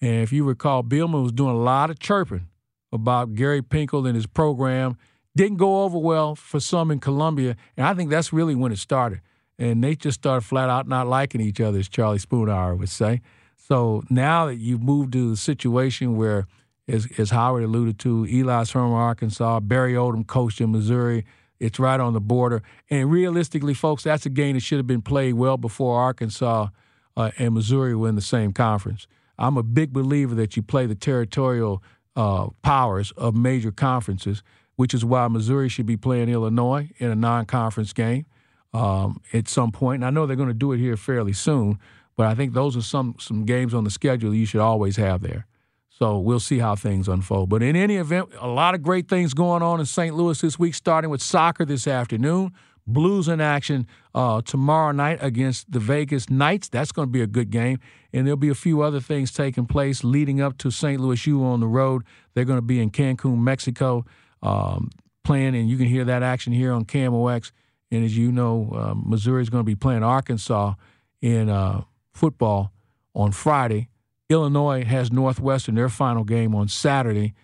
And 0.00 0.22
if 0.22 0.32
you 0.32 0.44
recall, 0.44 0.82
Bielema 0.82 1.22
was 1.22 1.32
doing 1.32 1.54
a 1.54 1.58
lot 1.58 1.90
of 1.90 2.00
chirping 2.00 2.48
about 2.92 3.34
Gary 3.34 3.62
Pinkel 3.62 4.06
and 4.06 4.16
his 4.16 4.26
program. 4.26 4.96
Didn't 5.36 5.58
go 5.58 5.84
over 5.84 5.98
well 5.98 6.34
for 6.34 6.60
some 6.60 6.90
in 6.90 6.98
Columbia. 6.98 7.56
And 7.76 7.86
I 7.86 7.94
think 7.94 8.10
that's 8.10 8.32
really 8.32 8.54
when 8.54 8.72
it 8.72 8.78
started. 8.78 9.20
And 9.58 9.84
they 9.84 9.94
just 9.94 10.20
started 10.20 10.44
flat 10.44 10.68
out 10.68 10.88
not 10.88 11.06
liking 11.06 11.40
each 11.40 11.60
other, 11.60 11.78
as 11.78 11.88
Charlie 11.88 12.18
Spoonhour 12.18 12.78
would 12.78 12.88
say. 12.88 13.20
So 13.56 14.02
now 14.10 14.46
that 14.46 14.56
you've 14.56 14.82
moved 14.82 15.12
to 15.12 15.30
the 15.30 15.36
situation 15.36 16.16
where, 16.16 16.46
as, 16.88 17.06
as 17.18 17.30
Howard 17.30 17.62
alluded 17.62 17.98
to, 18.00 18.24
Eli's 18.24 18.70
from 18.70 18.92
Arkansas, 18.92 19.60
Barry 19.60 19.94
Odom 19.94 20.26
coached 20.26 20.60
in 20.60 20.72
Missouri– 20.72 21.24
it's 21.60 21.78
right 21.78 22.00
on 22.00 22.14
the 22.14 22.20
border. 22.20 22.62
And 22.88 23.10
realistically, 23.10 23.74
folks, 23.74 24.02
that's 24.02 24.26
a 24.26 24.30
game 24.30 24.54
that 24.54 24.62
should 24.62 24.78
have 24.78 24.86
been 24.86 25.02
played 25.02 25.34
well 25.34 25.58
before 25.58 26.00
Arkansas 26.00 26.68
uh, 27.16 27.30
and 27.38 27.54
Missouri 27.54 27.94
were 27.94 28.08
in 28.08 28.14
the 28.14 28.22
same 28.22 28.52
conference. 28.52 29.06
I'm 29.38 29.56
a 29.56 29.62
big 29.62 29.92
believer 29.92 30.34
that 30.36 30.56
you 30.56 30.62
play 30.62 30.86
the 30.86 30.94
territorial 30.94 31.82
uh, 32.16 32.48
powers 32.62 33.12
of 33.12 33.36
major 33.36 33.70
conferences, 33.70 34.42
which 34.80 34.94
is 34.94 35.04
why 35.04 35.28
Missouri 35.28 35.68
should 35.68 35.84
be 35.84 35.98
playing 35.98 36.30
Illinois 36.30 36.88
in 36.96 37.10
a 37.10 37.14
non 37.14 37.44
conference 37.44 37.92
game 37.92 38.24
um, 38.72 39.20
at 39.34 39.46
some 39.46 39.70
point. 39.70 39.96
And 39.96 40.06
I 40.06 40.08
know 40.08 40.24
they're 40.24 40.36
going 40.36 40.48
to 40.48 40.54
do 40.54 40.72
it 40.72 40.78
here 40.78 40.96
fairly 40.96 41.34
soon, 41.34 41.78
but 42.16 42.24
I 42.24 42.34
think 42.34 42.54
those 42.54 42.78
are 42.78 42.80
some, 42.82 43.14
some 43.20 43.44
games 43.44 43.74
on 43.74 43.84
the 43.84 43.90
schedule 43.90 44.34
you 44.34 44.46
should 44.46 44.62
always 44.62 44.96
have 44.96 45.20
there. 45.20 45.46
So 45.90 46.18
we'll 46.18 46.40
see 46.40 46.60
how 46.60 46.76
things 46.76 47.08
unfold. 47.08 47.50
But 47.50 47.62
in 47.62 47.76
any 47.76 47.96
event, 47.96 48.30
a 48.40 48.48
lot 48.48 48.74
of 48.74 48.82
great 48.82 49.06
things 49.06 49.34
going 49.34 49.62
on 49.62 49.80
in 49.80 49.84
St. 49.84 50.16
Louis 50.16 50.40
this 50.40 50.58
week, 50.58 50.74
starting 50.74 51.10
with 51.10 51.20
soccer 51.20 51.66
this 51.66 51.86
afternoon. 51.86 52.54
Blues 52.86 53.28
in 53.28 53.38
action 53.38 53.86
uh, 54.14 54.40
tomorrow 54.40 54.92
night 54.92 55.18
against 55.20 55.70
the 55.70 55.78
Vegas 55.78 56.30
Knights. 56.30 56.70
That's 56.70 56.90
going 56.90 57.08
to 57.08 57.12
be 57.12 57.20
a 57.20 57.26
good 57.26 57.50
game. 57.50 57.80
And 58.14 58.26
there'll 58.26 58.38
be 58.38 58.48
a 58.48 58.54
few 58.54 58.80
other 58.80 58.98
things 58.98 59.30
taking 59.30 59.66
place 59.66 60.02
leading 60.02 60.40
up 60.40 60.56
to 60.56 60.70
St. 60.70 60.98
Louis 60.98 61.26
U 61.26 61.44
on 61.44 61.60
the 61.60 61.66
road. 61.66 62.02
They're 62.32 62.46
going 62.46 62.56
to 62.56 62.62
be 62.62 62.80
in 62.80 62.90
Cancun, 62.90 63.40
Mexico, 63.40 64.06
um, 64.42 64.90
playing, 65.24 65.54
and 65.54 65.68
you 65.68 65.76
can 65.76 65.86
hear 65.86 66.04
that 66.04 66.22
action 66.22 66.52
here 66.52 66.72
on 66.72 66.84
KMOX. 66.84 67.52
And 67.90 68.04
as 68.04 68.16
you 68.16 68.30
know, 68.30 68.70
uh, 68.72 68.94
Missouri 68.96 69.42
is 69.42 69.50
going 69.50 69.62
to 69.62 69.66
be 69.66 69.74
playing 69.74 70.02
Arkansas 70.02 70.74
in 71.20 71.48
uh, 71.48 71.82
football 72.12 72.72
on 73.14 73.32
Friday. 73.32 73.88
Illinois 74.28 74.84
has 74.84 75.10
Northwestern 75.10 75.74
their 75.74 75.88
final 75.88 76.22
game 76.22 76.54
on 76.54 76.68
Saturday, 76.68 77.34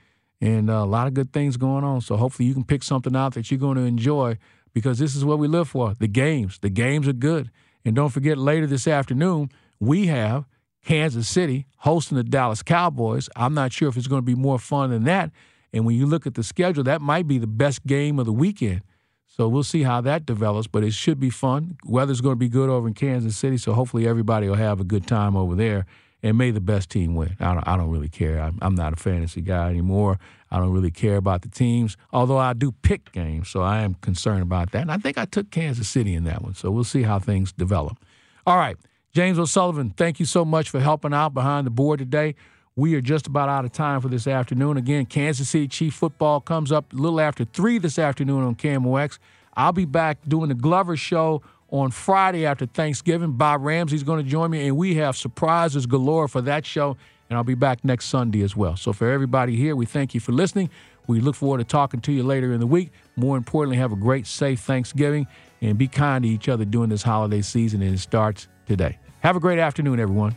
and 0.40 0.70
uh, 0.70 0.74
a 0.74 0.86
lot 0.86 1.09
of 1.09 1.14
good 1.14 1.32
things 1.32 1.57
going 1.57 1.84
on. 1.84 2.01
So 2.01 2.16
hopefully 2.16 2.47
you 2.47 2.55
can 2.55 2.64
pick 2.64 2.82
something 2.82 3.16
out 3.16 3.34
that 3.34 3.51
you're 3.51 3.59
going 3.59 3.76
to 3.76 3.82
enjoy 3.82 4.38
because 4.72 4.99
this 4.99 5.16
is 5.16 5.24
what 5.24 5.38
we 5.38 5.49
live 5.49 5.68
for 5.68 5.94
the 5.94 6.07
games. 6.07 6.59
The 6.61 6.70
games 6.70 7.09
are 7.09 7.12
good. 7.12 7.51
And 7.84 7.97
don't 7.97 8.11
forget, 8.11 8.36
later 8.38 8.66
this 8.66 8.86
afternoon, 8.86 9.51
we 9.80 10.07
have 10.07 10.44
Kansas 10.84 11.28
City 11.28 11.66
hosting 11.78 12.16
the 12.16 12.24
Dallas 12.24 12.62
Cowboys. 12.62 13.28
I'm 13.34 13.55
not 13.55 13.72
sure 13.72 13.88
if 13.88 13.97
it's 13.97 14.07
going 14.07 14.22
to 14.22 14.26
be 14.26 14.34
more 14.34 14.59
fun 14.59 14.90
than 14.90 15.05
that. 15.05 15.30
And 15.76 15.86
when 15.86 15.96
you 15.96 16.06
look 16.06 16.26
at 16.26 16.34
the 16.34 16.42
schedule, 16.42 16.82
that 16.84 17.00
might 17.00 17.28
be 17.28 17.38
the 17.38 17.46
best 17.46 17.84
game 17.86 18.18
of 18.18 18.26
the 18.26 18.32
weekend. 18.32 18.82
So 19.26 19.48
we'll 19.48 19.62
see 19.62 19.82
how 19.82 20.00
that 20.00 20.24
develops, 20.24 20.66
but 20.66 20.82
it 20.82 20.94
should 20.94 21.20
be 21.20 21.30
fun. 21.30 21.76
Weather's 21.84 22.22
going 22.22 22.32
to 22.32 22.38
be 22.38 22.48
good 22.48 22.70
over 22.70 22.88
in 22.88 22.94
Kansas 22.94 23.36
City, 23.36 23.58
so 23.58 23.74
hopefully 23.74 24.08
everybody 24.08 24.48
will 24.48 24.56
have 24.56 24.80
a 24.80 24.84
good 24.84 25.06
time 25.06 25.36
over 25.36 25.54
there 25.54 25.84
and 26.22 26.38
may 26.38 26.50
the 26.50 26.60
best 26.60 26.90
team 26.90 27.14
win. 27.14 27.36
I 27.38 27.54
don't, 27.54 27.68
I 27.68 27.76
don't 27.76 27.90
really 27.90 28.08
care. 28.08 28.40
I'm, 28.40 28.58
I'm, 28.62 28.74
not 28.74 28.92
a 28.92 28.96
fantasy 28.96 29.40
guy 29.42 29.68
anymore. 29.68 30.18
I 30.50 30.58
don't 30.58 30.72
really 30.72 30.90
care 30.90 31.16
about 31.16 31.42
the 31.42 31.48
teams, 31.48 31.96
although 32.12 32.38
I 32.38 32.52
do 32.52 32.72
pick 32.72 33.12
games, 33.12 33.48
so 33.48 33.62
I 33.62 33.80
am 33.80 33.94
concerned 33.94 34.42
about 34.42 34.72
that. 34.72 34.82
And 34.82 34.92
I 34.92 34.96
think 34.96 35.18
I 35.18 35.24
took 35.24 35.50
Kansas 35.50 35.88
City 35.88 36.14
in 36.14 36.24
that 36.24 36.42
one, 36.42 36.54
so 36.54 36.70
we'll 36.70 36.84
see 36.84 37.02
how 37.02 37.18
things 37.18 37.52
develop. 37.52 37.98
All 38.46 38.56
right, 38.56 38.76
James 39.12 39.38
O'Sullivan, 39.38 39.90
thank 39.90 40.18
you 40.18 40.26
so 40.26 40.44
much 40.44 40.70
for 40.70 40.80
helping 40.80 41.12
out 41.12 41.34
behind 41.34 41.66
the 41.66 41.70
board 41.70 41.98
today. 41.98 42.34
We 42.78 42.94
are 42.94 43.00
just 43.00 43.26
about 43.26 43.48
out 43.48 43.64
of 43.64 43.72
time 43.72 44.02
for 44.02 44.08
this 44.08 44.26
afternoon. 44.26 44.76
Again, 44.76 45.06
Kansas 45.06 45.48
City 45.48 45.66
Chief 45.66 45.94
football 45.94 46.42
comes 46.42 46.70
up 46.70 46.92
a 46.92 46.96
little 46.96 47.22
after 47.22 47.46
3 47.46 47.78
this 47.78 47.98
afternoon 47.98 48.42
on 48.42 48.54
KMOX. 48.54 49.18
I'll 49.54 49.72
be 49.72 49.86
back 49.86 50.18
doing 50.28 50.50
the 50.50 50.54
Glover 50.54 50.94
Show 50.94 51.40
on 51.70 51.90
Friday 51.90 52.44
after 52.44 52.66
Thanksgiving. 52.66 53.32
Bob 53.32 53.62
Ramsey's 53.62 54.02
going 54.02 54.22
to 54.22 54.30
join 54.30 54.50
me, 54.50 54.68
and 54.68 54.76
we 54.76 54.96
have 54.96 55.16
surprises 55.16 55.86
galore 55.86 56.28
for 56.28 56.42
that 56.42 56.66
show. 56.66 56.98
And 57.30 57.38
I'll 57.38 57.44
be 57.44 57.54
back 57.54 57.82
next 57.82 58.06
Sunday 58.06 58.42
as 58.42 58.54
well. 58.54 58.76
So, 58.76 58.92
for 58.92 59.10
everybody 59.10 59.56
here, 59.56 59.74
we 59.74 59.86
thank 59.86 60.12
you 60.12 60.20
for 60.20 60.32
listening. 60.32 60.68
We 61.06 61.20
look 61.20 61.34
forward 61.34 61.58
to 61.58 61.64
talking 61.64 62.00
to 62.00 62.12
you 62.12 62.24
later 62.24 62.52
in 62.52 62.60
the 62.60 62.66
week. 62.66 62.90
More 63.16 63.38
importantly, 63.38 63.78
have 63.78 63.92
a 63.92 63.96
great, 63.96 64.26
safe 64.26 64.60
Thanksgiving 64.60 65.26
and 65.62 65.78
be 65.78 65.88
kind 65.88 66.24
to 66.24 66.28
each 66.28 66.50
other 66.50 66.66
during 66.66 66.90
this 66.90 67.02
holiday 67.02 67.40
season, 67.40 67.80
and 67.80 67.94
it 67.94 68.00
starts 68.00 68.48
today. 68.66 68.98
Have 69.20 69.34
a 69.34 69.40
great 69.40 69.58
afternoon, 69.58 69.98
everyone. 69.98 70.36